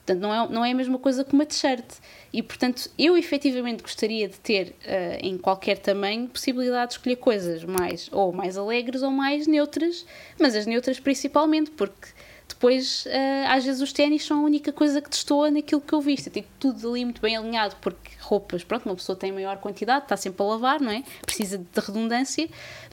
Portanto, 0.07 0.21
não 0.21 0.33
é, 0.33 0.47
não 0.47 0.65
é 0.65 0.71
a 0.71 0.73
mesma 0.73 0.97
coisa 0.97 1.25
que 1.25 1.33
uma 1.33 1.45
t-shirt. 1.45 1.85
E, 2.31 2.41
portanto, 2.41 2.89
eu 2.97 3.17
efetivamente 3.17 3.83
gostaria 3.83 4.29
de 4.29 4.39
ter, 4.39 4.69
uh, 4.69 5.17
em 5.19 5.37
qualquer 5.37 5.77
tamanho, 5.79 6.29
possibilidade 6.29 6.91
de 6.91 6.93
escolher 6.93 7.17
coisas 7.17 7.65
mais, 7.65 8.09
ou 8.13 8.31
mais 8.31 8.57
alegres 8.57 9.03
ou 9.03 9.11
mais 9.11 9.47
neutras, 9.47 10.05
mas 10.39 10.55
as 10.55 10.65
neutras 10.65 10.97
principalmente, 10.97 11.71
porque 11.71 12.07
depois, 12.47 13.05
uh, 13.05 13.49
às 13.49 13.65
vezes, 13.65 13.81
os 13.81 13.91
ténis 13.91 14.23
são 14.23 14.39
a 14.39 14.43
única 14.43 14.71
coisa 14.71 15.01
que 15.01 15.09
destoa 15.09 15.51
naquilo 15.51 15.81
que 15.81 15.91
eu 15.91 15.99
visto. 15.99 16.27
Eu 16.27 16.33
tenho 16.33 16.45
tudo 16.57 16.89
ali 16.89 17.03
muito 17.03 17.19
bem 17.19 17.35
alinhado, 17.35 17.75
porque 17.81 18.11
roupas, 18.21 18.63
pronto, 18.63 18.85
uma 18.85 18.95
pessoa 18.95 19.17
tem 19.17 19.33
maior 19.33 19.57
quantidade, 19.57 20.05
está 20.05 20.15
sempre 20.15 20.41
a 20.41 20.45
lavar, 20.45 20.79
não 20.79 20.91
é? 20.91 21.03
Precisa 21.25 21.57
de 21.57 21.81
redundância. 21.81 22.47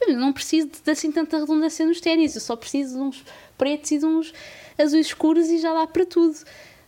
Mas 0.04 0.16
não 0.16 0.32
preciso 0.32 0.68
de 0.84 0.90
assim 0.90 1.12
tanta 1.12 1.38
redundância 1.38 1.86
nos 1.86 2.00
ténis, 2.00 2.34
eu 2.34 2.40
só 2.40 2.56
preciso 2.56 2.96
de 2.96 3.00
uns 3.00 3.24
pretos 3.56 3.92
e 3.92 3.98
de 3.98 4.04
uns 4.04 4.34
azuis 4.76 5.06
escuros 5.06 5.46
e 5.48 5.58
já 5.58 5.72
dá 5.72 5.86
para 5.86 6.04
tudo 6.04 6.36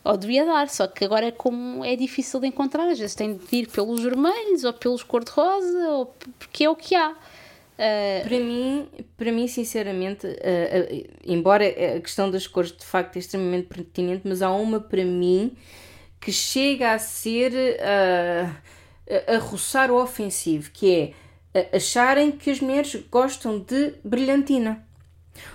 ou 0.07 0.17
devia 0.17 0.45
dar, 0.45 0.69
só 0.69 0.87
que 0.87 1.05
agora 1.05 1.33
como 1.33 1.85
é 1.85 1.97
difícil 1.97 2.41
de 2.41 2.47
encontrar, 2.47 2.89
às 2.89 2.99
vezes 2.99 3.15
tem 3.15 3.37
de 3.37 3.57
ir 3.57 3.67
pelos 3.69 4.01
vermelhos 4.01 4.65
ou 4.65 4.73
pelos 4.73 5.03
cor-de-rosa, 5.03 5.89
ou 5.91 6.07
porque 6.39 6.65
é 6.65 6.71
o 6.71 6.77
que 6.77 6.95
há. 6.95 7.11
Uh... 7.11 8.29
Para 8.29 8.39
mim, 8.39 8.89
para 9.17 9.33
mim 9.33 9.49
sinceramente, 9.49 10.27
uh, 10.27 10.31
uh, 10.31 11.09
embora 11.25 11.67
a 11.67 12.01
questão 12.01 12.31
das 12.31 12.47
cores 12.47 12.73
de 12.73 12.85
facto 12.85 13.17
é 13.17 13.19
extremamente 13.19 13.67
pertinente, 13.67 14.23
mas 14.25 14.43
há 14.43 14.51
uma 14.51 14.81
para 14.81 15.05
mim 15.05 15.57
que 16.21 16.33
chega 16.33 16.93
a 16.93 16.99
ser 16.99 17.53
a 19.29 19.39
roçar 19.39 19.91
o 19.91 20.03
ofensivo, 20.03 20.71
que 20.73 21.15
é 21.55 21.77
acharem 21.77 22.33
que 22.33 22.51
as 22.51 22.61
mulheres 22.61 22.97
gostam 23.11 23.59
de 23.59 23.95
brilhantina. 24.03 24.86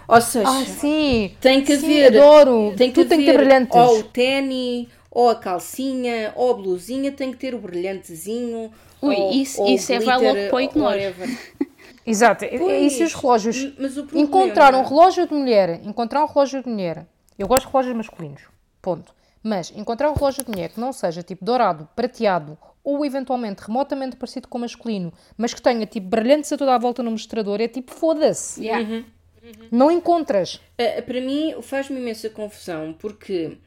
Ou 0.08 0.22
seja, 0.22 0.50
ah, 0.50 0.66
sim, 0.66 1.32
tem 1.40 1.64
que 1.64 1.78
sim, 1.78 1.86
haver. 1.86 2.18
Adoro. 2.18 2.74
Tem 2.76 2.92
que, 2.92 3.00
haver, 3.02 3.10
tem 3.10 3.20
que 3.20 3.26
ter 3.26 3.38
brilhantes. 3.38 3.76
Ou 3.76 4.00
o 4.00 4.04
ténis, 4.04 4.88
ou 5.10 5.30
a 5.30 5.36
calcinha, 5.36 6.34
ou 6.36 6.52
a 6.52 6.54
blusinha, 6.54 7.12
tem 7.12 7.32
que 7.32 7.38
ter 7.38 7.54
o 7.54 7.60
brilhantezinho. 7.60 8.72
Ui, 9.02 9.16
ou, 9.16 9.32
isso, 9.32 9.62
ou 9.62 9.68
isso 9.68 9.92
é 9.92 10.00
valor 10.00 10.36
para 10.50 10.80
o. 10.80 11.72
Exato, 12.06 12.46
pois, 12.58 12.92
isso 12.92 13.04
e 13.04 13.06
os 13.06 13.14
relógios. 13.14 13.74
Mas 13.78 13.98
o 13.98 14.04
problema... 14.04 14.28
Encontrar 14.28 14.74
um 14.74 14.84
relógio 14.84 15.28
de 15.28 15.34
mulher, 15.34 15.82
encontrar 15.84 16.24
um 16.24 16.28
relógio 16.28 16.64
de 16.64 16.70
mulher. 16.70 17.06
Eu 17.38 17.48
gosto 17.48 17.68
de 17.68 17.72
relógios 17.72 17.96
masculinos, 17.96 18.42
ponto. 18.82 19.14
Mas 19.44 19.72
encontrar 19.76 20.10
um 20.10 20.14
relógio 20.14 20.44
de 20.44 20.52
mulher 20.52 20.70
que 20.70 20.80
não 20.80 20.92
seja 20.94 21.24
tipo 21.24 21.44
dourado, 21.44 21.88
prateado 21.96 22.58
ou 22.84 23.06
eventualmente 23.06 23.62
remotamente 23.62 24.16
parecido 24.16 24.48
com 24.48 24.58
o 24.58 24.62
masculino, 24.62 25.14
mas 25.38 25.54
que 25.54 25.62
tenha 25.62 25.86
tipo 25.86 26.08
brilhantes 26.08 26.52
a 26.52 26.58
toda 26.58 26.74
a 26.74 26.78
volta 26.78 27.04
no 27.04 27.12
mostrador, 27.12 27.62
é 27.62 27.68
tipo 27.68 27.92
foda-se. 27.92 28.64
Yeah. 28.64 28.88
Uhum. 28.88 29.06
Uhum. 29.42 29.68
Não 29.72 29.92
encontras. 29.92 30.56
Uh, 30.56 31.02
para 31.06 31.22
mim 31.22 31.56
faz-me 31.62 32.00
imensa 32.00 32.30
confusão 32.30 32.94
porque, 32.94 33.58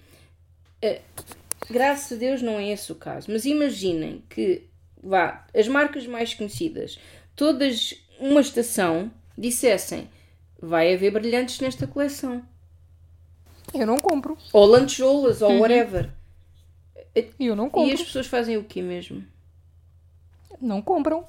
uh, 0.84 1.00
graças 1.68 2.12
a 2.12 2.20
Deus, 2.20 2.40
não 2.42 2.58
é 2.58 2.70
esse 2.70 2.92
o 2.92 2.94
caso. 2.94 3.30
Mas 3.30 3.44
imaginem 3.44 4.22
que 4.28 4.68
vá, 5.02 5.46
as 5.54 5.66
marcas 5.68 6.06
mais 6.06 6.32
conhecidas, 6.32 6.98
todas 7.34 7.94
uma 8.18 8.40
estação, 8.40 9.10
dissessem 9.36 10.08
vai 10.60 10.94
haver 10.94 11.10
brilhantes 11.10 11.60
nesta 11.60 11.86
coleção. 11.86 12.42
Eu 13.72 13.86
não 13.86 13.96
compro. 13.96 14.38
Ou 14.52 14.64
lantejoulas, 14.66 15.42
ou 15.42 15.50
uhum. 15.50 15.60
whatever. 15.60 16.10
Eu 17.38 17.54
não 17.54 17.68
compro. 17.68 17.90
E 17.90 17.92
as 17.92 18.02
pessoas 18.02 18.26
fazem 18.26 18.56
o 18.56 18.64
quê 18.64 18.80
mesmo? 18.80 19.24
Não 20.60 20.80
compram. 20.80 21.26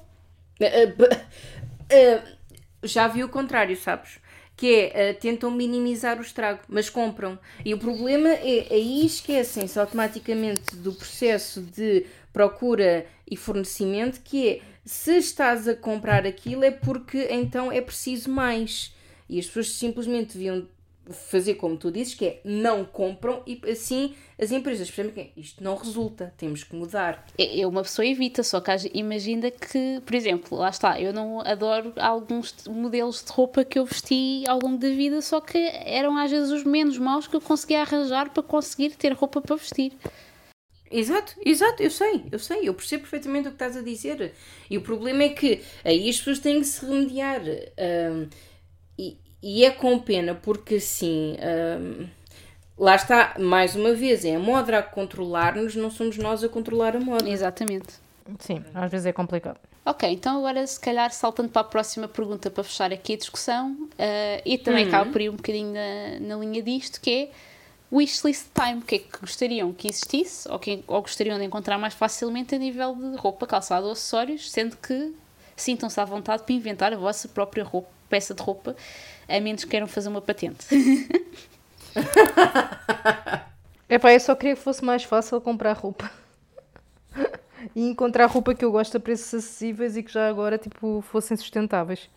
Uh, 0.60 2.36
já 2.82 3.08
vi 3.08 3.24
o 3.24 3.28
contrário, 3.28 3.76
sabes? 3.76 4.18
Que 4.56 4.90
é 4.92 5.10
uh, 5.10 5.20
tentam 5.20 5.50
minimizar 5.50 6.18
o 6.18 6.22
estrago, 6.22 6.60
mas 6.68 6.88
compram. 6.88 7.38
E 7.64 7.74
o 7.74 7.78
problema 7.78 8.30
é 8.30 8.68
aí 8.70 9.04
esquecem-se 9.04 9.78
automaticamente 9.78 10.74
do 10.76 10.92
processo 10.92 11.60
de 11.60 12.06
procura 12.32 13.06
e 13.30 13.36
fornecimento, 13.36 14.20
que 14.22 14.48
é 14.48 14.60
se 14.84 15.18
estás 15.18 15.66
a 15.66 15.74
comprar 15.74 16.26
aquilo 16.26 16.64
é 16.64 16.70
porque 16.70 17.26
então 17.30 17.72
é 17.72 17.80
preciso 17.80 18.30
mais. 18.30 18.94
E 19.28 19.38
as 19.38 19.46
pessoas 19.46 19.72
simplesmente 19.72 20.34
deviam 20.34 20.66
fazer 21.10 21.54
como 21.54 21.76
tu 21.76 21.90
dizes, 21.90 22.14
que 22.14 22.26
é 22.26 22.40
não 22.44 22.84
compram 22.84 23.42
e 23.46 23.60
assim 23.70 24.14
as 24.38 24.52
empresas 24.52 24.90
percebem 24.90 25.32
que 25.32 25.40
isto 25.40 25.64
não 25.64 25.76
resulta, 25.76 26.32
temos 26.36 26.62
que 26.62 26.76
mudar. 26.76 27.26
É, 27.38 27.60
é 27.60 27.66
uma 27.66 27.82
pessoa 27.82 28.04
evita, 28.04 28.42
só 28.42 28.60
que 28.60 28.70
imagina 28.92 29.50
que, 29.50 30.00
por 30.04 30.14
exemplo, 30.14 30.58
lá 30.58 30.68
está, 30.68 31.00
eu 31.00 31.12
não 31.12 31.40
adoro 31.40 31.92
alguns 31.96 32.54
modelos 32.68 33.24
de 33.24 33.32
roupa 33.32 33.64
que 33.64 33.78
eu 33.78 33.86
vesti 33.86 34.44
ao 34.46 34.58
longo 34.62 34.78
da 34.78 34.88
vida, 34.88 35.22
só 35.22 35.40
que 35.40 35.58
eram 35.58 36.18
às 36.18 36.30
vezes 36.30 36.50
os 36.50 36.64
menos 36.64 36.98
maus 36.98 37.26
que 37.26 37.36
eu 37.36 37.40
conseguia 37.40 37.80
arranjar 37.80 38.30
para 38.30 38.42
conseguir 38.42 38.90
ter 38.90 39.12
roupa 39.12 39.40
para 39.40 39.56
vestir. 39.56 39.92
Exato, 40.90 41.34
exato, 41.44 41.82
eu 41.82 41.90
sei, 41.90 42.24
eu 42.30 42.38
sei, 42.38 42.68
eu 42.68 42.74
percebo 42.74 43.02
perfeitamente 43.02 43.48
o 43.48 43.50
que 43.50 43.56
estás 43.56 43.76
a 43.76 43.82
dizer. 43.82 44.34
E 44.70 44.78
o 44.78 44.82
problema 44.82 45.24
é 45.24 45.30
que 45.30 45.62
aí 45.84 46.08
as 46.08 46.18
pessoas 46.18 46.38
têm 46.38 46.60
que 46.60 46.66
se 46.66 46.84
remediar. 46.84 47.40
Um, 47.42 48.28
e, 49.46 49.64
é 49.64 49.70
com 49.70 49.98
pena 49.98 50.34
porque 50.34 50.76
assim. 50.76 51.36
Um, 51.80 52.06
lá 52.78 52.94
está, 52.94 53.34
mais 53.38 53.74
uma 53.74 53.94
vez, 53.94 54.24
é 54.24 54.36
a 54.36 54.38
moda 54.38 54.78
a 54.78 54.82
controlar-nos, 54.82 55.74
não 55.74 55.90
somos 55.90 56.16
nós 56.18 56.44
a 56.44 56.48
controlar 56.48 56.96
a 56.96 57.00
moda. 57.00 57.28
Exatamente. 57.28 57.94
Sim, 58.40 58.64
às 58.74 58.90
vezes 58.90 59.06
é 59.06 59.12
complicado. 59.12 59.58
Ok, 59.84 60.10
então 60.10 60.38
agora 60.38 60.66
se 60.66 60.80
calhar 60.80 61.12
saltando 61.12 61.48
para 61.48 61.62
a 61.62 61.64
próxima 61.64 62.08
pergunta 62.08 62.50
para 62.50 62.64
fechar 62.64 62.92
aqui 62.92 63.14
a 63.14 63.16
discussão 63.16 63.70
uh, 63.72 64.42
e 64.44 64.58
também 64.58 64.82
uhum. 64.82 64.88
acaba 64.88 65.12
por 65.12 65.20
ir 65.20 65.30
um 65.30 65.36
bocadinho 65.36 65.72
na, 65.72 66.18
na 66.20 66.36
linha 66.36 66.60
disto, 66.60 67.00
que 67.00 67.10
é 67.10 67.30
wishlist 67.92 68.46
time, 68.52 68.80
o 68.80 68.82
que 68.82 68.96
é 68.96 68.98
que 68.98 69.20
gostariam 69.20 69.72
que 69.72 69.86
existisse 69.86 70.48
ou, 70.50 70.58
que, 70.58 70.82
ou 70.88 71.00
gostariam 71.00 71.38
de 71.38 71.44
encontrar 71.44 71.78
mais 71.78 71.94
facilmente 71.94 72.52
a 72.52 72.58
nível 72.58 72.96
de 72.96 73.16
roupa, 73.16 73.46
calçado 73.46 73.86
ou 73.86 73.92
acessórios, 73.92 74.50
sendo 74.50 74.76
que 74.76 75.14
sintam-se 75.54 76.00
à 76.00 76.04
vontade 76.04 76.42
para 76.42 76.52
inventar 76.52 76.92
a 76.92 76.96
vossa 76.96 77.28
própria 77.28 77.62
roupa, 77.62 77.88
peça 78.08 78.34
de 78.34 78.42
roupa, 78.42 78.74
a 79.28 79.40
menos 79.40 79.64
que 79.64 79.70
queiram 79.70 79.86
fazer 79.86 80.08
uma 80.08 80.20
patente. 80.20 80.66
Epá, 83.88 84.12
eu 84.12 84.20
só 84.20 84.34
queria 84.34 84.56
que 84.56 84.62
fosse 84.62 84.84
mais 84.84 85.04
fácil 85.04 85.40
comprar 85.40 85.72
roupa. 85.74 86.10
e 87.74 87.88
encontrar 87.88 88.26
roupa 88.26 88.54
que 88.54 88.64
eu 88.64 88.72
gosto 88.72 88.96
a 88.96 89.00
preços 89.00 89.32
acessíveis 89.34 89.96
e 89.96 90.02
que 90.02 90.12
já 90.12 90.28
agora 90.28 90.58
tipo, 90.58 91.02
fossem 91.02 91.36
sustentáveis. 91.36 92.08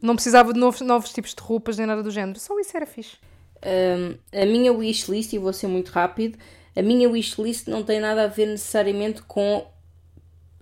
Não 0.00 0.14
precisava 0.14 0.52
de 0.52 0.60
novos, 0.60 0.80
novos 0.80 1.12
tipos 1.12 1.34
de 1.34 1.42
roupas 1.42 1.76
nem 1.76 1.86
nada 1.86 2.02
do 2.02 2.10
género, 2.10 2.38
só 2.38 2.58
isso 2.58 2.76
era 2.76 2.86
fixe. 2.86 3.16
Um, 3.64 4.16
a 4.32 4.46
minha 4.46 4.72
wishlist, 4.72 5.32
e 5.32 5.38
vou 5.38 5.52
ser 5.52 5.66
muito 5.66 5.90
rápido, 5.90 6.38
a 6.74 6.82
minha 6.82 7.08
wishlist 7.08 7.68
não 7.68 7.82
tem 7.82 8.00
nada 8.00 8.24
a 8.24 8.26
ver 8.26 8.46
necessariamente 8.46 9.22
com 9.22 9.66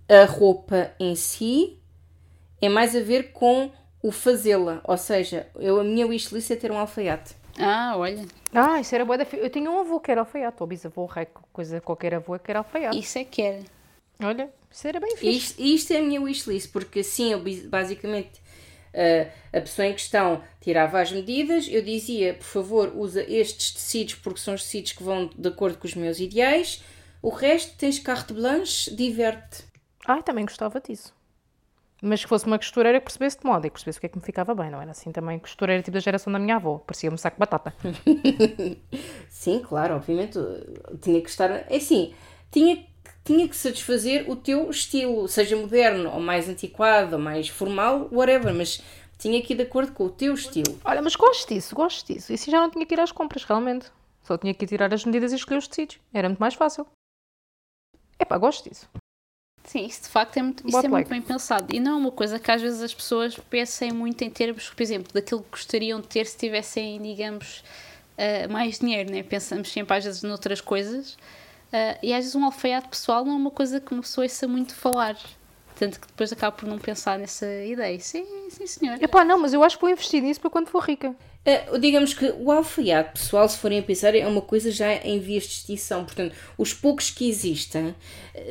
a 0.09 0.25
roupa 0.25 0.93
em 0.99 1.15
si, 1.15 1.79
é 2.61 2.69
mais 2.69 2.97
a 2.97 3.01
ver 3.01 3.33
com 3.33 3.71
o 4.03 4.13
fazê-la. 4.13 4.81
Ou 4.85 4.97
seja, 4.97 5.47
eu, 5.57 5.81
a 5.81 5.85
minha 5.85 6.07
wishlist 6.07 6.51
é 6.51 6.57
ter 6.57 6.71
um 6.71 6.79
alfaiate. 6.79 7.35
Ah, 7.59 7.95
olha. 7.97 8.25
Ah, 8.53 8.81
isso 8.81 8.95
era 8.95 9.05
boa 9.05 9.19
da 9.19 9.27
Eu 9.33 9.51
tinha 9.51 9.71
um 9.71 9.81
avô 9.81 9.99
que 10.01 10.11
era 10.11 10.21
alfaiate, 10.21 10.57
ou 10.61 10.67
bisavô, 10.67 11.07
rei, 11.07 11.27
coisa 11.53 11.81
qualquer 11.81 12.15
avô 12.15 12.39
que 12.39 12.51
era 12.51 12.61
alfaiate. 12.61 12.99
Isso 12.99 13.19
é 13.19 13.25
que 13.25 13.43
era. 13.43 13.63
Olha, 14.23 14.51
isso 14.71 14.87
era 14.87 15.01
bem 15.01 15.17
fixe. 15.17 15.37
Isto, 15.37 15.63
isto 15.63 15.93
é 15.93 15.99
a 15.99 16.03
minha 16.03 16.21
wishlist, 16.21 16.73
porque 16.73 17.01
assim 17.01 17.33
eu 17.33 17.43
basicamente 17.69 18.41
uh, 18.95 19.31
a 19.53 19.61
pessoa 19.61 19.87
em 19.87 19.93
questão 19.93 20.43
tirava 20.61 21.01
as 21.01 21.13
medidas, 21.13 21.67
eu 21.69 21.83
dizia, 21.83 22.35
por 22.35 22.45
favor, 22.45 22.93
usa 22.95 23.23
estes 23.23 23.73
tecidos 23.73 24.15
porque 24.17 24.41
são 24.41 24.55
os 24.55 24.65
tecidos 24.65 24.93
que 24.93 25.03
vão 25.03 25.31
de 25.37 25.49
acordo 25.49 25.79
com 25.79 25.87
os 25.87 25.95
meus 25.95 26.19
ideais. 26.21 26.83
O 27.21 27.31
resto 27.31 27.77
tens 27.77 27.99
carte 27.99 28.33
blanche, 28.33 28.95
diverte. 28.95 29.65
Ah, 30.07 30.23
também 30.23 30.45
gostava 30.45 30.81
disso. 30.81 31.13
Mas 32.01 32.23
que 32.23 32.29
fosse 32.29 32.47
uma 32.47 32.59
costureira 32.59 33.01
que 33.01 33.07
percebesse 33.07 33.41
de 33.41 33.47
moda 33.47 33.67
e 33.67 33.71
que 33.71 33.75
percebesse 33.75 33.99
o 33.99 34.01
que 34.01 34.07
é 34.07 34.09
que 34.09 34.19
me 34.19 34.25
ficava 34.25 34.55
bem, 34.55 34.71
não 34.71 34.81
era 34.81 34.93
assim 34.93 35.11
também 35.11 35.39
costureira 35.39 35.83
tipo 35.83 35.95
da 35.95 36.01
geração 36.01 36.33
da 36.33 36.39
minha 36.39 36.57
avó, 36.57 36.79
parecia 36.79 37.11
um 37.11 37.17
saco 37.17 37.37
de 37.37 37.41
batata. 37.41 37.75
Sim, 39.29 39.61
claro, 39.61 39.97
obviamente 39.97 40.39
tinha 41.01 41.21
que 41.21 41.29
estar. 41.29 41.51
É 41.51 41.77
assim, 41.77 42.15
tinha, 42.53 42.87
tinha 43.25 43.49
que 43.49 43.57
satisfazer 43.57 44.31
o 44.31 44.37
teu 44.37 44.71
estilo, 44.71 45.27
seja 45.27 45.57
moderno 45.57 46.11
ou 46.13 46.21
mais 46.21 46.49
antiquado 46.49 47.17
ou 47.17 47.23
mais 47.23 47.49
formal, 47.49 48.09
whatever, 48.13 48.55
mas 48.55 48.81
tinha 49.19 49.43
que 49.43 49.53
ir 49.53 49.57
de 49.57 49.63
acordo 49.65 49.93
com 49.93 50.05
o 50.05 50.11
teu 50.11 50.33
estilo. 50.35 50.79
Olha, 50.85 51.03
mas 51.03 51.17
gosto 51.17 51.53
disso, 51.53 51.75
gosto 51.75 52.07
disso. 52.07 52.31
E 52.31 52.37
assim 52.37 52.51
já 52.51 52.61
não 52.61 52.71
tinha 52.71 52.87
que 52.87 52.95
ir 52.95 53.01
às 53.01 53.11
compras, 53.11 53.43
realmente. 53.43 53.91
Só 54.23 54.39
tinha 54.39 54.55
que 54.55 54.67
tirar 54.67 54.93
as 54.95 55.05
medidas 55.05 55.33
e 55.33 55.37
escolher 55.37 55.59
os 55.59 55.67
tecidos. 55.67 55.99
Era 56.13 56.29
muito 56.29 56.39
mais 56.39 56.55
fácil. 56.55 56.87
Epá, 58.21 58.39
gosto 58.39 58.69
disso. 58.69 58.89
Sim, 59.69 59.85
isso 59.85 60.05
de 60.05 60.09
facto 60.09 60.39
é 60.39 60.43
muito, 60.43 60.67
isso 60.67 60.79
é 60.79 60.89
muito 60.89 61.11
bem 61.11 61.21
pensado. 61.21 61.77
E 61.77 61.79
não 61.79 61.93
é 61.93 61.97
uma 61.97 62.11
coisa 62.11 62.39
que 62.39 62.51
às 62.51 62.63
vezes 62.63 62.83
as 62.83 62.95
pessoas 62.95 63.37
pensem 63.51 63.93
muito 63.93 64.23
em 64.25 64.31
termos, 64.31 64.71
por 64.71 64.83
exemplo, 64.83 65.13
daquilo 65.13 65.43
que 65.43 65.51
gostariam 65.51 66.01
de 66.01 66.09
ter 66.09 66.25
se 66.25 66.39
tivessem, 66.39 66.99
digamos, 67.03 67.63
uh, 68.17 68.51
mais 68.51 68.79
dinheiro, 68.79 69.11
né? 69.11 69.23
Pensamos 69.23 69.71
sempre 69.71 69.95
às 69.95 70.05
vezes 70.05 70.23
noutras 70.23 70.63
coisas. 70.63 71.13
Uh, 71.13 71.99
e 72.03 72.15
às 72.15 72.21
vezes 72.21 72.35
um 72.35 72.47
alfaiate 72.47 72.89
pessoal 72.89 73.27
não 73.27 73.35
é 73.35 73.37
uma 73.37 73.51
coisa 73.51 73.79
que 73.79 73.93
uma 73.93 74.01
pessoa 74.01 74.25
ouça 74.25 74.49
muito 74.49 74.75
falar. 74.75 75.19
Tanto 75.77 76.01
que 76.01 76.07
depois 76.07 76.33
acaba 76.33 76.57
por 76.57 76.67
não 76.67 76.79
pensar 76.79 77.19
nessa 77.19 77.47
ideia. 77.63 78.01
Sim, 78.01 78.25
sim, 78.49 78.67
senhor. 78.67 79.03
Epá, 79.03 79.23
não, 79.23 79.39
mas 79.39 79.53
eu 79.53 79.63
acho 79.63 79.77
que 79.77 79.83
vou 79.83 79.91
investir 79.91 80.23
nisso 80.23 80.41
para 80.41 80.49
quando 80.49 80.69
for 80.69 80.83
rica. 80.83 81.15
Uh, 81.49 81.79
digamos 81.79 82.13
que 82.13 82.27
o 82.39 82.51
alfaiate, 82.51 83.13
pessoal, 83.13 83.49
se 83.49 83.57
forem 83.57 83.79
a 83.79 83.83
pensar, 83.83 84.15
é 84.15 84.27
uma 84.27 84.43
coisa 84.43 84.71
já 84.71 84.93
em 84.97 85.19
vias 85.19 85.45
de 85.45 85.53
extinção. 85.53 86.05
Portanto, 86.05 86.35
os 86.59 86.75
poucos 86.75 87.11
que 87.11 87.27
existem, 87.27 87.95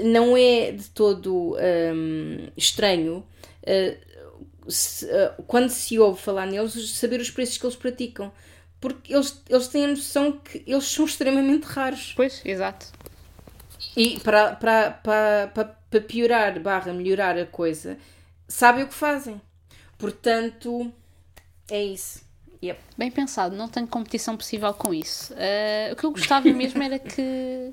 não 0.03 0.35
é 0.35 0.71
de 0.71 0.85
todo 0.89 1.55
um, 1.55 2.47
estranho 2.57 3.23
uh, 3.61 4.71
se, 4.71 5.05
uh, 5.05 5.43
quando 5.45 5.69
se 5.69 5.99
ouve 5.99 6.19
falar 6.19 6.47
neles, 6.47 6.73
saber 6.91 7.19
os 7.19 7.29
preços 7.29 7.57
que 7.57 7.65
eles 7.65 7.75
praticam. 7.75 8.31
Porque 8.79 9.13
eles, 9.13 9.41
eles 9.49 9.67
têm 9.67 9.85
a 9.85 9.87
noção 9.89 10.31
que 10.31 10.63
eles 10.65 10.85
são 10.85 11.05
extremamente 11.05 11.65
raros. 11.65 12.13
Pois, 12.15 12.41
exato. 12.45 12.87
E 13.95 14.19
para, 14.19 14.55
para, 14.55 14.91
para, 14.91 15.47
para, 15.47 15.65
para 15.89 16.01
piorar, 16.01 16.59
barra, 16.59 16.93
melhorar 16.93 17.37
a 17.37 17.45
coisa, 17.45 17.97
sabem 18.47 18.83
o 18.83 18.87
que 18.87 18.93
fazem. 18.93 19.41
Portanto, 19.97 20.91
é 21.69 21.83
isso. 21.83 22.26
Yep. 22.61 22.79
Bem 22.97 23.11
pensado, 23.11 23.55
não 23.55 23.67
tenho 23.67 23.87
competição 23.87 24.35
possível 24.35 24.73
com 24.73 24.93
isso. 24.93 25.33
Uh, 25.33 25.93
o 25.93 25.95
que 25.95 26.03
eu 26.03 26.11
gostava 26.11 26.49
mesmo 26.51 26.81
era 26.81 26.97
que, 26.97 27.71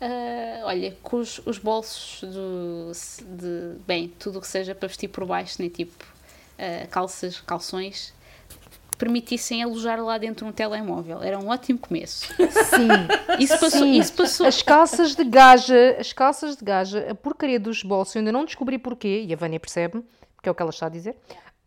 uh, 0.00 0.64
olha, 0.64 0.96
com 1.02 1.16
os, 1.16 1.40
os 1.46 1.58
bolsos 1.58 2.22
do, 2.22 2.92
de, 3.36 3.78
bem, 3.86 4.12
tudo 4.18 4.38
o 4.38 4.40
que 4.40 4.46
seja 4.46 4.74
para 4.74 4.88
vestir 4.88 5.08
por 5.08 5.24
baixo, 5.24 5.56
nem 5.58 5.70
tipo 5.70 6.04
uh, 6.04 6.88
calças, 6.88 7.40
calções, 7.40 8.12
permitissem 8.98 9.62
alojar 9.62 9.98
lá 10.04 10.18
dentro 10.18 10.46
um 10.46 10.52
telemóvel. 10.52 11.22
Era 11.22 11.38
um 11.38 11.48
ótimo 11.48 11.78
começo. 11.78 12.28
Sim. 12.36 12.88
Isso 13.40 13.58
passou. 13.58 13.80
Sim. 13.80 13.98
Isso 13.98 14.12
passou. 14.12 14.46
As 14.46 14.62
calças 14.62 15.14
de 15.14 15.24
gaja, 15.24 15.96
as 15.98 16.12
calças 16.12 16.56
de 16.56 16.64
gaja, 16.64 17.10
a 17.10 17.14
porcaria 17.14 17.58
dos 17.58 17.82
bolsos, 17.82 18.14
eu 18.14 18.20
ainda 18.20 18.30
não 18.30 18.44
descobri 18.44 18.78
porquê, 18.78 19.24
e 19.26 19.32
a 19.32 19.36
Vânia 19.36 19.58
percebe, 19.58 20.04
porque 20.36 20.48
é 20.48 20.52
o 20.52 20.54
que 20.54 20.62
ela 20.62 20.70
está 20.70 20.86
a 20.86 20.90
dizer 20.90 21.16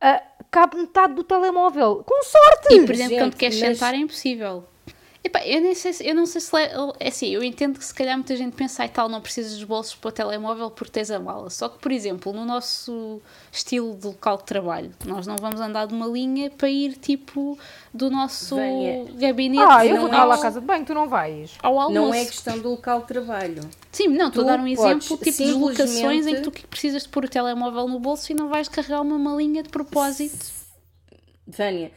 uh, 0.04 0.46
cabe 0.52 0.78
metade 0.78 1.14
do 1.14 1.24
telemóvel. 1.24 2.04
Com 2.06 2.24
sorte! 2.24 2.74
E, 2.74 2.86
por 2.86 2.92
exemplo, 2.92 3.10
Gente, 3.10 3.20
quando 3.20 3.36
queres 3.36 3.60
mas... 3.60 3.78
sentar 3.78 3.94
é 3.94 3.98
impossível. 3.98 4.66
Epá, 5.26 5.44
eu, 5.44 5.60
nem 5.60 5.74
sei, 5.74 5.92
eu 6.02 6.14
não 6.14 6.28
sei 6.28 6.40
se. 6.40 6.52
É 7.00 7.08
assim, 7.08 7.30
eu 7.30 7.44
entendo 7.44 7.80
que 7.80 7.84
se 7.84 7.92
calhar 7.92 8.16
muita 8.16 8.36
gente 8.36 8.56
pensa 8.56 8.86
e 8.86 8.90
tal, 8.90 9.10
não 9.10 9.20
precisas 9.20 9.54
dos 9.54 9.64
bolsos 9.64 9.96
para 9.96 10.10
o 10.10 10.12
telemóvel 10.12 10.70
porque 10.70 10.92
tens 10.92 11.10
a 11.10 11.20
mala. 11.20 11.50
Só 11.50 11.68
que, 11.68 11.80
por 11.80 11.92
exemplo, 11.92 12.32
no 12.32 12.46
nosso 12.46 13.20
estilo 13.52 13.96
de 13.96 14.06
local 14.06 14.38
de 14.38 14.44
trabalho, 14.44 14.92
nós 15.04 15.26
não 15.26 15.36
vamos 15.38 15.60
andar 15.60 15.88
de 15.88 15.96
uma 15.96 16.06
linha 16.06 16.52
para 16.52 16.70
ir 16.70 16.94
tipo 16.98 17.58
do 17.92 18.12
nosso 18.12 18.56
Venha. 18.56 19.06
gabinete. 19.16 19.66
Ah, 19.68 19.84
eu 19.84 20.00
vou 20.00 20.12
lá 20.12 20.36
à 20.36 20.38
casa 20.38 20.62
de 20.62 20.68
banho, 20.68 20.86
tu 20.86 20.94
não 20.94 21.10
vais. 21.10 21.56
Ao 21.64 21.80
almoço. 21.80 22.00
Não 22.00 22.14
é 22.14 22.24
questão 22.24 22.60
do 22.60 22.70
local 22.70 23.02
de 23.02 23.08
trabalho. 23.08 23.68
Sim, 23.92 24.10
não, 24.10 24.28
estou 24.28 24.44
a 24.44 24.48
dar 24.48 24.60
um 24.60 24.68
exemplo 24.68 25.18
tipo 25.18 25.44
de 25.44 25.54
locações 25.54 26.28
em 26.28 26.36
que 26.36 26.42
tu 26.42 26.52
precisas 26.68 27.02
de 27.02 27.10
pôr 27.10 27.26
o 27.26 27.28
telemóvel 27.28 27.88
no 27.88 28.00
bolso 28.00 28.32
e 28.32 28.36
não 28.36 28.48
vais 28.48 28.70
carregar 28.70 29.02
uma 29.02 29.18
malinha 29.18 29.64
de 29.64 29.70
propósito. 29.70 30.54
Vânia 31.48 31.92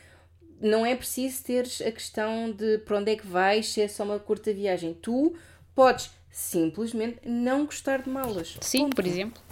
não 0.60 0.84
é 0.84 0.94
preciso 0.94 1.42
teres 1.44 1.80
a 1.80 1.90
questão 1.90 2.50
de 2.50 2.78
para 2.78 2.98
onde 2.98 3.12
é 3.12 3.16
que 3.16 3.26
vais, 3.26 3.68
se 3.68 3.80
é 3.80 3.88
só 3.88 4.04
uma 4.04 4.18
curta 4.18 4.52
viagem. 4.52 4.94
Tu 5.00 5.34
podes 5.74 6.10
simplesmente 6.30 7.18
não 7.24 7.66
gostar 7.66 8.02
de 8.02 8.10
malas. 8.10 8.56
Sim, 8.60 8.84
Ponto. 8.84 8.96
por 8.96 9.06
exemplo. 9.06 9.42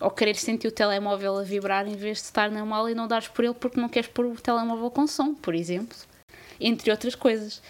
Ou 0.00 0.10
querer 0.10 0.34
sentir 0.34 0.66
o 0.66 0.72
telemóvel 0.72 1.38
a 1.38 1.42
vibrar 1.42 1.86
em 1.86 1.94
vez 1.94 2.18
de 2.18 2.24
estar 2.24 2.50
na 2.50 2.64
mala 2.64 2.90
e 2.90 2.94
não 2.94 3.06
dares 3.06 3.28
por 3.28 3.44
ele 3.44 3.54
porque 3.54 3.80
não 3.80 3.88
queres 3.88 4.08
pôr 4.08 4.26
o 4.26 4.34
telemóvel 4.34 4.90
com 4.90 5.06
som, 5.06 5.34
por 5.34 5.54
exemplo. 5.54 5.96
Entre 6.60 6.90
outras 6.90 7.14
coisas. 7.14 7.62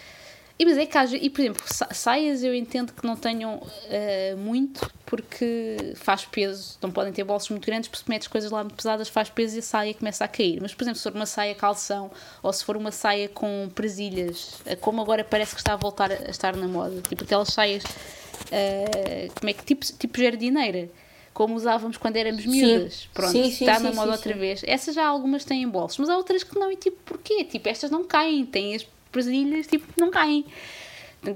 E, 0.57 0.65
mas 0.65 0.77
é 0.77 0.85
que, 0.85 0.97
e 1.17 1.29
por 1.31 1.41
exemplo, 1.41 1.63
saias 1.91 2.43
eu 2.43 2.53
entendo 2.53 2.93
que 2.93 3.05
não 3.05 3.15
tenham 3.15 3.55
uh, 3.55 4.37
muito 4.37 4.89
porque 5.05 5.93
faz 5.95 6.25
peso, 6.25 6.77
não 6.81 6.91
podem 6.91 7.11
ter 7.11 7.23
bolsos 7.23 7.49
muito 7.49 7.65
grandes, 7.65 7.89
porque 7.89 8.03
se 8.03 8.09
metes 8.09 8.27
coisas 8.27 8.51
lá 8.51 8.63
muito 8.63 8.75
pesadas 8.75 9.09
faz 9.09 9.29
peso 9.29 9.55
e 9.55 9.59
a 9.59 9.61
saia 9.63 9.93
começa 9.95 10.23
a 10.23 10.27
cair. 10.27 10.61
Mas, 10.61 10.73
por 10.73 10.83
exemplo, 10.83 10.97
se 10.99 11.03
for 11.03 11.13
uma 11.13 11.25
saia 11.25 11.55
calção 11.55 12.11
ou 12.41 12.53
se 12.53 12.63
for 12.63 12.77
uma 12.77 12.91
saia 12.91 13.27
com 13.27 13.69
presilhas, 13.73 14.61
uh, 14.61 14.77
como 14.79 15.01
agora 15.01 15.23
parece 15.23 15.55
que 15.55 15.61
está 15.61 15.73
a 15.73 15.77
voltar 15.77 16.11
a 16.11 16.29
estar 16.29 16.55
na 16.55 16.67
moda, 16.67 17.01
tipo 17.01 17.23
aquelas 17.23 17.47
saias, 17.49 17.83
uh, 17.83 19.33
como 19.39 19.49
é 19.49 19.53
que, 19.53 19.65
tipo, 19.65 19.85
tipo 19.85 20.21
jardineira 20.21 20.89
como 21.33 21.55
usávamos 21.55 21.97
quando 21.97 22.15
éramos 22.15 22.45
miúdas. 22.45 22.93
Sim. 22.93 23.07
Pronto, 23.11 23.31
sim, 23.31 23.51
sim, 23.51 23.65
está 23.65 23.79
na 23.79 23.91
moda 23.91 24.11
outra 24.11 24.35
vez. 24.35 24.61
Essas 24.67 24.93
já 24.93 25.05
algumas 25.05 25.43
têm 25.43 25.67
bolsos, 25.67 25.97
mas 25.97 26.09
há 26.09 26.15
outras 26.15 26.43
que 26.43 26.57
não. 26.57 26.71
E 26.71 26.75
tipo, 26.75 26.97
porquê? 27.03 27.43
Tipo, 27.43 27.69
estas 27.69 27.89
não 27.89 28.03
caem, 28.03 28.45
têm 28.45 28.75
as 28.75 28.85
presilhas, 29.13 29.67
tipo, 29.67 29.85
não 29.97 30.11
caem. 30.11 30.45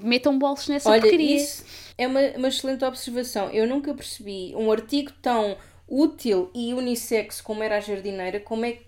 Metam 0.01 0.37
bolsos 0.37 0.67
nessa 0.67 0.89
Olha, 0.89 0.99
porcaria. 1.01 1.37
Isso 1.37 1.63
é 1.97 2.05
uma, 2.05 2.19
uma 2.35 2.47
excelente 2.49 2.83
observação. 2.83 3.49
Eu 3.51 3.65
nunca 3.65 3.93
percebi 3.93 4.53
um 4.55 4.69
artigo 4.69 5.11
tão 5.21 5.55
útil 5.87 6.51
e 6.53 6.73
unissex 6.73 7.39
como 7.39 7.63
era 7.63 7.77
a 7.77 7.79
jardineira, 7.79 8.41
como 8.41 8.65
é 8.65 8.73
que 8.73 8.87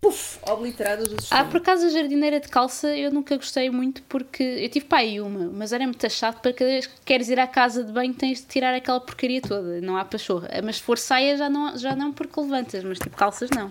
puf, 0.00 0.38
obliterado 0.48 1.04
do 1.04 1.20
sistema. 1.20 1.42
Ah, 1.42 1.44
por 1.44 1.58
acaso 1.58 1.86
a 1.86 1.90
jardineira 1.90 2.40
de 2.40 2.48
calça 2.48 2.96
eu 2.96 3.10
nunca 3.10 3.36
gostei 3.36 3.68
muito 3.68 4.02
porque 4.04 4.42
eu 4.42 4.68
tive 4.68 4.86
para 4.86 4.98
aí 4.98 5.20
uma, 5.20 5.50
mas 5.52 5.72
era 5.72 5.84
muito 5.84 6.08
chato 6.08 6.40
para 6.40 6.52
cada 6.52 6.70
vez 6.70 6.86
que 6.86 7.00
queres 7.04 7.28
ir 7.28 7.38
à 7.38 7.46
casa 7.46 7.84
de 7.84 7.92
banho 7.92 8.14
tens 8.14 8.40
de 8.40 8.46
tirar 8.46 8.74
aquela 8.74 9.00
porcaria 9.00 9.42
toda, 9.42 9.80
não 9.80 9.96
há 9.96 10.04
pachorra. 10.04 10.48
Mas 10.64 10.76
se 10.76 10.82
for 10.82 10.98
saia 10.98 11.36
já 11.36 11.50
não, 11.50 11.76
já 11.76 11.94
não 11.94 12.12
porque 12.12 12.40
levantas, 12.40 12.82
mas 12.84 12.98
tipo 12.98 13.16
calças 13.16 13.50
não. 13.50 13.70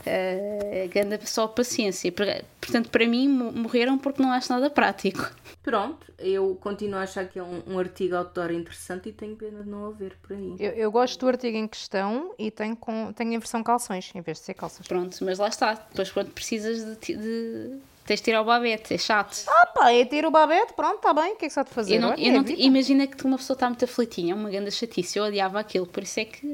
Uh, 0.00 0.88
ganda 0.88 1.20
só 1.24 1.46
paciência. 1.46 2.10
Portanto, 2.12 2.88
para 2.90 3.06
mim, 3.06 3.28
morreram 3.28 3.98
porque 3.98 4.22
não 4.22 4.32
acho 4.32 4.52
nada 4.52 4.70
prático. 4.70 5.30
Pronto, 5.62 6.10
eu 6.18 6.56
continuo 6.60 6.98
a 6.98 7.02
achar 7.02 7.26
que 7.28 7.38
é 7.38 7.42
um, 7.42 7.62
um 7.66 7.78
artigo 7.78 8.16
outdoor 8.16 8.50
interessante 8.50 9.10
e 9.10 9.12
tenho 9.12 9.36
pena 9.36 9.62
de 9.62 9.68
não 9.68 9.86
haver 9.86 10.16
por 10.22 10.34
aí. 10.34 10.56
Eu, 10.58 10.70
eu, 10.72 10.90
gosto 10.90 11.20
do 11.20 11.28
artigo 11.28 11.56
em 11.56 11.68
questão 11.68 12.34
e 12.38 12.50
tenho, 12.50 12.74
com, 12.76 13.12
tenho 13.12 13.34
em 13.34 13.38
versão 13.38 13.62
calções, 13.62 14.10
em 14.14 14.22
vez 14.22 14.38
de 14.38 14.44
ser 14.44 14.54
calças. 14.54 14.86
Pronto, 14.86 15.16
mas 15.22 15.38
lá 15.38 15.48
está. 15.48 15.74
Depois, 15.74 16.10
quando 16.10 16.30
precisas 16.30 16.98
de, 16.98 17.16
de 17.16 17.78
Tens 18.10 18.18
de 18.18 18.24
tirar 18.24 18.42
o 18.42 18.44
babete, 18.44 18.92
é 18.92 18.98
chato. 18.98 19.44
Ah 19.46 19.66
pá, 19.66 19.92
é 19.92 20.04
tirar 20.04 20.26
o 20.26 20.32
babete, 20.32 20.72
pronto, 20.72 20.96
está 20.96 21.14
bem, 21.14 21.34
o 21.34 21.36
que 21.36 21.44
é 21.44 21.48
que 21.48 21.54
se 21.54 21.60
há 21.60 21.62
de 21.62 21.70
fazer? 21.70 21.94
Eu 21.94 22.00
não, 22.00 22.10
Olha, 22.10 22.20
eu 22.20 22.26
é 22.26 22.32
não 22.32 22.44
imagina 22.44 23.06
que 23.06 23.24
uma 23.24 23.36
pessoa 23.36 23.54
está 23.54 23.68
muito 23.68 23.84
aflitinha, 23.84 24.32
é 24.32 24.34
uma 24.34 24.50
grande 24.50 24.72
chatice, 24.72 25.16
eu 25.16 25.26
odiava 25.26 25.60
aquilo, 25.60 25.86
por 25.86 26.02
isso 26.02 26.18
é 26.18 26.24
que 26.24 26.44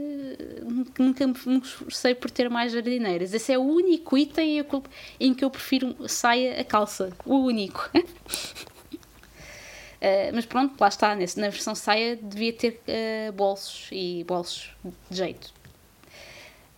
nunca 0.99 1.27
me 1.27 1.33
esforcei 1.33 2.15
por 2.15 2.31
ter 2.31 2.51
mais 2.51 2.73
jardineiras. 2.73 3.33
Esse 3.33 3.55
é 3.55 3.59
o 3.59 3.63
único 3.63 4.19
item 4.19 4.63
em 5.19 5.33
que 5.33 5.43
eu 5.43 5.51
prefiro 5.51 5.97
saia 6.07 6.61
a 6.61 6.65
calça, 6.65 7.11
o 7.25 7.37
único. 7.37 7.89
uh, 7.95 8.03
mas 10.35 10.45
pronto, 10.45 10.79
lá 10.79 10.89
está, 10.89 11.17
nesse, 11.17 11.41
na 11.41 11.49
versão 11.49 11.75
saia 11.75 12.17
devia 12.17 12.53
ter 12.53 12.83
uh, 12.87 13.33
bolsos 13.33 13.89
e 13.93 14.23
bolsos 14.25 14.73
de 15.11 15.17
jeito. 15.17 15.55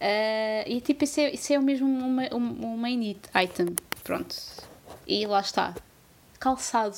Uh, 0.00 0.62
e 0.68 0.80
tipo, 0.80 1.02
isso 1.02 1.18
é, 1.18 1.34
isso 1.34 1.52
é 1.52 1.58
o 1.58 1.62
mesmo 1.62 1.88
uma, 1.88 2.32
um, 2.32 2.64
um 2.64 2.76
main 2.76 3.16
item, 3.34 3.74
pronto 4.04 4.67
e 5.08 5.26
lá 5.26 5.40
está. 5.40 5.74
Calçado 6.38 6.96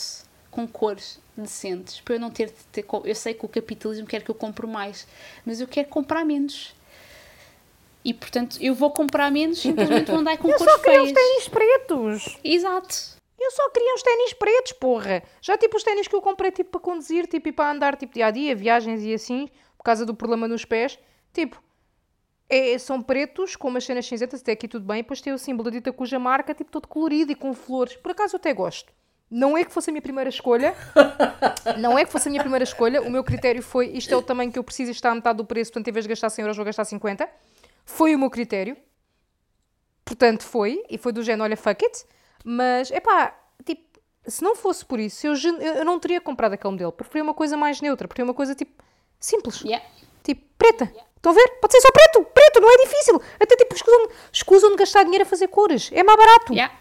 com 0.51 0.67
cores 0.67 1.21
decentes, 1.37 2.01
para 2.01 2.17
eu 2.17 2.21
não 2.21 2.31
ter 2.31 2.47
de 2.47 2.65
ter. 2.73 2.85
Eu 3.05 3.15
sei 3.15 3.33
que 3.33 3.45
o 3.45 3.49
capitalismo 3.49 4.07
quer 4.07 4.23
que 4.23 4.31
eu 4.31 4.35
compre 4.35 4.67
mais, 4.67 5.07
mas 5.47 5.61
eu 5.61 5.69
quero 5.69 5.89
comprar 5.89 6.25
menos. 6.25 6.75
E 8.05 8.13
portanto, 8.13 8.59
eu 8.61 8.75
vou 8.75 8.91
comprar 8.91 9.31
menos 9.31 9.61
simplesmente 9.61 10.11
vou 10.11 10.21
andar 10.21 10.37
com 10.39 10.49
eu 10.49 10.59
cores 10.59 10.73
feias. 10.75 10.77
Eu 10.77 10.81
só 10.81 10.83
queria 10.83 11.03
os 11.05 11.13
ténis 11.13 11.49
pretos. 11.49 12.39
Exato. 12.43 13.21
Eu 13.39 13.51
só 13.53 13.71
queria 13.71 13.95
os 13.95 14.03
ténis 14.03 14.33
pretos, 14.35 14.73
porra. 14.73 15.23
Já 15.41 15.57
tipo 15.57 15.77
os 15.77 15.83
ténis 15.83 16.09
que 16.09 16.15
eu 16.15 16.21
comprei 16.21 16.51
tipo 16.51 16.71
para 16.71 16.81
conduzir, 16.81 17.27
tipo 17.27 17.49
e 17.49 17.53
para 17.53 17.71
andar 17.71 17.97
tipo 17.97 18.13
dia 18.13 18.27
a 18.27 18.31
dia, 18.31 18.55
viagens 18.55 19.03
e 19.03 19.15
assim, 19.15 19.49
por 19.79 19.85
causa 19.85 20.05
do 20.05 20.15
problema 20.15 20.47
nos 20.47 20.65
pés. 20.65 20.99
Tipo, 21.33 21.63
é, 22.51 22.77
são 22.79 23.01
pretos 23.01 23.55
com 23.55 23.69
umas 23.69 23.85
cenas 23.85 24.05
cinzentas, 24.05 24.41
até 24.43 24.53
aqui 24.53 24.67
tudo 24.67 24.85
bem, 24.85 25.03
depois 25.03 25.21
tem 25.21 25.33
o 25.33 25.39
símbolo 25.39 25.71
da 25.71 25.77
dita 25.77 25.93
cuja 25.93 26.19
marca, 26.19 26.53
tipo 26.53 26.71
todo 26.71 26.89
colorido 26.89 27.31
e 27.31 27.35
com 27.37 27.55
flores. 27.55 27.95
Por 27.97 28.11
acaso 28.11 28.35
eu 28.35 28.39
até 28.39 28.53
gosto. 28.53 28.93
Não 29.31 29.57
é 29.57 29.65
que 29.65 29.73
fosse 29.73 29.89
a 29.89 29.93
minha 29.93 30.03
primeira 30.03 30.29
escolha. 30.29 30.75
não 31.79 31.97
é 31.97 32.05
que 32.05 32.11
fosse 32.11 32.29
a 32.29 32.31
minha 32.31 32.43
primeira 32.43 32.65
escolha. 32.65 33.01
O 33.01 33.09
meu 33.09 33.23
critério 33.23 33.63
foi 33.63 33.87
isto 33.91 34.13
é 34.13 34.17
o 34.17 34.23
tamanho 34.23 34.51
que 34.51 34.59
eu 34.59 34.65
preciso 34.65 34.91
está 34.91 35.13
a 35.13 35.15
metade 35.15 35.37
do 35.37 35.45
preço, 35.45 35.71
portanto, 35.71 35.87
em 35.87 35.93
vez 35.93 36.05
de 36.05 36.09
gastar 36.09 36.29
100 36.29 36.43
euros, 36.43 36.57
vou 36.57 36.67
gastar 36.67 36.85
50. 36.85 37.29
Foi 37.85 38.17
o 38.17 38.19
meu 38.19 38.29
critério. 38.29 38.77
Portanto, 40.05 40.43
foi. 40.43 40.83
E 40.91 40.99
foi 40.99 41.13
do 41.13 41.23
género, 41.23 41.45
olha, 41.45 41.57
fuck 41.57 41.85
it. 41.85 42.05
Mas, 42.45 42.91
é 42.91 42.99
pá, 42.99 43.39
tipo, 43.65 44.01
se 44.27 44.43
não 44.43 44.57
fosse 44.57 44.85
por 44.85 44.99
isso, 44.99 45.25
eu, 45.25 45.35
eu 45.35 45.85
não 45.85 46.01
teria 46.01 46.21
comprado 46.21 46.55
aquele 46.55 46.73
modelo. 46.73 46.91
Preferia 46.91 47.23
uma 47.23 47.35
coisa 47.35 47.57
mais 47.57 47.81
neutra. 47.81 48.09
Preferia 48.09 48.29
uma 48.29 48.35
coisa, 48.35 48.57
tipo, 48.57 48.83
simples. 49.21 49.61
Yeah. 49.61 49.87
Tipo, 50.25 50.45
preta. 50.59 50.87
Yeah. 50.87 51.10
Estão 51.21 51.33
a 51.33 51.35
ver? 51.35 51.49
Pode 51.61 51.75
ser 51.75 51.83
só 51.83 51.93
preto. 51.93 52.25
Preto, 52.33 52.61
não 52.61 52.71
é 52.71 52.77
difícil. 52.79 53.23
Até 53.39 53.55
tipo, 53.55 53.75
escusam, 53.75 54.09
escusam 54.33 54.71
de 54.71 54.77
gastar 54.77 55.03
dinheiro 55.05 55.25
a 55.25 55.27
fazer 55.27 55.49
cores. 55.49 55.91
É 55.93 56.03
mais 56.03 56.19
barato. 56.19 56.55
Yeah. 56.55 56.75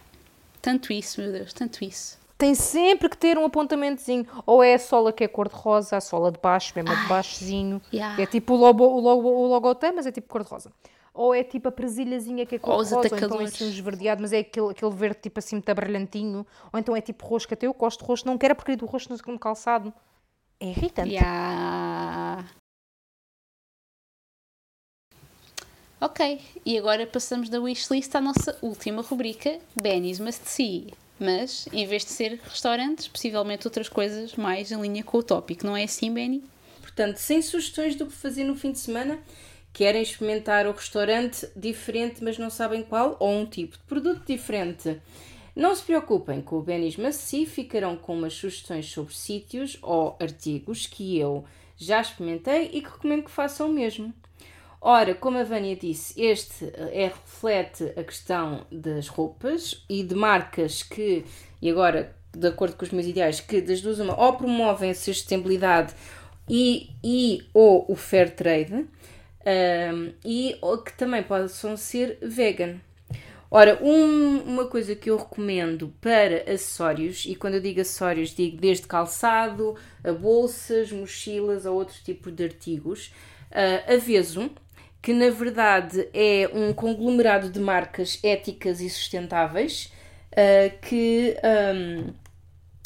Tanto 0.62 0.94
isso, 0.94 1.20
meu 1.20 1.32
Deus, 1.32 1.52
tanto 1.52 1.84
isso. 1.84 2.18
Tem 2.38 2.56
sempre 2.56 3.10
que 3.10 3.18
ter 3.18 3.38
um 3.38 3.44
apontamentozinho. 3.44 4.26
Ou 4.46 4.64
é 4.64 4.76
a 4.76 4.80
sola 4.80 5.12
que 5.12 5.26
é 5.26 5.28
cor-de-rosa, 5.28 5.98
a 5.98 6.02
sola 6.02 6.32
de 6.32 6.40
baixo, 6.40 6.72
mesmo 6.74 6.90
a 6.90 6.96
de 6.96 7.08
baixozinho. 7.10 7.82
Yeah. 7.92 8.22
É 8.22 8.26
tipo 8.26 8.54
o 8.54 8.58
logo, 8.58 8.86
o 8.86 9.00
logo, 9.02 9.30
o 9.30 9.48
logo 9.48 9.76
tem, 9.76 9.92
mas 9.92 10.06
é 10.06 10.12
tipo 10.12 10.30
cor-de-rosa. 10.30 10.72
Ou 11.14 11.36
é 11.36 11.44
tipo 11.44 11.68
a 11.68 11.72
presilhazinha 11.72 12.46
que 12.46 12.56
é 12.56 12.60
cor-de-rosa, 12.60 12.96
ou, 12.96 13.02
ou 13.02 13.06
então 13.06 13.42
é 13.42 13.44
assim 13.44 13.66
um 13.66 13.70
esverdeado, 13.70 14.22
mas 14.22 14.32
é 14.32 14.40
aquele, 14.40 14.70
aquele 14.70 14.92
verde 14.92 15.20
tipo 15.24 15.38
assim 15.38 15.58
muito 15.58 15.76
brilhantinho. 15.76 16.48
Ou 16.72 16.80
então 16.80 16.96
é 16.96 17.02
tipo 17.02 17.28
roxo, 17.28 17.46
que 17.46 17.56
até 17.56 17.68
eu 17.68 17.74
gosto 17.74 18.00
de 18.00 18.06
roxo. 18.06 18.26
Não 18.26 18.38
quero 18.38 18.54
a 18.54 18.56
porcaria 18.56 18.78
do 18.78 18.86
roxo 18.86 19.10
no 19.12 19.38
calçado. 19.38 19.94
É 20.62 20.68
irritante. 20.68 21.10
Yeah. 21.10 22.46
Ok, 26.02 26.40
e 26.66 26.78
agora 26.78 27.06
passamos 27.06 27.50
da 27.50 27.60
wishlist 27.60 28.16
à 28.16 28.22
nossa 28.22 28.58
última 28.62 29.02
rubrica, 29.02 29.60
Benny's 29.76 30.18
Must 30.18 30.48
See. 30.48 30.94
Mas, 31.20 31.68
em 31.74 31.86
vez 31.86 32.06
de 32.06 32.12
ser 32.12 32.40
restaurantes, 32.42 33.10
possivelmente 33.10 33.68
outras 33.68 33.90
coisas 33.90 34.34
mais 34.36 34.72
em 34.72 34.80
linha 34.80 35.04
com 35.04 35.18
o 35.18 35.24
tópico. 35.24 35.66
Não 35.66 35.76
é 35.76 35.84
assim, 35.84 36.14
Benny? 36.14 36.42
Portanto, 36.80 37.18
sem 37.18 37.42
sugestões 37.42 37.98
do 37.98 38.06
que 38.06 38.14
fazer 38.14 38.46
no 38.46 38.56
fim 38.56 38.72
de 38.72 38.80
semana, 38.80 39.20
querem 39.74 40.02
experimentar 40.02 40.66
o 40.68 40.72
restaurante 40.72 41.46
diferente, 41.54 42.24
mas 42.24 42.38
não 42.38 42.50
sabem 42.50 42.82
qual, 42.82 43.18
ou 43.20 43.32
um 43.32 43.46
tipo 43.46 43.78
de 43.78 43.84
produto 43.84 44.26
diferente. 44.26 45.02
Não 45.54 45.76
se 45.76 45.84
preocupem, 45.84 46.42
com 46.42 46.60
o 46.60 46.64
Benny's 46.64 46.96
Must 46.96 47.22
See 47.22 47.46
ficarão 47.46 47.98
com 47.98 48.18
umas 48.18 48.36
sugestões 48.36 48.90
sobre 48.90 49.14
sítios 49.14 49.78
ou 49.82 50.16
artigos 50.18 50.88
que 50.88 51.20
eu 51.20 51.44
já 51.76 52.00
experimentei 52.00 52.70
e 52.72 52.82
que 52.82 52.90
recomendo 52.90 53.26
que 53.26 53.32
façam 53.32 53.70
o 53.70 53.74
mesmo. 53.74 54.14
Ora, 54.82 55.14
como 55.14 55.38
a 55.38 55.44
Vânia 55.44 55.76
disse, 55.76 56.22
este 56.22 56.72
é, 56.74 57.08
reflete 57.08 57.92
a 57.98 58.04
questão 58.04 58.66
das 58.72 59.10
roupas 59.10 59.84
e 59.90 60.04
de 60.04 60.16
marcas 60.16 60.84
que, 60.84 61.26
e 61.62 61.70
agora, 61.70 62.16
de 62.32 62.48
acordo 62.48 62.78
com 62.78 62.86
os 62.86 62.92
meus 62.92 63.06
ideais, 63.06 63.42
que 63.42 63.60
das 63.60 63.82
duas 63.82 64.00
uma, 64.00 64.18
ou 64.18 64.34
promovem 64.38 64.92
a 64.92 64.96
sustentabilidade 64.96 65.94
e, 66.48 66.92
e 67.04 67.44
ou 67.54 67.86
o 67.90 67.96
fair 67.96 68.34
trade, 68.34 68.74
um, 68.74 70.14
e 70.24 70.58
ou 70.62 70.78
que 70.78 70.94
também 70.94 71.24
possam 71.24 71.76
ser 71.76 72.18
vegan. 72.22 72.78
Ora, 73.52 73.80
um, 73.84 74.38
uma 74.44 74.66
coisa 74.66 74.96
que 74.96 75.10
eu 75.10 75.18
recomendo 75.18 75.94
para 76.00 76.44
acessórios, 76.44 77.26
e 77.26 77.36
quando 77.36 77.56
eu 77.56 77.62
digo 77.62 77.82
acessórios, 77.82 78.30
digo 78.30 78.56
desde 78.58 78.88
calçado, 78.88 79.76
a 80.04 80.14
bolsas, 80.14 80.92
mochilas 80.92 81.66
ou 81.66 81.76
outros 81.76 82.00
tipos 82.00 82.32
de 82.32 82.44
artigos, 82.46 83.12
uh, 83.52 83.94
a 83.94 83.98
Veso 83.98 84.52
que 85.02 85.14
na 85.14 85.30
verdade 85.30 86.08
é 86.14 86.50
um 86.54 86.74
conglomerado 86.74 87.50
de 87.50 87.60
marcas 87.60 88.20
éticas 88.24 88.82
e 88.82 88.90
sustentáveis 88.90 89.92
uh, 90.34 90.80
que 90.82 91.36
um, 91.76 92.14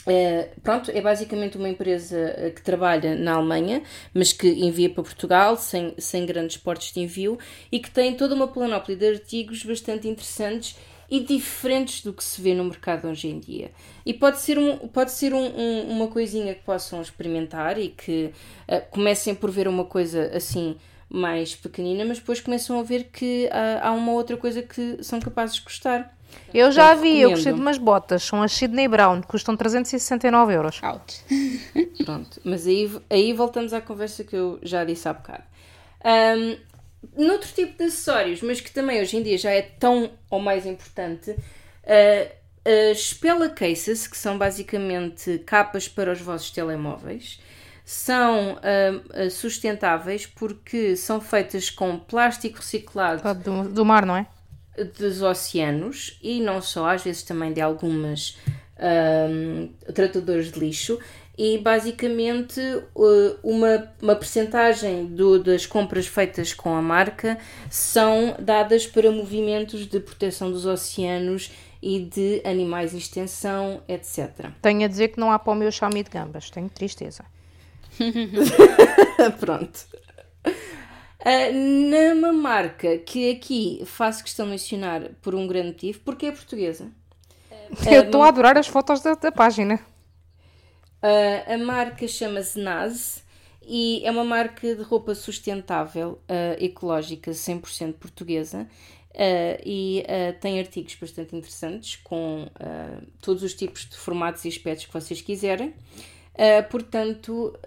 é, 0.06 0.50
pronto, 0.62 0.92
é 0.92 1.00
basicamente 1.02 1.58
uma 1.58 1.70
empresa 1.70 2.18
eh, 2.38 2.50
que 2.50 2.62
trabalha 2.62 3.16
na 3.16 3.36
Alemanha, 3.36 3.84
mas 4.14 4.34
que 4.34 4.50
envia 4.50 4.90
para 4.90 5.02
Portugal 5.02 5.56
sem, 5.56 5.94
sem 5.98 6.26
grandes 6.26 6.58
portos 6.58 6.92
de 6.92 7.00
envio 7.00 7.40
e 7.72 7.80
que 7.80 7.90
tem 7.90 8.14
toda 8.14 8.36
uma 8.36 8.48
planóplia 8.48 8.98
de 8.98 9.08
artigos 9.08 9.64
bastante 9.64 10.08
interessantes 10.08 10.76
e 11.10 11.22
diferentes 11.22 12.04
do 12.04 12.12
que 12.12 12.24
se 12.24 12.42
vê 12.42 12.54
no 12.54 12.66
mercado 12.66 13.08
hoje 13.08 13.28
em 13.28 13.40
dia. 13.40 13.72
E 14.06 14.14
pode 14.14 14.42
ser, 14.42 14.58
um, 14.58 14.78
pode 14.90 15.12
ser 15.12 15.34
um, 15.34 15.46
um, 15.46 15.92
uma 15.92 16.08
coisinha 16.08 16.54
que 16.54 16.64
possam 16.64 17.02
experimentar 17.02 17.78
e 17.78 17.90
que 17.90 18.32
uh, 18.68 18.82
comecem 18.92 19.34
por 19.34 19.52
ver 19.52 19.70
uma 19.70 19.86
coisa 19.86 20.32
assim 20.36 20.76
mais 21.14 21.56
pequenina, 21.56 22.04
mas 22.04 22.18
depois 22.18 22.42
começam 22.42 22.80
a 22.80 22.84
ver 22.84 23.04
que 23.06 23.48
há, 23.52 23.88
há 23.88 23.92
uma 23.92 24.12
outra 24.14 24.36
coisa 24.36 24.64
que 24.64 24.98
são 25.04 25.20
capazes 25.20 25.58
de 25.58 25.62
gostar. 25.62 26.18
Eu 26.52 26.72
já 26.72 26.96
vi, 26.96 27.22
eu 27.22 27.30
gostei 27.30 27.54
de 27.54 27.60
umas 27.60 27.78
botas, 27.78 28.24
são 28.24 28.42
as 28.42 28.52
Sydney 28.52 28.88
Brown, 28.88 29.22
custam 29.22 29.56
369 29.56 30.54
euros. 30.54 30.80
Out. 30.82 31.24
Pronto, 32.04 32.42
mas 32.44 32.66
aí, 32.66 32.92
aí 33.12 33.32
voltamos 33.32 33.74
à 33.74 33.80
conversa 33.80 34.24
que 34.24 34.36
eu 34.36 34.60
já 34.64 34.84
disse 34.84 35.08
há 35.08 35.14
bocado. 35.14 35.44
Um, 36.04 36.58
noutro 37.16 37.48
tipo 37.54 37.78
de 37.78 37.84
acessórios, 37.84 38.42
mas 38.42 38.60
que 38.60 38.72
também 38.72 39.00
hoje 39.00 39.16
em 39.16 39.22
dia 39.22 39.38
já 39.38 39.52
é 39.52 39.62
tão 39.62 40.10
ou 40.32 40.40
mais 40.40 40.66
importante, 40.66 41.30
uh, 41.30 42.44
as 42.92 43.14
Pella 43.14 43.50
Cases, 43.50 44.08
que 44.08 44.18
são 44.18 44.38
basicamente 44.38 45.38
capas 45.46 45.88
para 45.88 46.12
os 46.12 46.22
vossos 46.22 46.50
telemóveis, 46.50 47.40
são 47.86 48.54
uh, 48.54 49.30
sustentáveis 49.30 50.26
porque 50.26 50.96
são 50.96 51.20
feitas 51.20 51.70
com 51.70 52.00
plástico 52.00 52.58
reciclado 52.58 53.34
do, 53.36 53.70
do, 53.70 53.86
mar, 53.86 54.06
não 54.06 54.16
é? 54.16 54.28
Dos 54.98 55.22
oceanos 55.22 56.18
e 56.22 56.40
não 56.40 56.62
só, 56.62 56.90
às 56.90 57.04
vezes 57.04 57.24
também 57.24 57.52
de 57.52 57.62
algumas 57.62 58.38
um, 58.80 59.70
tratadoras 59.94 60.52
de 60.52 60.60
lixo. 60.60 61.00
E 61.36 61.58
basicamente 61.58 62.62
uma, 63.44 63.92
uma 64.00 64.16
percentagem 64.16 65.08
do, 65.08 65.42
das 65.42 65.66
compras 65.66 66.06
feitas 66.06 66.54
com 66.54 66.76
a 66.76 66.82
marca 66.82 67.40
são 67.72 68.36
dadas 68.38 68.86
para 68.86 69.12
movimentos 69.12 69.88
de 69.88 70.00
proteção 70.00 70.52
dos 70.52 70.68
oceanos 70.68 71.52
e 71.82 72.00
de 72.00 72.42
animais 72.46 72.94
em 72.94 72.98
extensão, 72.98 73.82
etc. 73.88 74.52
Tenho 74.62 74.86
a 74.86 74.88
dizer 74.88 75.08
que 75.10 75.20
não 75.20 75.32
há 75.32 75.40
para 75.40 75.54
o 75.54 75.56
meu 75.56 75.72
Xiaomi 75.72 76.04
de 76.04 76.12
gambas, 76.12 76.52
tenho 76.52 76.70
tristeza. 76.70 77.26
Pronto. 79.40 79.88
Uh, 80.46 81.54
numa 81.54 82.34
marca 82.34 82.98
que 82.98 83.32
aqui 83.32 83.82
faço 83.86 84.24
questão 84.24 84.46
de 84.46 84.52
mencionar 84.52 85.10
por 85.22 85.34
um 85.34 85.48
grande 85.48 85.68
motivo, 85.68 86.00
porque 86.02 86.26
é 86.26 86.32
portuguesa. 86.32 86.92
Eu 87.90 88.04
estou 88.04 88.22
uh, 88.22 88.24
a 88.26 88.28
adorar 88.28 88.58
as 88.58 88.68
fotos 88.68 89.02
da, 89.02 89.16
da 89.16 89.32
página. 89.32 89.80
Uh, 91.02 91.54
a 91.54 91.58
marca 91.58 92.08
chama-se 92.08 92.60
Naz 92.60 93.24
e 93.66 94.02
é 94.06 94.12
uma 94.12 94.26
marca 94.26 94.76
de 94.76 94.84
roupa 94.84 95.16
sustentável, 95.16 96.22
ecológica, 96.60 97.32
100% 97.32 97.94
portuguesa. 97.94 98.68
Uh, 99.14 99.62
e 99.64 100.04
uh, 100.08 100.40
tem 100.40 100.60
artigos 100.60 100.96
bastante 100.96 101.36
interessantes 101.36 101.98
com 101.98 102.46
uh, 102.46 103.06
todos 103.22 103.44
os 103.44 103.54
tipos 103.54 103.88
de 103.88 103.96
formatos 103.96 104.44
e 104.44 104.48
aspectos 104.48 104.88
que 104.88 104.94
vocês 104.94 105.22
quiserem. 105.22 105.72
Portanto, 106.70 107.58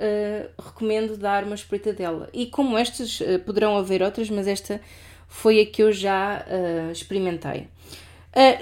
recomendo 0.58 1.16
dar 1.16 1.44
uma 1.44 1.54
espreitadela. 1.54 2.28
E 2.32 2.46
como 2.46 2.76
estas, 2.76 3.20
poderão 3.44 3.76
haver 3.76 4.02
outras, 4.02 4.28
mas 4.28 4.46
esta 4.46 4.80
foi 5.28 5.60
a 5.60 5.66
que 5.66 5.82
eu 5.82 5.92
já 5.92 6.44
experimentei. 6.90 7.68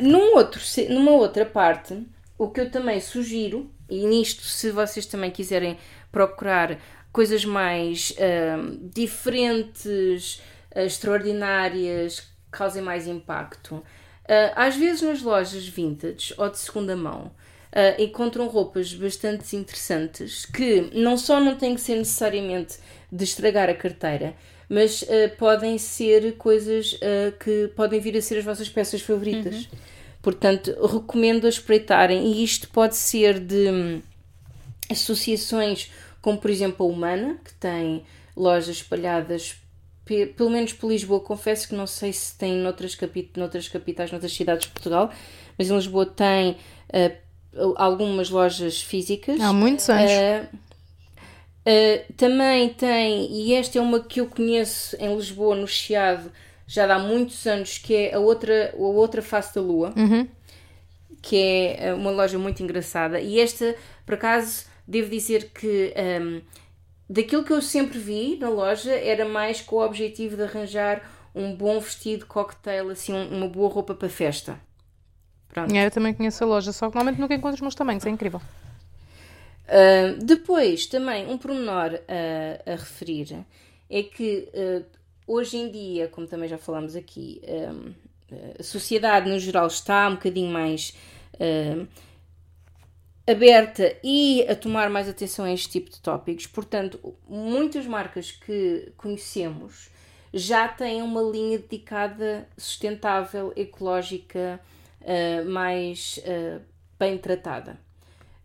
num 0.00 0.34
outro, 0.36 0.60
numa 0.90 1.12
outra 1.12 1.46
parte, 1.46 1.96
o 2.36 2.48
que 2.48 2.60
eu 2.60 2.70
também 2.70 3.00
sugiro, 3.00 3.70
e 3.88 4.06
nisto, 4.06 4.42
se 4.42 4.70
vocês 4.70 5.06
também 5.06 5.30
quiserem 5.30 5.78
procurar 6.12 6.78
coisas 7.10 7.44
mais 7.44 8.14
diferentes, 8.92 10.40
extraordinárias, 10.74 12.28
causem 12.50 12.82
mais 12.82 13.06
impacto. 13.06 13.76
Uh, 13.76 14.52
às 14.56 14.74
vezes 14.74 15.02
nas 15.02 15.20
lojas 15.20 15.68
vintage 15.68 16.32
ou 16.38 16.48
de 16.48 16.58
segunda 16.58 16.96
mão 16.96 17.30
uh, 17.74 18.00
encontram 18.00 18.46
roupas 18.46 18.94
bastante 18.94 19.56
interessantes 19.56 20.46
que 20.46 20.90
não 20.94 21.18
só 21.18 21.40
não 21.40 21.56
têm 21.56 21.74
que 21.74 21.80
ser 21.80 21.96
necessariamente 21.96 22.78
de 23.10 23.24
estragar 23.24 23.68
a 23.68 23.74
carteira, 23.74 24.34
mas 24.68 25.02
uh, 25.02 25.36
podem 25.36 25.76
ser 25.76 26.36
coisas 26.36 26.98
que 27.40 27.68
podem 27.76 28.00
vir 28.00 28.16
a 28.16 28.22
ser 28.22 28.38
as 28.38 28.44
vossas 28.44 28.68
peças 28.68 29.02
favoritas. 29.02 29.54
Uhum. 29.56 29.78
Portanto, 30.22 30.74
recomendo 30.86 31.44
a 31.44 31.50
espreitarem 31.50 32.32
e 32.32 32.42
isto 32.42 32.68
pode 32.70 32.96
ser 32.96 33.38
de 33.38 33.68
hum, 33.68 34.02
associações 34.90 35.90
como 36.24 36.38
por 36.38 36.50
exemplo 36.50 36.86
a 36.86 36.88
Humana, 36.88 37.38
que 37.44 37.52
tem 37.52 38.02
lojas 38.34 38.76
espalhadas 38.76 39.56
pelo 40.04 40.48
menos 40.50 40.72
por 40.72 40.88
Lisboa, 40.88 41.20
confesso 41.20 41.68
que 41.68 41.74
não 41.74 41.86
sei 41.86 42.14
se 42.14 42.36
tem 42.36 42.54
noutras, 42.56 42.96
noutras 43.36 43.68
capitais, 43.68 44.10
noutras 44.10 44.32
cidades 44.32 44.66
de 44.66 44.72
Portugal, 44.72 45.10
mas 45.58 45.70
em 45.70 45.76
Lisboa 45.76 46.06
tem 46.06 46.52
uh, 46.52 47.16
algumas 47.76 48.30
lojas 48.30 48.82
físicas. 48.82 49.40
Há 49.40 49.52
muitos 49.52 49.88
anos. 49.88 50.10
Uh, 50.10 50.56
uh, 51.68 52.12
também 52.16 52.68
tem, 52.70 53.30
e 53.30 53.54
esta 53.54 53.78
é 53.78 53.80
uma 53.80 54.00
que 54.00 54.20
eu 54.20 54.26
conheço 54.26 54.96
em 54.98 55.14
Lisboa, 55.16 55.56
no 55.56 55.66
Chiado, 55.66 56.30
já 56.66 56.92
há 56.92 56.98
muitos 56.98 57.46
anos, 57.46 57.78
que 57.78 57.94
é 57.94 58.14
a 58.14 58.18
outra, 58.18 58.74
a 58.74 58.80
outra 58.80 59.22
face 59.22 59.54
da 59.54 59.60
lua, 59.60 59.92
uhum. 59.96 60.26
que 61.20 61.36
é 61.78 61.92
uma 61.94 62.10
loja 62.10 62.38
muito 62.38 62.62
engraçada. 62.62 63.20
E 63.20 63.38
esta, 63.40 63.74
por 64.04 64.14
acaso, 64.14 64.66
devo 64.86 65.10
dizer 65.10 65.50
que. 65.52 65.92
Um, 66.20 66.40
daquilo 67.08 67.44
que 67.44 67.52
eu 67.52 67.60
sempre 67.60 67.98
vi 67.98 68.38
na 68.40 68.48
loja 68.48 68.92
era 68.92 69.26
mais 69.26 69.60
com 69.60 69.76
o 69.76 69.84
objetivo 69.84 70.36
de 70.36 70.42
arranjar 70.42 71.02
um 71.34 71.54
bom 71.54 71.78
vestido 71.80 72.26
cocktail, 72.26 72.90
assim, 72.90 73.12
uma 73.12 73.48
boa 73.48 73.68
roupa 73.68 73.94
para 73.94 74.08
festa. 74.08 74.58
Pronto. 75.54 75.72
É, 75.72 75.86
eu 75.86 75.90
também 75.92 76.12
conheço 76.12 76.42
a 76.42 76.46
loja, 76.48 76.72
só 76.72 76.90
que 76.90 76.96
normalmente 76.96 77.20
nunca 77.20 77.32
encontro 77.32 77.54
os 77.54 77.60
meus 77.60 77.76
tamanhos, 77.76 78.04
é 78.04 78.10
incrível. 78.10 78.42
Uh, 79.68 80.22
depois, 80.22 80.86
também, 80.86 81.30
um 81.30 81.38
pormenor 81.38 81.92
uh, 81.94 82.70
a 82.70 82.72
referir 82.72 83.46
é 83.88 84.02
que 84.02 84.48
uh, 84.52 84.84
hoje 85.28 85.56
em 85.56 85.70
dia, 85.70 86.08
como 86.08 86.26
também 86.26 86.48
já 86.48 86.58
falamos 86.58 86.96
aqui, 86.96 87.40
a 88.58 88.62
sociedade 88.62 89.30
no 89.30 89.38
geral 89.38 89.68
está 89.68 90.08
um 90.08 90.14
bocadinho 90.14 90.50
mais 90.50 90.92
aberta 93.26 93.96
e 94.02 94.44
a 94.48 94.56
tomar 94.56 94.90
mais 94.90 95.08
atenção 95.08 95.44
a 95.44 95.52
este 95.52 95.68
tipo 95.68 95.88
de 95.88 96.00
tópicos. 96.00 96.48
Portanto, 96.48 97.14
muitas 97.28 97.86
marcas 97.86 98.32
que 98.32 98.92
conhecemos 98.96 99.88
já 100.32 100.66
têm 100.66 101.00
uma 101.00 101.22
linha 101.22 101.58
dedicada 101.58 102.48
sustentável, 102.58 103.52
ecológica, 103.56 104.60
uh, 105.04 105.48
mais 105.48 106.18
uh, 106.18 106.60
bem 106.98 107.18
tratada. 107.18 107.78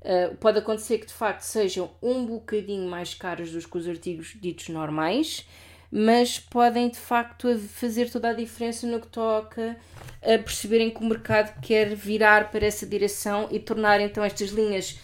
Uh, 0.02 0.36
pode 0.38 0.60
acontecer 0.60 1.00
que 1.00 1.08
de 1.08 1.14
facto 1.14 1.42
sejam 1.42 1.90
um 2.02 2.26
bocadinho 2.26 2.90
mais 2.90 3.14
caros 3.14 3.52
do 3.52 3.60
que 3.60 3.78
os 3.78 3.88
artigos 3.88 4.38
ditos 4.40 4.70
normais, 4.70 5.46
mas 5.92 6.40
podem 6.40 6.90
de 6.90 6.98
facto 6.98 7.58
fazer 7.58 8.10
toda 8.10 8.30
a 8.30 8.34
diferença 8.34 8.86
no 8.88 9.00
que 9.00 9.08
toca 9.08 9.76
a 10.22 10.38
perceberem 10.38 10.90
que 10.90 11.02
o 11.02 11.06
mercado 11.06 11.60
quer 11.62 11.96
virar 11.96 12.52
para 12.52 12.66
essa 12.66 12.86
direção 12.86 13.48
e 13.52 13.60
tornar 13.60 14.00
então 14.00 14.24
estas 14.24 14.52
linhas 14.52 15.00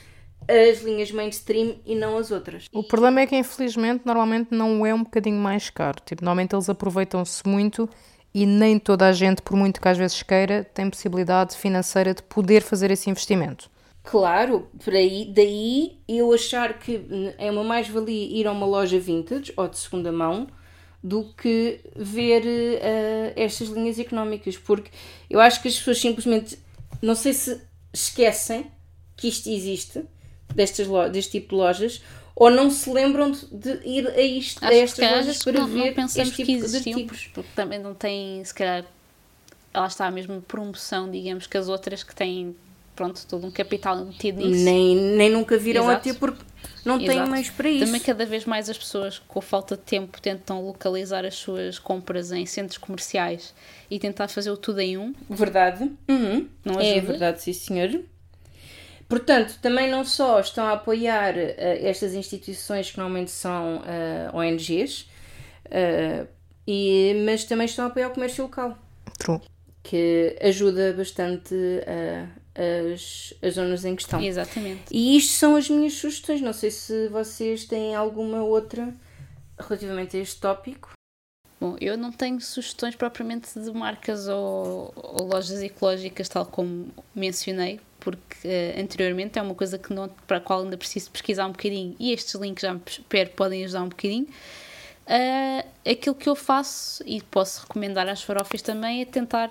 as 0.47 0.81
linhas 0.81 1.11
mainstream 1.11 1.75
e 1.85 1.95
não 1.95 2.17
as 2.17 2.31
outras. 2.31 2.67
O 2.71 2.83
problema 2.83 3.21
é 3.21 3.27
que 3.27 3.35
infelizmente 3.35 4.03
normalmente 4.05 4.49
não 4.51 4.85
é 4.85 4.93
um 4.93 5.03
bocadinho 5.03 5.39
mais 5.39 5.69
caro. 5.69 5.97
Tipo, 6.05 6.23
normalmente 6.23 6.55
eles 6.55 6.69
aproveitam-se 6.69 7.47
muito 7.47 7.89
e 8.35 8.45
nem 8.45 8.77
toda 8.77 9.07
a 9.07 9.13
gente, 9.13 9.41
por 9.41 9.55
muito 9.55 9.79
que 9.79 9.87
às 9.87 9.97
vezes 9.97 10.21
queira, 10.21 10.61
tem 10.73 10.89
possibilidade 10.89 11.55
financeira 11.55 12.13
de 12.13 12.21
poder 12.21 12.61
fazer 12.61 12.91
esse 12.91 13.09
investimento. 13.09 13.71
Claro, 14.03 14.67
por 14.83 14.93
aí, 14.93 15.31
daí 15.33 15.97
eu 16.05 16.33
achar 16.33 16.77
que 16.77 17.01
é 17.37 17.49
uma 17.49 17.63
mais-valia 17.63 18.37
ir 18.37 18.45
a 18.45 18.51
uma 18.51 18.65
loja 18.65 18.99
vintage 18.99 19.53
ou 19.55 19.69
de 19.69 19.77
segunda 19.77 20.11
mão 20.11 20.47
do 21.01 21.33
que 21.33 21.79
ver 21.95 22.43
uh, 22.43 23.33
estas 23.37 23.69
linhas 23.69 23.97
económicas, 23.99 24.57
porque 24.57 24.91
eu 25.29 25.39
acho 25.39 25.61
que 25.61 25.69
as 25.69 25.77
pessoas 25.77 26.01
simplesmente, 26.01 26.59
não 27.01 27.15
sei 27.15 27.31
se 27.31 27.61
esquecem 27.93 28.69
que 29.15 29.29
isto 29.29 29.49
existe, 29.49 30.03
destas 30.53 30.87
deste 31.09 31.39
tipo 31.39 31.51
de 31.51 31.55
lojas, 31.55 32.01
ou 32.35 32.51
não 32.51 32.69
se 32.69 32.89
lembram 32.89 33.31
de, 33.31 33.47
de 33.49 33.87
ir 33.87 34.07
a, 34.07 34.21
isto, 34.21 34.63
a 34.63 34.73
estas 34.73 35.09
lojas 35.09 35.43
para 35.43 35.59
não, 35.59 35.67
ver 35.67 35.85
não 35.87 35.93
pensamos 35.93 36.29
este 36.29 36.43
tipo 36.43 36.59
que 36.59 36.65
existiam, 36.65 37.07
porque 37.07 37.49
também 37.55 37.79
não 37.79 37.93
tem, 37.93 38.43
se 38.43 38.53
calhar, 38.53 38.83
ela 39.73 39.87
está 39.87 40.11
mesmo 40.11 40.41
promoção, 40.41 41.09
digamos, 41.09 41.47
que 41.47 41.57
as 41.57 41.69
outras 41.69 42.03
que 42.03 42.13
têm, 42.13 42.53
pronto, 42.93 43.25
todo 43.25 43.47
um 43.47 43.51
capital 43.51 44.03
metido 44.03 44.45
nisso. 44.45 44.65
Nem, 44.65 44.95
nem 44.95 45.29
nunca 45.29 45.57
viram 45.57 45.83
Exato. 45.83 45.97
a 45.97 46.13
ter, 46.13 46.19
porque 46.19 46.43
não 46.83 46.99
Exato. 46.99 47.19
têm 47.19 47.29
mais 47.29 47.49
para 47.49 47.69
isso. 47.69 47.85
Também 47.85 48.01
cada 48.01 48.25
vez 48.25 48.43
mais 48.45 48.69
as 48.69 48.77
pessoas, 48.77 49.17
com 49.19 49.39
falta 49.39 49.77
de 49.77 49.83
tempo, 49.83 50.21
tentam 50.21 50.61
localizar 50.61 51.23
as 51.23 51.35
suas 51.35 51.79
compras 51.79 52.33
em 52.33 52.45
centros 52.45 52.77
comerciais 52.77 53.53
e 53.89 53.97
tentar 53.97 54.27
fazer 54.27 54.55
tudo 54.57 54.81
em 54.81 54.97
um. 54.97 55.13
Verdade. 55.29 55.89
Uhum. 56.09 56.47
Não 56.65 56.81
é 56.81 56.99
verdade, 56.99 57.41
sim 57.41 57.53
senhor. 57.53 58.01
Portanto, 59.07 59.59
também 59.61 59.89
não 59.89 60.03
só 60.03 60.39
estão 60.39 60.65
a 60.65 60.73
apoiar 60.73 61.35
uh, 61.35 61.37
estas 61.57 62.13
instituições 62.13 62.91
que 62.91 62.97
normalmente 62.97 63.31
são 63.31 63.77
uh, 63.77 63.83
eh, 63.85 64.31
ONGs, 64.33 65.01
uh, 65.01 65.07
eh, 65.69 66.27
e, 66.67 67.23
mas 67.25 67.43
também 67.45 67.65
estão 67.65 67.85
a 67.85 67.87
apoiar 67.89 68.07
o 68.07 68.11
comércio 68.11 68.43
local. 68.43 68.77
True. 69.19 69.41
Que 69.83 70.35
ajuda 70.41 70.93
bastante 70.93 71.53
a 71.85 72.45
as, 72.55 73.33
as 73.41 73.55
zonas 73.55 73.83
em 73.83 73.95
questão. 73.95 74.21
Exatamente. 74.21 74.83
E 74.89 75.17
isto 75.17 75.33
são 75.33 75.55
as 75.55 75.69
minhas 75.69 75.93
sugestões. 75.93 76.41
Não 76.41 76.53
sei 76.53 76.71
se 76.71 77.09
vocês 77.09 77.65
têm 77.65 77.93
alguma 77.93 78.43
outra 78.43 78.93
relativamente 79.59 80.17
a 80.17 80.21
este 80.21 80.39
tópico. 80.39 80.93
Bom, 81.59 81.75
eu 81.79 81.97
não 81.97 82.11
tenho 82.11 82.39
sugestões 82.41 82.95
propriamente 82.95 83.59
de 83.59 83.71
marcas 83.71 84.27
ou, 84.27 84.93
ou 84.95 85.25
lojas 85.25 85.61
ecológicas, 85.61 86.27
tal 86.27 86.45
como 86.45 86.87
mencionei, 87.13 87.79
porque 88.05 88.47
uh, 88.47 88.79
anteriormente 88.79 89.39
é 89.39 89.41
uma 89.41 89.55
coisa 89.55 89.79
que 89.79 89.91
não, 89.91 90.07
para 90.27 90.37
a 90.37 90.39
qual 90.39 90.61
ainda 90.61 90.77
preciso 90.77 91.09
pesquisar 91.09 91.47
um 91.47 91.51
bocadinho 91.51 91.95
e 91.99 92.11
estes 92.13 92.35
links 92.35 92.61
já 92.61 92.71
me 92.71 92.81
espero 92.87 93.31
podem 93.31 93.65
ajudar 93.65 93.81
um 93.81 93.89
bocadinho. 93.89 94.27
Uh, 95.07 95.67
aquilo 95.89 96.13
que 96.13 96.29
eu 96.29 96.35
faço 96.35 97.03
e 97.03 97.19
posso 97.23 97.61
recomendar 97.61 98.07
às 98.07 98.21
farofas 98.21 98.61
também 98.61 99.01
é 99.01 99.05
tentar 99.05 99.49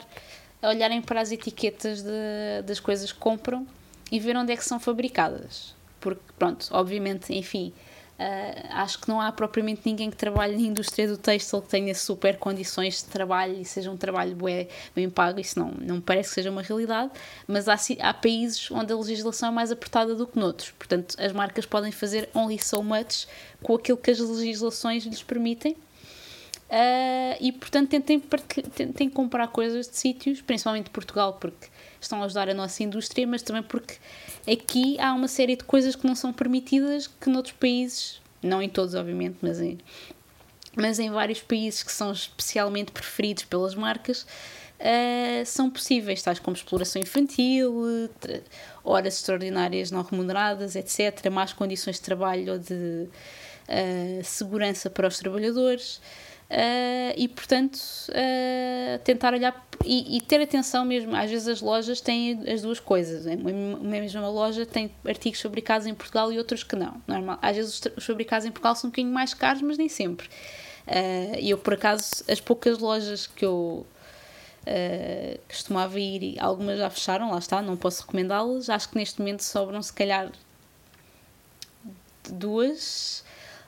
olharem 0.63 1.03
para 1.03 1.21
as 1.21 1.33
etiquetas 1.33 2.03
de, 2.03 2.63
das 2.65 2.79
coisas 2.79 3.11
que 3.11 3.19
compram 3.19 3.67
e 4.11 4.21
ver 4.21 4.37
onde 4.37 4.53
é 4.53 4.57
que 4.57 4.65
são 4.65 4.79
fabricadas. 4.79 5.75
Porque, 6.01 6.23
pronto, 6.39 6.69
obviamente, 6.71 7.35
enfim, 7.35 7.73
uh, 8.19 8.67
acho 8.71 8.99
que 9.01 9.09
não 9.09 9.21
há 9.21 9.31
propriamente 9.33 9.83
ninguém 9.85 10.11
que 10.11 10.17
trabalhe 10.17 10.57
na 10.57 10.63
indústria 10.63 11.09
do 11.09 11.17
têxtil 11.17 11.63
que 11.63 11.69
tenha 11.69 11.95
super 11.95 12.37
condições 12.37 13.03
de 13.03 13.05
trabalho 13.05 13.61
e 13.61 13.65
seja 13.65 13.91
um 13.91 13.97
trabalho 13.97 14.37
bem, 14.37 14.69
bem 14.95 15.11
pago, 15.11 15.41
isso 15.41 15.59
não, 15.59 15.73
não 15.81 15.97
me 15.97 16.03
parece 16.03 16.31
que 16.31 16.35
seja 16.37 16.51
uma 16.51 16.63
realidade, 16.63 17.11
mas 17.47 17.69
há, 17.69 17.77
há 18.01 18.15
países 18.15 18.71
onde 18.71 18.93
a 18.93 18.97
legislação 18.97 19.49
é 19.49 19.53
mais 19.53 19.71
apertada 19.71 20.15
do 20.15 20.27
que 20.27 20.39
noutros. 20.39 20.71
Portanto, 20.73 21.17
as 21.19 21.33
marcas 21.33 21.67
podem 21.67 21.93
fazer 21.93 22.29
only 22.35 22.59
so 22.63 22.83
much 22.83 23.27
com 23.63 23.75
aquilo 23.75 23.99
que 23.99 24.11
as 24.11 24.19
legislações 24.19 25.05
lhes 25.05 25.23
permitem 25.23 25.77
Uh, 26.65 27.37
e 27.41 27.53
portanto 27.53 27.91
tentem, 27.91 28.21
tentem 28.75 29.09
comprar 29.09 29.47
coisas 29.49 29.87
de 29.89 29.97
sítios, 29.97 30.41
principalmente 30.41 30.91
Portugal, 30.91 31.35
porque 31.35 31.69
estão 32.05 32.23
a 32.23 32.27
ajudar 32.27 32.49
a 32.49 32.55
nossa 32.55 32.83
indústria, 32.83 33.27
mas 33.27 33.43
também 33.43 33.63
porque 33.63 33.97
aqui 34.51 34.99
há 35.01 35.13
uma 35.13 35.29
série 35.29 35.57
de 35.57 35.65
coisas 35.65 35.97
que 35.97 36.07
não 36.07 36.15
são 36.15 36.33
permitidas 36.33 37.07
que 37.07 37.29
noutros 37.29 37.55
países, 37.55 38.21
não 38.43 38.63
em 38.63 38.69
todos, 38.69 38.95
obviamente, 38.95 39.37
mas 39.41 39.61
em, 39.61 39.79
mas 40.77 40.99
em 40.99 41.11
vários 41.11 41.41
países 41.41 41.83
que 41.83 41.93
são 41.93 42.13
especialmente 42.13 42.93
preferidos 42.93 43.45
pelas 43.45 43.75
marcas, 43.75 44.27
uh, 44.81 45.47
são 45.47 45.71
possíveis, 45.71 46.23
tais 46.23 46.39
como 46.39 46.57
exploração 46.57 47.01
infantil, 47.01 47.83
horas 48.83 49.17
extraordinárias 49.17 49.91
não 49.91 50.03
remuneradas, 50.03 50.77
etc., 50.77 51.31
más 51.31 51.53
condições 51.53 51.97
de 51.97 52.03
trabalho 52.03 52.55
ou 52.55 52.59
de 52.59 53.09
uh, 53.69 54.25
segurança 54.25 54.91
para 54.91 55.09
os 55.09 55.19
trabalhadores. 55.19 56.01
Uh, 56.55 57.13
e 57.17 57.27
portanto 57.27 57.77
uh, 58.11 58.99
tentar 59.03 59.35
olhar 59.35 59.67
e, 59.85 60.19
e, 60.19 60.21
ter 60.21 60.41
atenção 60.41 60.85
mesmo. 60.85 61.15
Às 61.17 61.29
vezes 61.29 61.49
as 61.49 61.61
lojas 61.61 62.01
têm 62.01 62.49
as 62.49 62.63
duas 62.63 62.79
coisas. 62.79 63.25
Né? 63.25 63.35
Uma 63.35 63.77
mesma 63.99 64.29
loja 64.29 64.65
tem 64.65 64.89
artigos 65.05 65.41
fabricados 65.41 65.85
em 65.85 65.93
Portugal 65.93 66.33
e 66.33 66.39
outros 66.39 66.63
que 66.63 66.77
não. 66.77 67.03
Normal. 67.09 67.41
Às 67.43 67.57
vezes 67.57 67.83
os 67.97 68.07
fabricados 68.07 68.47
em 68.47 68.53
Portugal 68.53 68.77
são 68.77 68.87
um 68.87 68.91
bocadinho 68.93 69.13
mais 69.13 69.35
caros, 69.35 69.63
mas 69.63 69.77
nem 69.77 69.89
sempre. 69.89 70.29
Uh, 70.87 71.41
e 71.41 71.51
eu, 71.51 71.59
por 71.59 71.75
acaso, 71.75 72.23
as 72.29 72.41
poucas 72.41 72.79
lojas 72.79 73.27
que 73.27 73.45
eu 73.45 73.85
uh, 74.65 75.39
costumava 75.49 75.99
ir, 75.99 76.39
algumas 76.39 76.79
já 76.79 76.89
fecharam, 76.89 77.33
lá 77.33 77.39
está, 77.39 77.61
não 77.61 77.77
posso 77.77 78.03
recomendá-las. 78.03 78.71
Acho 78.71 78.91
que 78.91 78.97
neste 78.97 79.19
momento 79.19 79.43
sobram, 79.43 79.83
se 79.83 79.93
calhar, 79.93 80.31
duas 82.31 83.25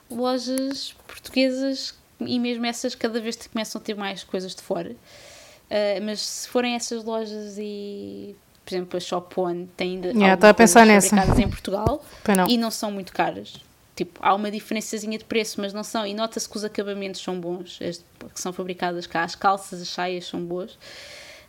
lojas 0.09 0.95
portuguesas 1.05 1.93
e 2.19 2.39
mesmo 2.39 2.65
essas 2.65 2.95
cada 2.95 3.19
vez 3.19 3.35
começam 3.47 3.79
a 3.79 3.83
ter 3.83 3.95
mais 3.95 4.23
coisas 4.23 4.55
de 4.55 4.61
fora. 4.61 4.91
Uh, 4.91 6.01
mas 6.03 6.21
se 6.21 6.47
forem 6.47 6.75
essas 6.75 7.03
lojas 7.03 7.57
e 7.57 8.35
por 8.63 8.73
exemplo 8.73 8.97
a 8.97 8.99
Shop 8.99 9.39
One 9.39 9.69
tem 9.75 9.95
ainda 9.95 10.07
yeah, 10.09 10.49
a 10.49 10.53
pensar 10.53 10.85
nessa. 10.85 11.09
fabricadas 11.09 11.39
em 11.39 11.49
Portugal 11.49 12.05
não. 12.35 12.47
e 12.47 12.57
não 12.57 12.71
são 12.71 12.91
muito 12.91 13.11
caras. 13.11 13.55
Tipo 13.95 14.19
há 14.23 14.33
uma 14.33 14.49
diferençazinha 14.49 15.17
de 15.17 15.25
preço 15.25 15.59
mas 15.59 15.73
não 15.73 15.83
são. 15.83 16.05
E 16.05 16.13
nota-se 16.13 16.47
que 16.47 16.55
os 16.55 16.63
acabamentos 16.63 17.21
são 17.21 17.39
bons 17.39 17.79
as 17.81 18.03
que 18.33 18.39
são 18.39 18.53
fabricadas 18.53 19.05
cá. 19.05 19.23
As 19.23 19.35
calças 19.35 19.81
as 19.81 19.89
saias 19.89 20.25
são 20.25 20.43
boas. 20.43 20.73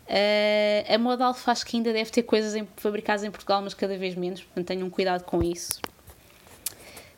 Uh, 0.09 0.95
a 0.95 0.99
Modal 0.99 1.35
faz 1.35 1.63
que 1.63 1.77
ainda 1.77 1.93
deve 1.93 2.11
ter 2.11 2.23
coisas 2.23 2.55
em, 2.55 2.67
fabricadas 2.77 3.23
em 3.23 3.31
Portugal 3.31 3.63
mas 3.63 3.73
cada 3.73 3.97
vez 3.97 4.15
menos. 4.15 4.43
Portanto 4.43 4.67
tenham 4.67 4.91
cuidado 4.91 5.23
com 5.25 5.43
isso. 5.43 5.81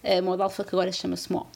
A 0.04 0.20
Modalfa 0.20 0.64
que 0.64 0.74
agora 0.74 0.92
chama-se 0.92 1.32
Mo 1.32 1.46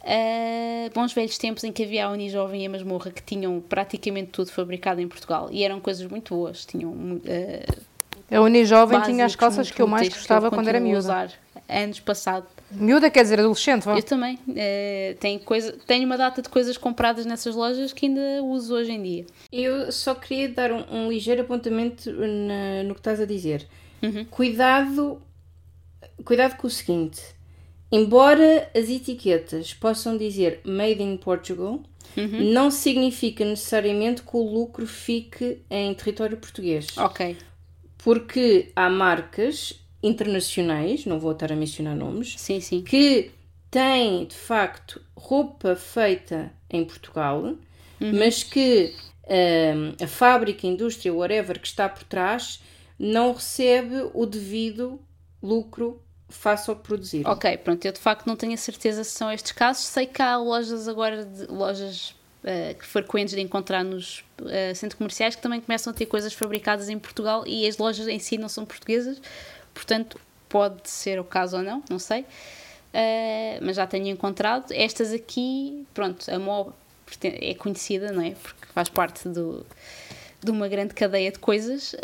Uh, 0.00 0.90
bons 0.94 1.12
velhos 1.12 1.36
tempos 1.36 1.62
em 1.62 1.72
que 1.72 1.82
havia 1.82 2.06
a 2.06 2.10
Unijovem 2.10 2.62
e 2.62 2.66
a 2.66 2.70
Masmorra 2.70 3.10
que 3.10 3.22
tinham 3.22 3.60
praticamente 3.60 4.30
tudo 4.30 4.50
fabricado 4.50 5.00
em 5.00 5.06
Portugal 5.06 5.48
e 5.50 5.62
eram 5.62 5.78
coisas 5.78 6.06
muito 6.10 6.34
boas. 6.34 6.64
Tinham, 6.64 6.90
uh, 6.90 7.82
a 8.30 8.40
Unijovem 8.40 9.00
tinha 9.02 9.26
as 9.26 9.36
calças 9.36 9.70
que 9.70 9.82
eu 9.82 9.86
mais 9.86 10.08
gostava 10.08 10.50
quando 10.50 10.68
era 10.68 10.80
miúda. 10.80 10.98
usar 10.98 11.32
anos 11.68 12.00
passado. 12.00 12.46
Miúda 12.70 13.10
quer 13.10 13.22
dizer 13.22 13.38
adolescente, 13.38 13.84
vá. 13.84 13.96
Eu 13.96 14.02
também. 14.02 14.36
Uh, 14.48 15.14
tenho, 15.20 15.38
coisa, 15.40 15.76
tenho 15.86 16.06
uma 16.06 16.16
data 16.16 16.40
de 16.40 16.48
coisas 16.48 16.76
compradas 16.76 17.26
nessas 17.26 17.54
lojas 17.54 17.92
que 17.92 18.06
ainda 18.06 18.42
uso 18.42 18.74
hoje 18.74 18.92
em 18.92 19.02
dia. 19.02 19.26
Eu 19.52 19.92
só 19.92 20.14
queria 20.14 20.48
dar 20.48 20.72
um, 20.72 20.84
um 20.90 21.08
ligeiro 21.10 21.42
apontamento 21.42 22.10
na, 22.10 22.82
no 22.84 22.94
que 22.94 23.00
estás 23.00 23.20
a 23.20 23.26
dizer. 23.26 23.66
Uhum. 24.02 24.24
Cuidado, 24.24 25.20
cuidado 26.24 26.56
com 26.56 26.66
o 26.66 26.70
seguinte 26.70 27.20
Embora 27.92 28.70
as 28.74 28.88
etiquetas 28.88 29.74
possam 29.74 30.16
dizer 30.16 30.60
Made 30.64 31.02
in 31.02 31.16
Portugal, 31.16 31.80
uhum. 32.16 32.52
não 32.52 32.70
significa 32.70 33.44
necessariamente 33.44 34.22
que 34.22 34.36
o 34.36 34.42
lucro 34.42 34.86
fique 34.86 35.62
em 35.68 35.92
território 35.94 36.36
português. 36.36 36.96
Ok. 36.96 37.36
Porque 37.98 38.70
há 38.76 38.88
marcas 38.88 39.74
internacionais, 40.02 41.04
não 41.04 41.18
vou 41.18 41.32
estar 41.32 41.52
a 41.52 41.56
mencionar 41.56 41.96
nomes, 41.96 42.34
sim, 42.38 42.60
sim. 42.60 42.82
que 42.82 43.30
têm 43.70 44.24
de 44.24 44.36
facto 44.36 45.00
roupa 45.16 45.76
feita 45.76 46.52
em 46.70 46.84
Portugal, 46.84 47.42
uhum. 47.42 47.56
mas 48.00 48.42
que 48.42 48.94
um, 49.26 50.04
a 50.04 50.06
fábrica, 50.06 50.66
a 50.66 50.70
indústria, 50.70 51.12
whatever 51.12 51.60
que 51.60 51.66
está 51.66 51.88
por 51.88 52.04
trás, 52.04 52.62
não 52.98 53.32
recebe 53.32 54.08
o 54.14 54.26
devido 54.26 55.00
lucro 55.42 56.02
faça 56.30 56.72
o 56.72 56.76
que 56.76 56.82
produzir. 56.82 57.26
Ok, 57.26 57.56
pronto, 57.58 57.84
eu 57.84 57.92
de 57.92 57.98
facto 57.98 58.26
não 58.26 58.36
tenho 58.36 58.54
a 58.54 58.56
certeza 58.56 59.04
se 59.04 59.10
são 59.10 59.30
estes 59.30 59.52
casos. 59.52 59.84
Sei 59.84 60.06
que 60.06 60.22
há 60.22 60.36
lojas 60.36 60.88
agora, 60.88 61.24
de, 61.24 61.46
lojas 61.46 62.14
uh, 62.44 62.84
frequentes 62.84 63.34
de 63.34 63.40
encontrar 63.40 63.84
nos 63.84 64.20
uh, 64.40 64.74
centros 64.74 64.96
comerciais 64.96 65.34
que 65.34 65.42
também 65.42 65.60
começam 65.60 65.92
a 65.92 65.94
ter 65.94 66.06
coisas 66.06 66.32
fabricadas 66.32 66.88
em 66.88 66.98
Portugal 66.98 67.44
e 67.46 67.66
as 67.66 67.76
lojas 67.76 68.08
em 68.08 68.18
si 68.18 68.38
não 68.38 68.48
são 68.48 68.64
portuguesas, 68.64 69.20
portanto 69.74 70.20
pode 70.48 70.88
ser 70.88 71.20
o 71.20 71.24
caso 71.24 71.58
ou 71.58 71.62
não, 71.62 71.82
não 71.88 71.98
sei. 71.98 72.22
Uh, 72.22 73.62
mas 73.62 73.76
já 73.76 73.86
tenho 73.86 74.08
encontrado. 74.08 74.72
Estas 74.72 75.12
aqui, 75.12 75.86
pronto, 75.94 76.28
a 76.28 76.38
MO 76.38 76.72
é 77.22 77.54
conhecida, 77.54 78.12
não 78.12 78.22
é? 78.22 78.32
Porque 78.32 78.66
faz 78.72 78.88
parte 78.88 79.28
do 79.28 79.64
de 80.42 80.50
uma 80.50 80.68
grande 80.68 80.94
cadeia 80.94 81.30
de 81.30 81.38
coisas. 81.38 81.92
Uh, 81.92 81.96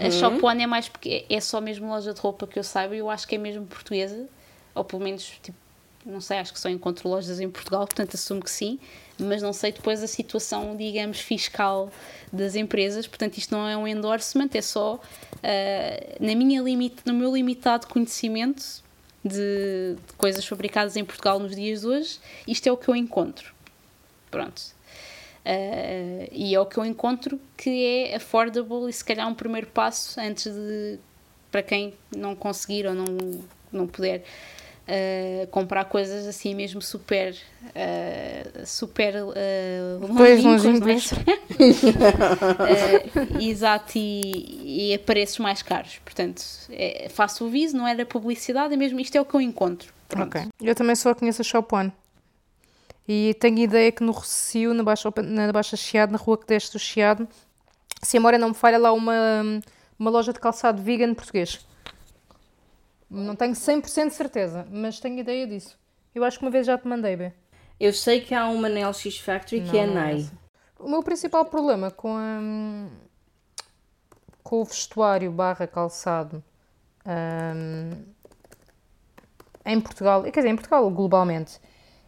uhum. 0.00 0.06
A 0.06 0.10
Shop 0.10 0.44
One 0.44 0.62
é 0.62 0.66
mais 0.66 0.88
porque 0.88 1.24
é 1.28 1.40
só 1.40 1.60
mesmo 1.60 1.88
loja 1.88 2.12
de 2.12 2.20
roupa 2.20 2.46
que 2.46 2.58
eu 2.58 2.64
saiba 2.64 2.94
e 2.94 2.98
eu 2.98 3.08
acho 3.08 3.26
que 3.26 3.36
é 3.36 3.38
mesmo 3.38 3.64
portuguesa, 3.66 4.26
ou 4.74 4.84
pelo 4.84 5.02
menos, 5.02 5.24
tipo, 5.42 5.56
não 6.04 6.20
sei, 6.20 6.38
acho 6.38 6.52
que 6.52 6.58
só 6.58 6.68
encontro 6.68 7.08
lojas 7.08 7.38
em 7.40 7.48
Portugal, 7.48 7.86
portanto 7.86 8.14
assumo 8.14 8.42
que 8.42 8.50
sim, 8.50 8.78
mas 9.18 9.40
não 9.40 9.52
sei 9.52 9.70
depois 9.70 10.02
a 10.02 10.08
situação, 10.08 10.76
digamos, 10.76 11.20
fiscal 11.20 11.90
das 12.32 12.56
empresas, 12.56 13.06
portanto 13.06 13.38
isto 13.38 13.54
não 13.54 13.68
é 13.68 13.76
um 13.76 13.86
endorsement, 13.86 14.50
é 14.54 14.62
só 14.62 14.94
uh, 14.96 15.00
na 16.18 16.34
minha 16.34 16.60
limite, 16.60 17.02
no 17.06 17.14
meu 17.14 17.32
limitado 17.32 17.86
conhecimento 17.86 18.82
de, 19.24 19.94
de 19.94 20.12
coisas 20.16 20.44
fabricadas 20.44 20.96
em 20.96 21.04
Portugal 21.04 21.38
nos 21.38 21.54
dias 21.54 21.82
de 21.82 21.86
hoje, 21.86 22.18
isto 22.48 22.66
é 22.66 22.72
o 22.72 22.76
que 22.76 22.88
eu 22.88 22.96
encontro. 22.96 23.54
Pronto. 24.30 24.62
Uh, 25.44 26.28
e 26.30 26.54
é 26.54 26.60
o 26.60 26.64
que 26.64 26.78
eu 26.78 26.84
encontro 26.84 27.40
que 27.56 27.84
é 27.84 28.14
affordable 28.14 28.88
e 28.88 28.92
se 28.92 29.04
calhar 29.04 29.28
um 29.28 29.34
primeiro 29.34 29.66
passo 29.66 30.20
antes 30.20 30.52
de 30.52 31.00
para 31.50 31.64
quem 31.64 31.94
não 32.16 32.36
conseguir 32.36 32.86
ou 32.86 32.94
não, 32.94 33.06
não 33.72 33.86
puder 33.88 34.22
uh, 34.88 35.46
comprar 35.48 35.84
coisas 35.86 36.28
assim 36.28 36.54
mesmo 36.54 36.80
super 36.80 37.34
uh, 37.34 38.66
super 38.66 39.16
uh, 39.16 40.14
pois, 40.16 40.44
longínquos, 40.44 41.12
exato 43.40 43.92
e, 43.96 44.90
e 44.90 44.94
a 44.94 44.98
preços 45.00 45.40
mais 45.40 45.60
caros. 45.60 46.00
Portanto 46.04 46.42
é, 46.70 47.08
faço 47.10 47.46
o 47.46 47.50
viso, 47.50 47.76
não 47.76 47.86
é 47.86 47.96
da 47.96 48.06
publicidade 48.06 48.74
é 48.74 48.76
mesmo 48.76 49.00
isto 49.00 49.16
é 49.16 49.20
o 49.20 49.24
que 49.24 49.34
eu 49.34 49.40
encontro. 49.40 49.92
Pronto. 50.08 50.38
ok, 50.38 50.48
eu 50.60 50.74
também 50.74 50.94
só 50.94 51.12
conheço 51.14 51.42
a 51.42 51.44
Shop 51.44 51.74
One 51.74 51.92
e 53.06 53.34
tenho 53.40 53.58
ideia 53.58 53.90
que 53.90 54.02
no 54.02 54.12
Recio, 54.12 54.72
na 54.74 54.82
Baixa, 54.82 55.12
na 55.22 55.52
Baixa 55.52 55.76
Chiado, 55.76 56.12
na 56.12 56.18
rua 56.18 56.38
que 56.38 56.46
desce 56.46 56.72
do 56.72 56.78
Chiado, 56.78 57.28
se 58.02 58.16
a 58.16 58.20
memória 58.20 58.38
não 58.38 58.48
me 58.48 58.54
falha, 58.54 58.78
lá 58.78 58.92
uma, 58.92 59.14
uma 59.98 60.10
loja 60.10 60.32
de 60.32 60.40
calçado 60.40 60.82
vegan 60.82 61.14
português. 61.14 61.66
Não 63.10 63.36
tenho 63.36 63.52
100% 63.52 64.08
de 64.08 64.14
certeza, 64.14 64.66
mas 64.70 64.98
tenho 64.98 65.18
ideia 65.18 65.46
disso. 65.46 65.78
Eu 66.14 66.24
acho 66.24 66.38
que 66.38 66.44
uma 66.44 66.50
vez 66.50 66.66
já 66.66 66.78
te 66.78 66.86
mandei, 66.88 67.16
Bê. 67.16 67.32
Eu 67.78 67.92
sei 67.92 68.20
que 68.20 68.34
há 68.34 68.48
uma 68.48 68.68
na 68.68 68.88
LX 68.88 69.18
Factory 69.18 69.60
não, 69.60 69.70
que 69.70 69.76
é 69.76 69.84
a 69.84 69.86
NAI. 69.86 70.20
É 70.20 70.82
o 70.82 70.88
meu 70.88 71.02
principal 71.02 71.44
problema 71.44 71.90
com, 71.90 72.16
a, 72.16 72.40
com 74.42 74.62
o 74.62 74.64
vestuário 74.64 75.30
barra 75.30 75.66
calçado 75.66 76.42
um, 77.06 77.90
em 79.64 79.80
Portugal, 79.80 80.22
quer 80.24 80.40
dizer, 80.40 80.48
em 80.48 80.56
Portugal 80.56 80.90
globalmente, 80.90 81.60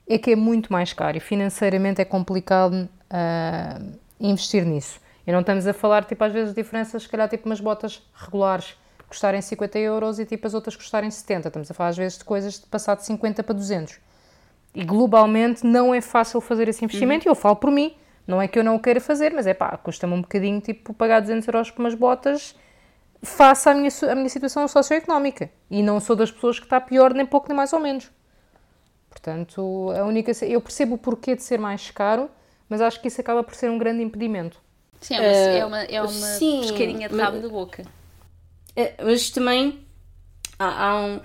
é 0.06 0.18
que 0.18 0.32
é 0.32 0.36
muito 0.36 0.72
mais 0.72 0.92
caro 0.92 1.16
e 1.16 1.20
financeiramente 1.20 2.00
é 2.00 2.04
complicado 2.04 2.74
uh, 2.74 3.98
investir 4.20 4.64
nisso. 4.64 5.00
E 5.26 5.32
não 5.32 5.40
estamos 5.40 5.66
a 5.66 5.72
falar, 5.72 6.04
tipo, 6.04 6.22
às 6.22 6.32
vezes 6.32 6.54
diferenças, 6.54 7.04
se 7.04 7.08
calhar, 7.08 7.28
tipo, 7.28 7.46
umas 7.48 7.60
botas 7.60 8.02
regulares 8.14 8.76
custarem 9.08 9.40
50 9.40 9.78
euros 9.78 10.18
e, 10.18 10.26
tipo, 10.26 10.46
as 10.46 10.54
outras 10.54 10.76
custarem 10.76 11.10
70. 11.10 11.48
Estamos 11.48 11.70
a 11.70 11.74
falar, 11.74 11.90
às 11.90 11.96
vezes, 11.96 12.18
de 12.18 12.24
coisas 12.24 12.60
de 12.60 12.66
passar 12.66 12.94
de 12.96 13.04
50 13.06 13.42
para 13.42 13.54
200. 13.54 13.98
E, 14.74 14.84
globalmente, 14.84 15.64
não 15.64 15.94
é 15.94 16.00
fácil 16.00 16.40
fazer 16.40 16.68
esse 16.68 16.84
investimento. 16.84 17.26
Uhum. 17.26 17.30
E 17.30 17.32
eu 17.32 17.34
falo 17.34 17.56
por 17.56 17.70
mim. 17.70 17.94
Não 18.26 18.40
é 18.40 18.48
que 18.48 18.58
eu 18.58 18.64
não 18.64 18.76
o 18.76 18.80
queira 18.80 19.00
fazer, 19.00 19.32
mas 19.34 19.46
é 19.46 19.52
pá, 19.52 19.76
custa-me 19.76 20.14
um 20.14 20.22
bocadinho, 20.22 20.58
tipo, 20.60 20.94
pagar 20.94 21.20
200 21.20 21.46
euros 21.46 21.70
por 21.70 21.82
umas 21.82 21.94
botas 21.94 22.54
face 23.22 23.68
à 23.68 23.74
minha, 23.74 23.90
à 24.10 24.14
minha 24.14 24.28
situação 24.28 24.66
socioeconómica. 24.66 25.50
E 25.70 25.82
não 25.82 26.00
sou 26.00 26.16
das 26.16 26.30
pessoas 26.30 26.58
que 26.58 26.66
está 26.66 26.80
pior, 26.80 27.12
nem 27.12 27.26
pouco, 27.26 27.48
nem 27.48 27.56
mais 27.56 27.72
ou 27.72 27.80
menos. 27.80 28.10
Portanto, 29.14 29.92
a 29.96 30.04
única, 30.04 30.32
eu 30.44 30.60
percebo 30.60 30.96
o 30.96 30.98
porquê 30.98 31.36
de 31.36 31.42
ser 31.42 31.56
mais 31.56 31.88
caro, 31.88 32.28
mas 32.68 32.80
acho 32.80 33.00
que 33.00 33.06
isso 33.06 33.20
acaba 33.20 33.44
por 33.44 33.54
ser 33.54 33.70
um 33.70 33.78
grande 33.78 34.02
impedimento. 34.02 34.60
Sim, 35.00 35.14
é 35.14 35.20
uma, 35.20 35.28
uh, 35.28 35.30
é 35.30 35.64
uma, 35.64 35.82
é 35.84 36.02
uma 36.02 36.10
sim, 36.10 36.60
pescadinha 36.62 37.08
de 37.08 37.16
rabo 37.16 37.40
da 37.40 37.48
boca. 37.48 37.84
É, 38.74 38.94
mas 39.00 39.30
também 39.30 39.86
há, 40.58 40.88
há, 40.88 41.00
um, 41.00 41.20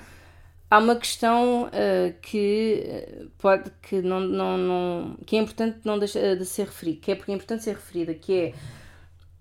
há 0.70 0.78
uma 0.78 0.96
questão 0.96 1.64
uh, 1.64 2.14
que 2.22 3.28
pode 3.40 3.72
que 3.82 4.04
não, 4.04 4.20
não, 4.20 4.56
não 4.56 5.18
que 5.26 5.36
é 5.36 5.40
importante 5.40 5.80
não 5.84 5.98
deixar 5.98 6.36
de 6.36 6.46
ser 6.46 6.68
referida, 6.68 7.00
que 7.02 7.12
é 7.12 7.16
porque 7.16 7.32
é 7.32 7.36
importante 7.36 7.64
ser 7.64 7.74
referida, 7.74 8.14
que 8.14 8.40
é 8.40 8.54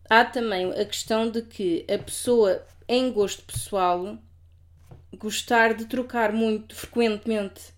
há 0.08 0.24
também 0.24 0.72
a 0.72 0.84
questão 0.86 1.30
de 1.30 1.42
que 1.42 1.84
a 1.86 1.98
pessoa 1.98 2.64
em 2.88 3.12
gosto 3.12 3.42
pessoal 3.42 4.16
gostar 5.18 5.74
de 5.74 5.84
trocar 5.84 6.32
muito 6.32 6.74
frequentemente 6.74 7.76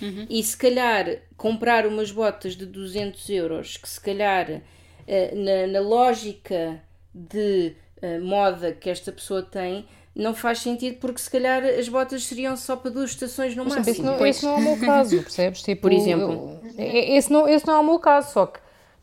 Uhum. 0.00 0.26
E 0.28 0.42
se 0.42 0.56
calhar 0.56 1.06
comprar 1.36 1.86
umas 1.86 2.10
botas 2.10 2.54
de 2.56 2.66
200 2.66 3.28
euros, 3.30 3.76
que 3.76 3.88
se 3.88 4.00
calhar 4.00 4.60
eh, 5.06 5.34
na, 5.34 5.72
na 5.72 5.80
lógica 5.80 6.80
de 7.14 7.74
uh, 8.02 8.24
moda 8.24 8.72
que 8.72 8.88
esta 8.90 9.10
pessoa 9.10 9.42
tem, 9.42 9.86
não 10.14 10.34
faz 10.34 10.58
sentido 10.60 10.98
porque 10.98 11.20
se 11.20 11.30
calhar 11.30 11.64
as 11.64 11.88
botas 11.88 12.24
seriam 12.24 12.56
só 12.56 12.76
para 12.76 12.90
duas 12.90 13.10
estações 13.10 13.54
no 13.56 13.64
Mas, 13.64 13.74
máximo. 13.76 13.92
esse, 13.92 14.02
não, 14.02 14.26
esse 14.26 14.44
não 14.44 14.52
é 14.52 14.56
o 14.56 14.62
meu 14.62 14.76
caso, 14.86 15.22
percebes? 15.22 15.62
Tipo, 15.62 15.82
Por 15.82 15.92
exemplo. 15.92 16.60
eu- 16.76 16.84
e- 16.84 17.16
esse, 17.16 17.30
não, 17.32 17.48
esse 17.48 17.66
não 17.66 17.74
é 17.74 17.78
o 17.78 17.84
meu 17.84 17.98
caso, 17.98 18.32
só 18.32 18.46
que 18.46 18.58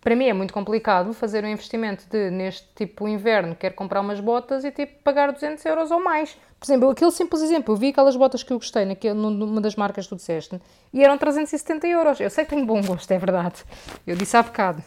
para 0.05 0.15
mim 0.15 0.25
é 0.25 0.33
muito 0.33 0.53
complicado 0.53 1.13
fazer 1.13 1.43
um 1.43 1.47
investimento 1.47 2.05
de, 2.07 2.29
neste 2.29 2.67
tipo 2.75 3.07
inverno, 3.07 3.55
quero 3.55 3.73
comprar 3.73 4.01
umas 4.01 4.19
botas 4.19 4.63
e 4.63 4.69
tipo 4.71 5.01
pagar 5.03 5.31
200 5.31 5.65
euros 5.65 5.89
ou 5.89 5.99
mais. 5.99 6.37
Por 6.59 6.65
exemplo, 6.67 6.89
aquele 6.91 7.09
simples 7.09 7.41
exemplo, 7.41 7.73
eu 7.73 7.77
vi 7.77 7.87
aquelas 7.89 8.15
botas 8.15 8.43
que 8.43 8.53
eu 8.53 8.57
gostei 8.59 8.85
naquele, 8.85 9.15
num- 9.15 9.31
numa 9.31 9.59
das 9.59 9.75
marcas 9.75 10.05
que 10.05 10.09
tu 10.09 10.15
disseste 10.15 10.61
e 10.93 11.03
eram 11.03 11.17
370 11.17 11.87
euros. 11.87 12.19
Eu 12.19 12.29
sei 12.29 12.43
que 12.45 12.51
tenho 12.51 12.67
bom 12.67 12.79
gosto, 12.83 13.09
é 13.11 13.17
verdade. 13.17 13.63
Eu 14.05 14.15
disse 14.15 14.37
há 14.37 14.43
bocado. 14.43 14.83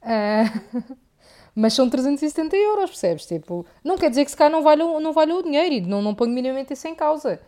Ah, 0.00 0.44
mas 1.54 1.74
são 1.74 1.90
370 1.90 2.56
euros, 2.56 2.88
percebes? 2.88 3.26
Tipo, 3.26 3.66
não 3.84 3.98
quer 3.98 4.08
dizer 4.08 4.24
que 4.24 4.30
se 4.30 4.36
calhar 4.38 4.50
não 4.50 4.62
valha, 4.62 4.84
não 5.00 5.12
valha 5.12 5.34
o 5.34 5.42
dinheiro 5.42 5.74
e 5.74 5.80
não, 5.82 6.00
não 6.00 6.14
ponho 6.14 6.32
minimamente 6.32 6.72
isso 6.72 6.88
em 6.88 6.94
causa. 6.94 7.38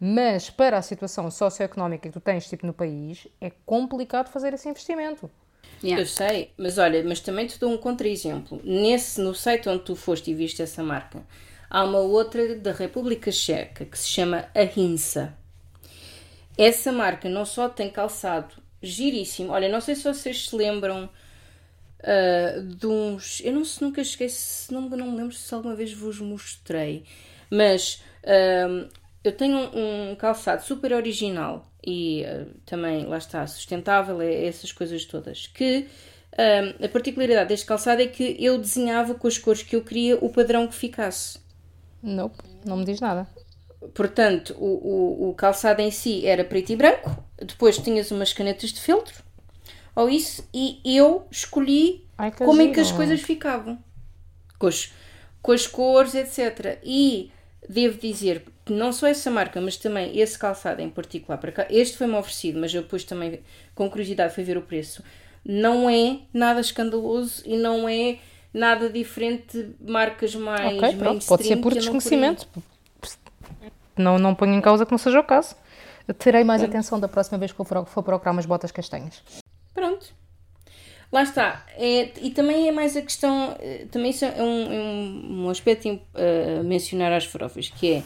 Mas 0.00 0.50
para 0.50 0.78
a 0.78 0.82
situação 0.82 1.30
socioeconómica 1.30 2.08
que 2.08 2.12
tu 2.12 2.20
tens 2.20 2.48
tipo, 2.48 2.66
no 2.66 2.72
país, 2.72 3.28
é 3.40 3.50
complicado 3.64 4.28
fazer 4.30 4.52
esse 4.52 4.68
investimento. 4.68 5.30
Yeah. 5.82 6.02
Eu 6.02 6.06
sei, 6.06 6.50
mas 6.56 6.78
olha, 6.78 7.02
mas 7.04 7.20
também 7.20 7.46
te 7.46 7.58
dou 7.58 7.70
um 7.72 7.76
contra-exemplo. 7.76 8.60
Nesse, 8.64 9.20
no 9.20 9.34
site 9.34 9.68
onde 9.68 9.84
tu 9.84 9.94
foste 9.94 10.30
e 10.30 10.34
viste 10.34 10.62
essa 10.62 10.82
marca, 10.82 11.22
há 11.68 11.84
uma 11.84 11.98
outra 11.98 12.56
da 12.56 12.72
República 12.72 13.30
Checa 13.30 13.84
que 13.84 13.98
se 13.98 14.08
chama 14.08 14.48
Ahinsa. 14.54 15.36
Essa 16.56 16.90
marca 16.90 17.28
não 17.28 17.44
só 17.44 17.68
tem 17.68 17.90
calçado 17.90 18.54
giríssimo, 18.82 19.52
olha, 19.52 19.68
não 19.68 19.80
sei 19.80 19.94
se 19.94 20.04
vocês 20.04 20.48
se 20.48 20.56
lembram 20.56 21.08
ah, 22.02 22.60
de 22.60 22.86
uns. 22.86 23.40
Eu 23.44 23.52
não 23.52 23.64
se 23.64 23.82
nunca 23.82 24.04
se 24.04 24.72
não, 24.72 24.82
não 24.82 25.10
me 25.10 25.16
lembro 25.16 25.34
se 25.34 25.52
alguma 25.54 25.74
vez 25.74 25.92
vos 25.92 26.20
mostrei, 26.20 27.04
mas 27.50 28.02
ah, 28.24 28.88
eu 29.28 29.32
tenho 29.32 29.56
um, 29.56 30.10
um 30.10 30.16
calçado 30.16 30.62
super 30.62 30.92
original 30.92 31.66
e 31.84 32.24
ah, 32.24 32.46
também, 32.64 33.06
lá 33.06 33.18
está, 33.18 33.46
sustentável, 33.46 34.20
é 34.20 34.46
essas 34.46 34.72
coisas 34.72 35.04
todas. 35.04 35.46
Que 35.46 35.88
ah, 36.36 36.84
a 36.84 36.88
particularidade 36.88 37.48
deste 37.48 37.66
calçado 37.66 38.02
é 38.02 38.06
que 38.06 38.36
eu 38.38 38.58
desenhava 38.58 39.14
com 39.14 39.26
as 39.26 39.38
cores 39.38 39.62
que 39.62 39.76
eu 39.76 39.82
queria 39.82 40.16
o 40.16 40.30
padrão 40.30 40.66
que 40.66 40.74
ficasse. 40.74 41.38
Nope, 42.02 42.38
não 42.64 42.76
me 42.76 42.84
diz 42.84 43.00
nada. 43.00 43.26
Portanto, 43.94 44.54
o, 44.58 45.26
o, 45.26 45.30
o 45.30 45.34
calçado 45.34 45.80
em 45.80 45.90
si 45.90 46.26
era 46.26 46.44
preto 46.44 46.70
e 46.70 46.76
branco, 46.76 47.24
depois 47.38 47.78
tinhas 47.78 48.10
umas 48.10 48.32
canetas 48.32 48.72
de 48.72 48.80
feltro, 48.80 49.22
ou 49.94 50.10
isso, 50.10 50.46
e 50.52 50.80
eu 50.84 51.26
escolhi 51.30 52.06
Ai, 52.18 52.30
como 52.30 52.60
é 52.60 52.68
que 52.68 52.80
as 52.80 52.88
giro. 52.88 52.98
coisas 52.98 53.20
ficavam. 53.22 53.78
Com 54.58 54.66
as, 54.66 54.92
com 55.40 55.52
as 55.52 55.66
cores, 55.66 56.14
etc. 56.14 56.78
E 56.84 57.30
devo 57.68 57.98
dizer 57.98 58.44
que 58.64 58.72
não 58.72 58.92
só 58.92 59.06
essa 59.06 59.30
marca, 59.30 59.60
mas 59.60 59.76
também 59.76 60.18
esse 60.18 60.38
calçado 60.38 60.80
em 60.82 60.90
particular, 60.90 61.38
para 61.38 61.52
cá, 61.52 61.66
este 61.70 61.96
foi-me 61.96 62.14
oferecido, 62.14 62.60
mas 62.60 62.74
eu 62.74 62.82
depois 62.82 63.04
também, 63.04 63.40
com 63.74 63.88
curiosidade, 63.88 64.34
fui 64.34 64.44
ver 64.44 64.56
o 64.56 64.62
preço. 64.62 65.02
Não 65.44 65.88
é 65.88 66.18
nada 66.32 66.60
escandaloso 66.60 67.42
e 67.46 67.56
não 67.56 67.88
é 67.88 68.18
nada 68.52 68.88
diferente 68.88 69.62
de 69.78 69.92
marcas 69.92 70.34
mais 70.34 70.76
ok, 70.76 70.96
pronto, 70.96 71.26
pode 71.26 71.44
ser 71.44 71.56
por 71.58 71.72
desconhecimento. 71.72 72.48
Não, 73.96 74.18
não 74.18 74.34
ponho 74.34 74.54
em 74.54 74.60
causa 74.60 74.84
que 74.84 74.90
não 74.90 74.98
seja 74.98 75.20
o 75.20 75.24
caso. 75.24 75.54
Terei 76.18 76.44
mais 76.44 76.62
atenção 76.62 77.00
da 77.00 77.08
próxima 77.08 77.38
vez 77.38 77.52
que 77.52 77.64
for 77.64 78.02
procurar 78.02 78.32
umas 78.32 78.46
botas 78.46 78.70
castanhas. 78.70 79.22
Pronto. 79.74 80.14
Lá 81.16 81.22
está. 81.22 81.64
É, 81.78 82.10
e 82.20 82.30
também 82.30 82.68
é 82.68 82.70
mais 82.72 82.94
a 82.94 83.00
questão, 83.00 83.56
eh, 83.58 83.86
também 83.90 84.10
isso 84.10 84.22
é 84.26 84.32
um, 84.42 84.70
é 84.70 84.78
um, 85.46 85.48
aspecto 85.48 85.88
im- 85.88 86.02
a 86.14 86.62
mencionar 86.62 87.10
às 87.10 87.24
farofas, 87.24 87.70
que 87.70 87.94
é, 87.94 88.02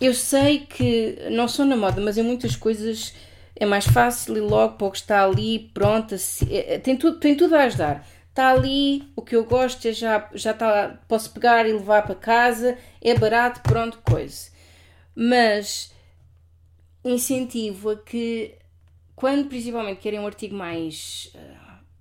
eu 0.00 0.14
sei 0.14 0.60
que 0.60 1.18
não 1.32 1.48
sou 1.48 1.64
na 1.64 1.76
moda, 1.76 2.00
mas 2.00 2.16
em 2.16 2.22
muitas 2.22 2.54
coisas 2.54 3.12
é 3.56 3.66
mais 3.66 3.86
fácil 3.86 4.36
e 4.36 4.40
logo 4.40 4.76
para 4.76 4.86
o 4.86 4.90
que 4.92 4.98
está 4.98 5.24
ali, 5.24 5.68
pronto, 5.74 6.14
é- 6.48 6.78
tem, 6.78 6.96
tudo, 6.96 7.18
tem 7.18 7.36
tudo 7.36 7.56
a 7.56 7.62
ajudar. 7.64 8.06
Está 8.28 8.52
ali, 8.52 9.02
o 9.16 9.22
que 9.22 9.34
eu 9.34 9.44
gosto 9.44 9.84
é 9.88 9.92
já, 9.92 10.28
já 10.32 10.52
está, 10.52 11.00
posso 11.08 11.32
pegar 11.32 11.66
e 11.68 11.72
levar 11.72 12.02
para 12.02 12.14
casa, 12.14 12.78
é 13.02 13.18
barato, 13.18 13.60
pronto, 13.62 13.98
coisa. 14.08 14.48
Mas 15.12 15.92
incentivo 17.04 17.90
a 17.90 17.96
que 17.96 18.54
quando 19.16 19.48
principalmente 19.48 20.00
querem 20.00 20.18
um 20.20 20.26
artigo 20.26 20.54
mais, 20.56 21.32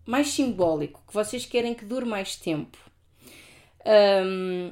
mais 0.05 0.29
simbólico, 0.29 1.01
que 1.07 1.13
vocês 1.13 1.45
querem 1.45 1.73
que 1.73 1.85
dure 1.85 2.05
mais 2.05 2.35
tempo, 2.35 2.77
hum, 3.85 4.71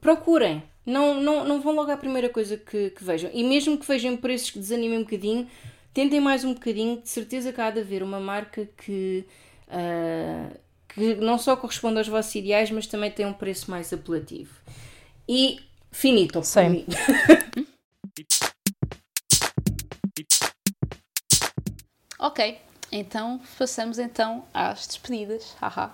procurem. 0.00 0.62
Não, 0.84 1.20
não, 1.20 1.44
não 1.44 1.60
vão 1.60 1.74
logo 1.74 1.90
à 1.90 1.96
primeira 1.96 2.28
coisa 2.28 2.56
que, 2.56 2.90
que 2.90 3.04
vejam. 3.04 3.30
E 3.32 3.44
mesmo 3.44 3.78
que 3.78 3.86
vejam 3.86 4.16
preços 4.16 4.50
que 4.50 4.58
desanimem 4.58 4.98
um 4.98 5.04
bocadinho, 5.04 5.48
tentem 5.94 6.20
mais 6.20 6.44
um 6.44 6.54
bocadinho. 6.54 7.00
De 7.00 7.08
certeza 7.08 7.52
que 7.52 7.60
há 7.60 7.70
de 7.70 7.80
haver 7.80 8.02
uma 8.02 8.18
marca 8.18 8.68
que, 8.76 9.24
ah, 9.68 10.50
que 10.88 11.14
não 11.16 11.38
só 11.38 11.54
corresponde 11.56 11.98
aos 11.98 12.08
vossos 12.08 12.34
ideais, 12.34 12.70
mas 12.70 12.86
também 12.88 13.12
tem 13.12 13.24
um 13.26 13.32
preço 13.32 13.70
mais 13.70 13.92
apelativo. 13.92 14.52
E 15.28 15.60
finito. 15.92 16.40
mim. 16.68 16.84
Ok, 22.18 22.56
então 22.92 23.40
passamos 23.58 23.98
então 23.98 24.44
às 24.52 24.86
despedidas. 24.86 25.56
Haha. 25.60 25.90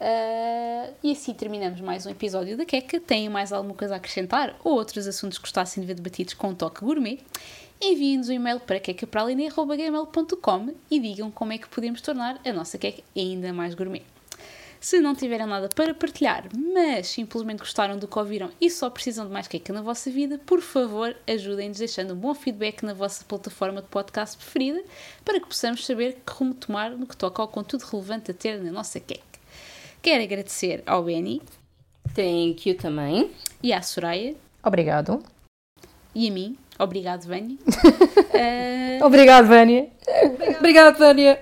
Ah, 0.00 0.90
e 1.02 1.12
assim 1.12 1.32
terminamos 1.32 1.80
mais 1.80 2.04
um 2.06 2.10
episódio 2.10 2.56
da 2.56 2.64
Queca. 2.64 2.98
Tem 3.00 3.28
mais 3.28 3.52
alguma 3.52 3.74
coisa 3.74 3.94
a 3.94 3.96
acrescentar 3.98 4.56
ou 4.64 4.74
outros 4.74 5.06
assuntos 5.06 5.38
que 5.38 5.42
gostassem 5.42 5.80
de 5.80 5.86
ver 5.86 5.94
debatidos 5.94 6.34
com 6.34 6.48
um 6.48 6.54
toque 6.54 6.84
gourmet? 6.84 7.20
Enviem-nos 7.80 8.28
um 8.28 8.32
e-mail 8.32 8.60
para 8.60 8.80
quecapraline.gmail.com 8.80 10.74
e 10.90 11.00
digam 11.00 11.30
como 11.30 11.52
é 11.52 11.58
que 11.58 11.68
podemos 11.68 12.00
tornar 12.00 12.40
a 12.44 12.52
nossa 12.52 12.78
queca 12.78 13.02
ainda 13.16 13.52
mais 13.52 13.74
gourmet. 13.74 14.13
Se 14.84 15.00
não 15.00 15.14
tiverem 15.14 15.46
nada 15.46 15.66
para 15.74 15.94
partilhar, 15.94 16.44
mas 16.54 17.06
simplesmente 17.06 17.60
gostaram 17.60 17.96
do 17.98 18.06
que 18.06 18.18
ouviram 18.18 18.50
e 18.60 18.68
só 18.68 18.90
precisam 18.90 19.24
de 19.26 19.32
mais 19.32 19.48
queca 19.48 19.72
na 19.72 19.80
vossa 19.80 20.10
vida, 20.10 20.38
por 20.44 20.60
favor, 20.60 21.16
ajudem-nos 21.26 21.78
deixando 21.78 22.12
um 22.12 22.16
bom 22.18 22.34
feedback 22.34 22.82
na 22.82 22.92
vossa 22.92 23.24
plataforma 23.24 23.80
de 23.80 23.88
podcast 23.88 24.36
preferida 24.36 24.84
para 25.24 25.40
que 25.40 25.46
possamos 25.46 25.86
saber 25.86 26.18
que 26.26 26.30
rumo 26.34 26.52
tomar 26.52 26.90
no 26.90 27.06
que 27.06 27.16
toca 27.16 27.40
ao 27.40 27.48
conteúdo 27.48 27.80
relevante 27.90 28.30
a 28.30 28.34
ter 28.34 28.62
na 28.62 28.70
nossa 28.70 29.00
queca. 29.00 29.22
Quero 30.02 30.22
agradecer 30.22 30.82
ao 30.84 31.02
Benny 31.02 31.40
Thank 32.14 32.68
you 32.68 32.76
também. 32.76 33.30
e 33.62 33.72
à 33.72 33.80
Soraya 33.80 34.34
Obrigado. 34.62 35.22
e 36.14 36.28
a 36.28 36.30
mim. 36.30 36.58
Obrigado, 36.78 37.26
Benny. 37.26 37.58
Ah, 38.36 39.06
Obrigado, 39.06 39.46
Vânia. 39.46 39.88
Obrigada, 40.58 40.98
Vânia. 40.98 41.40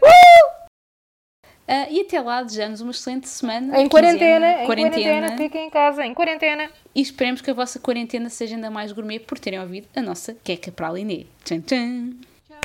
Ah, 1.74 1.88
e 1.90 2.02
até 2.02 2.20
lá, 2.20 2.42
desejamos 2.42 2.82
uma 2.82 2.90
excelente 2.90 3.26
semana. 3.26 3.80
Em 3.80 3.88
quarentena, 3.88 4.46
quinzena, 4.46 4.62
em 4.62 4.66
quarentena, 4.66 5.36
fiquem 5.38 5.66
em 5.68 5.70
casa, 5.70 6.04
em 6.04 6.12
quarentena. 6.12 6.70
E 6.94 7.00
esperemos 7.00 7.40
que 7.40 7.50
a 7.50 7.54
vossa 7.54 7.78
quarentena 7.78 8.28
seja 8.28 8.56
ainda 8.56 8.70
mais 8.70 8.92
gourmet 8.92 9.18
por 9.18 9.38
terem 9.38 9.58
ouvido 9.58 9.88
a 9.96 10.02
nossa 10.02 10.36
queca 10.44 10.70
para 10.70 10.88
a 10.88 10.92
Liné. 10.92 11.24
Tchan, 11.42 11.60
tchan. 11.60 12.10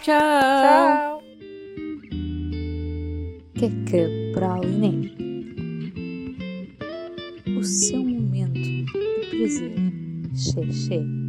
Tchau. 0.02 1.22
Tchau. 1.22 1.24
Queca 3.58 4.10
para 4.34 4.56
a 4.56 4.60
Liné. 4.60 5.10
O 7.58 7.64
seu 7.64 8.00
momento 8.00 8.60
de 8.60 8.86
prazer. 9.30 9.72
Xé, 10.36 10.70
xé. 10.74 11.27